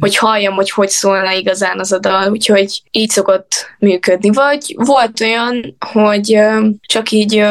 hogy 0.00 0.16
halljam, 0.16 0.54
hogy 0.54 0.70
hogy 0.70 0.88
szólna 0.88 1.32
igazán 1.32 1.78
az 1.78 1.92
a 1.92 1.98
dal, 1.98 2.30
úgyhogy 2.30 2.82
így 2.90 3.10
szokott 3.10 3.66
működni. 3.78 4.30
Vagy 4.30 4.74
volt 4.76 5.20
olyan, 5.20 5.76
hogy 5.92 6.38
csak 6.86 7.10
így 7.10 7.44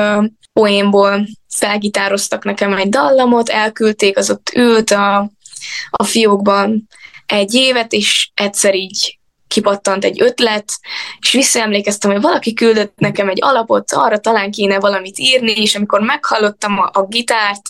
poénból 0.53 1.27
felgitároztak 1.49 2.43
nekem 2.43 2.73
egy 2.73 2.89
dallamot, 2.89 3.49
elküldték, 3.49 4.17
az 4.17 4.29
ott 4.29 4.51
ült 4.55 4.91
a, 4.91 5.31
a 5.89 6.03
fiókban 6.03 6.87
egy 7.25 7.53
évet, 7.53 7.93
és 7.93 8.31
egyszer 8.33 8.75
így 8.75 9.17
kipattant 9.53 10.03
egy 10.03 10.21
ötlet, 10.21 10.79
és 11.19 11.31
visszaemlékeztem, 11.31 12.11
hogy 12.11 12.21
valaki 12.21 12.53
küldött 12.53 12.93
nekem 12.97 13.29
egy 13.29 13.39
alapot, 13.41 13.91
arra 13.91 14.17
talán 14.17 14.51
kéne 14.51 14.79
valamit 14.79 15.19
írni, 15.19 15.51
és 15.51 15.75
amikor 15.75 16.01
meghallottam 16.01 16.79
a, 16.79 16.89
a 16.93 17.05
gitárt, 17.05 17.69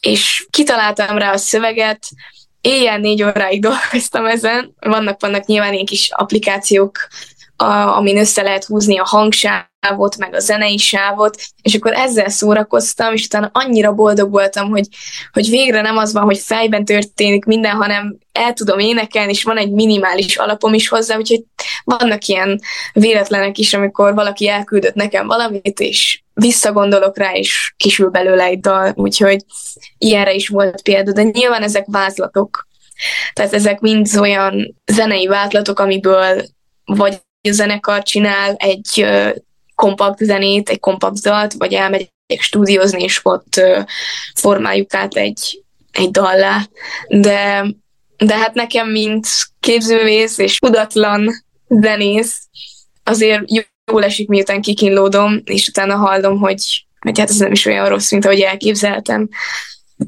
és 0.00 0.46
kitaláltam 0.50 1.18
rá 1.18 1.32
a 1.32 1.36
szöveget, 1.36 2.08
éjjel 2.60 2.98
négy 2.98 3.22
óráig 3.22 3.60
dolgoztam 3.68 4.26
ezen. 4.26 4.74
Vannak, 4.80 5.20
vannak 5.20 5.46
nyilván 5.46 5.72
ilyen 5.72 5.84
kis 5.84 6.10
applikációk, 6.10 7.08
a, 7.56 7.64
amin 7.64 8.18
össze 8.18 8.42
lehet 8.42 8.64
húzni 8.64 8.98
a 8.98 9.04
hangsávot, 9.04 9.68
meg 10.18 10.34
a 10.34 10.38
zenei 10.38 10.76
sávot, 10.76 11.42
és 11.62 11.74
akkor 11.74 11.92
ezzel 11.92 12.28
szórakoztam, 12.28 13.12
és 13.12 13.24
utána 13.24 13.50
annyira 13.52 13.92
boldog 13.92 14.30
voltam, 14.30 14.70
hogy, 14.70 14.88
hogy 15.32 15.48
végre 15.48 15.80
nem 15.80 15.96
az 15.96 16.12
van, 16.12 16.22
hogy 16.22 16.38
fejben 16.38 16.84
történik 16.84 17.44
minden, 17.44 17.76
hanem 17.76 18.18
el 18.32 18.52
tudom 18.52 18.78
énekelni, 18.78 19.32
és 19.32 19.42
van 19.42 19.58
egy 19.58 19.70
minimális 19.70 20.36
alapom 20.36 20.74
is 20.74 20.88
hozzá, 20.88 21.16
úgyhogy 21.16 21.42
vannak 21.84 22.26
ilyen 22.26 22.60
véletlenek 22.92 23.58
is, 23.58 23.74
amikor 23.74 24.14
valaki 24.14 24.48
elküldött 24.48 24.94
nekem 24.94 25.26
valamit, 25.26 25.80
és 25.80 26.22
visszagondolok 26.34 27.18
rá, 27.18 27.32
és 27.32 27.74
kisül 27.76 28.08
belőle 28.08 28.44
egy 28.44 28.60
dal, 28.60 28.92
úgyhogy 28.96 29.44
ilyenre 29.98 30.32
is 30.32 30.48
volt 30.48 30.82
példa, 30.82 31.12
de 31.12 31.22
nyilván 31.22 31.62
ezek 31.62 31.84
vázlatok. 31.88 32.66
Tehát 33.32 33.52
ezek 33.52 33.80
mind 33.80 34.08
olyan 34.18 34.76
zenei 34.86 35.26
vázlatok, 35.26 35.78
amiből 35.78 36.42
vagy 36.84 37.14
a 37.48 37.52
zenekar 37.52 38.02
csinál 38.02 38.54
egy 38.54 39.06
kompakt 39.76 40.18
zenét, 40.18 40.68
egy 40.68 40.80
kompakt 40.80 41.22
dalt, 41.22 41.52
vagy 41.52 41.72
elmegyek 41.72 42.10
stúdiózni, 42.38 43.02
és 43.02 43.20
ott 43.22 43.60
formáljuk 44.34 44.94
át 44.94 45.14
egy, 45.14 45.62
egy 45.92 46.10
dallá. 46.10 46.66
De, 47.08 47.66
de 48.16 48.36
hát 48.36 48.54
nekem, 48.54 48.90
mint 48.90 49.26
képzővész 49.60 50.38
és 50.38 50.58
tudatlan 50.58 51.44
zenész, 51.68 52.48
azért 53.04 53.42
jól 53.92 54.04
esik, 54.04 54.28
miután 54.28 54.60
kikínlódom, 54.60 55.42
és 55.44 55.68
utána 55.68 55.96
hallom, 55.96 56.38
hogy, 56.38 56.86
hogy 57.00 57.18
hát 57.18 57.30
ez 57.30 57.36
nem 57.36 57.52
is 57.52 57.66
olyan 57.66 57.88
rossz, 57.88 58.10
mint 58.10 58.24
ahogy 58.24 58.40
elképzeltem. 58.40 59.28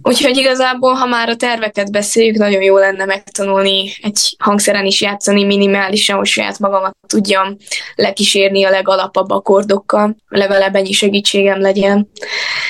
Úgyhogy 0.03 0.37
igazából, 0.37 0.93
ha 0.93 1.07
már 1.07 1.29
a 1.29 1.37
terveket 1.37 1.93
beszéljük, 1.93 2.37
nagyon 2.37 2.63
jó 2.63 2.77
lenne 2.77 3.05
megtanulni 3.05 3.91
egy 4.03 4.37
hangszeren 4.39 4.85
is 4.87 5.01
játszani 5.01 5.45
minimálisan, 5.45 6.17
hogy 6.17 6.27
saját 6.27 6.59
magamat 6.59 6.97
tudjam 7.07 7.57
lekísérni 7.95 8.65
a 8.65 8.71
legalapabb 8.71 9.31
akkordokkal, 9.31 10.17
legalább 10.29 10.75
ennyi 10.75 10.93
segítségem 10.93 11.61
legyen. 11.61 12.09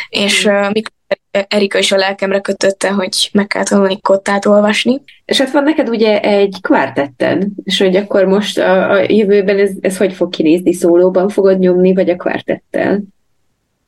És 0.09 0.45
uh, 0.45 0.73
mikor 0.73 0.93
Erika 1.31 1.79
is 1.79 1.93
a 1.93 1.97
lelkemre 1.97 2.41
kötötte, 2.41 2.91
hogy 2.91 3.31
meg 3.33 3.47
kell 3.47 3.63
tanulni 3.63 4.01
kottát 4.01 4.47
olvasni. 4.47 5.03
És 5.25 5.39
hát 5.39 5.51
van 5.51 5.63
neked 5.63 5.89
ugye 5.89 6.21
egy 6.21 6.57
kvártetted, 6.61 7.47
és 7.65 7.79
hogy 7.79 7.97
akkor 7.97 8.25
most 8.25 8.59
a, 8.59 8.91
a 8.91 9.05
jövőben 9.09 9.59
ez, 9.59 9.71
ez 9.81 9.97
hogy 9.97 10.13
fog 10.13 10.31
kinézni? 10.31 10.73
Szólóban 10.73 11.29
fogod 11.29 11.59
nyomni, 11.59 11.95
vagy 11.95 12.11
a 12.11 12.17
kvártettel? 12.17 13.01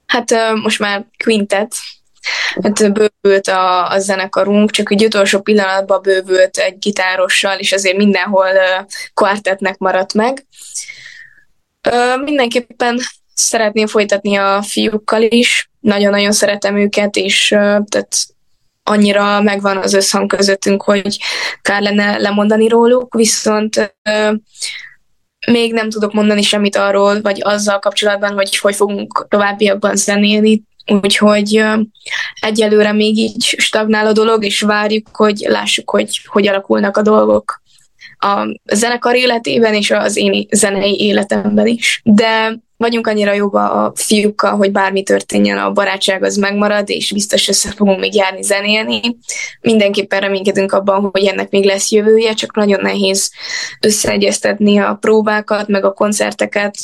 Hát 0.06 0.30
uh, 0.30 0.62
most 0.62 0.78
már 0.78 1.06
quintet, 1.24 1.72
Hát 2.62 2.92
bővült 2.92 3.48
a, 3.48 3.90
a 3.90 3.98
zenekarunk, 3.98 4.70
csak 4.70 4.90
egy 4.90 5.04
utolsó 5.04 5.40
pillanatban 5.40 6.02
bővült 6.02 6.56
egy 6.56 6.78
gitárossal, 6.78 7.58
és 7.58 7.72
azért 7.72 7.96
mindenhol 7.96 8.50
uh, 8.50 8.86
kvartetnek 9.14 9.78
maradt 9.78 10.14
meg. 10.14 10.46
Mindenképpen 12.24 13.00
szeretném 13.34 13.86
folytatni 13.86 14.36
a 14.36 14.62
fiúkkal 14.62 15.22
is, 15.22 15.70
nagyon-nagyon 15.80 16.32
szeretem 16.32 16.76
őket, 16.76 17.16
és 17.16 17.48
tehát 17.48 18.26
annyira 18.82 19.40
megvan 19.42 19.76
az 19.76 19.94
összhang 19.94 20.26
közöttünk, 20.26 20.82
hogy 20.82 21.18
kár 21.62 21.82
lenne 21.82 22.18
lemondani 22.18 22.68
róluk, 22.68 23.14
viszont 23.14 23.94
még 25.46 25.72
nem 25.72 25.90
tudok 25.90 26.12
mondani 26.12 26.42
semmit 26.42 26.76
arról, 26.76 27.20
vagy 27.20 27.40
azzal 27.42 27.78
kapcsolatban, 27.78 28.32
hogy 28.32 28.58
hogy 28.58 28.74
fogunk 28.74 29.26
továbbiakban 29.28 29.96
zenélni, 29.96 30.62
Úgyhogy 30.86 31.64
egyelőre 32.40 32.92
még 32.92 33.16
így 33.16 33.54
stagnál 33.58 34.06
a 34.06 34.12
dolog, 34.12 34.44
és 34.44 34.60
várjuk, 34.60 35.08
hogy 35.12 35.44
lássuk, 35.48 35.90
hogy 35.90 36.20
hogy 36.26 36.48
alakulnak 36.48 36.96
a 36.96 37.02
dolgok 37.02 37.60
a 38.20 38.60
zenekar 38.64 39.16
életében 39.16 39.74
és 39.74 39.90
az 39.90 40.16
én 40.16 40.46
zenei 40.50 41.00
életemben 41.00 41.66
is. 41.66 42.00
De 42.04 42.58
vagyunk 42.76 43.06
annyira 43.06 43.32
jóba 43.32 43.70
a 43.70 43.92
fiúkkal, 43.94 44.56
hogy 44.56 44.72
bármi 44.72 45.02
történjen, 45.02 45.58
a 45.58 45.70
barátság 45.70 46.22
az 46.22 46.36
megmarad, 46.36 46.90
és 46.90 47.12
biztos 47.12 47.48
össze 47.48 47.70
fogunk 47.70 48.00
még 48.00 48.14
járni 48.14 48.42
zenélni. 48.42 49.00
Mindenképpen 49.60 50.20
reménykedünk 50.20 50.72
abban, 50.72 51.08
hogy 51.12 51.24
ennek 51.24 51.50
még 51.50 51.64
lesz 51.64 51.90
jövője, 51.90 52.34
csak 52.34 52.56
nagyon 52.56 52.80
nehéz 52.80 53.30
összeegyeztetni 53.80 54.78
a 54.78 54.96
próbákat, 55.00 55.68
meg 55.68 55.84
a 55.84 55.92
koncerteket, 55.92 56.74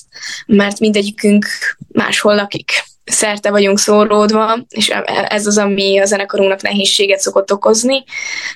mert 0.47 0.81
mindegyikünk 0.81 1.47
máshol 1.89 2.35
lakik 2.35 2.71
szerte 3.11 3.51
vagyunk 3.51 3.79
szóródva, 3.79 4.59
és 4.69 4.93
ez 5.29 5.47
az, 5.47 5.59
ami 5.59 5.99
a 5.99 6.05
zenekarunknak 6.05 6.63
nehézséget 6.63 7.19
szokott 7.19 7.53
okozni. 7.53 8.05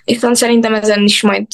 Viszont 0.05 0.37
szerintem 0.37 0.75
ezen 0.75 1.03
is 1.03 1.23
majd 1.23 1.47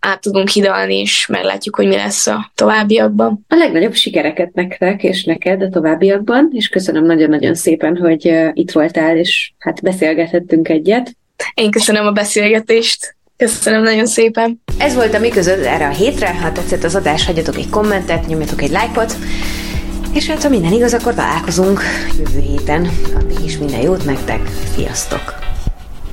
át 0.00 0.20
tudunk 0.20 0.48
hidalni, 0.48 0.98
és 0.98 1.26
meglátjuk, 1.26 1.76
hogy 1.76 1.86
mi 1.86 1.94
lesz 1.94 2.26
a 2.26 2.52
továbbiakban. 2.54 3.44
A 3.48 3.54
legnagyobb 3.54 3.94
sikereket 3.94 4.54
nektek 4.54 5.02
és 5.02 5.24
neked 5.24 5.62
a 5.62 5.68
továbbiakban, 5.68 6.50
és 6.52 6.68
köszönöm 6.68 7.04
nagyon-nagyon 7.04 7.54
szépen, 7.54 7.96
hogy 7.96 8.32
itt 8.52 8.70
voltál, 8.70 9.16
és 9.16 9.52
hát 9.58 9.82
beszélgethettünk 9.82 10.68
egyet. 10.68 11.16
Én 11.54 11.70
köszönöm 11.70 12.06
a 12.06 12.12
beszélgetést. 12.12 13.16
Köszönöm 13.36 13.82
nagyon 13.82 14.06
szépen. 14.06 14.62
Ez 14.78 14.94
volt 14.94 15.14
a 15.14 15.18
mi 15.18 15.28
között 15.28 15.64
erre 15.64 15.86
a 15.86 15.92
hétre. 15.92 16.34
Ha 16.34 16.52
tetszett 16.52 16.84
az 16.84 16.94
adás, 16.94 17.26
hagyjatok 17.26 17.56
egy 17.56 17.70
kommentet, 17.70 18.26
nyomjatok 18.26 18.62
egy 18.62 18.70
lájkot, 18.70 19.16
és 20.12 20.26
hát, 20.26 20.42
ha 20.42 20.48
minden 20.48 20.72
igaz, 20.72 20.94
akkor 20.94 21.14
találkozunk 21.14 21.80
jövő 22.18 22.40
héten. 22.40 22.88
Addig 23.14 23.44
is 23.44 23.58
minden 23.58 23.80
jót 23.80 24.04
nektek, 24.04 24.40
sziasztok! 24.74 25.36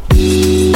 thank 0.07 0.45
you 0.45 0.74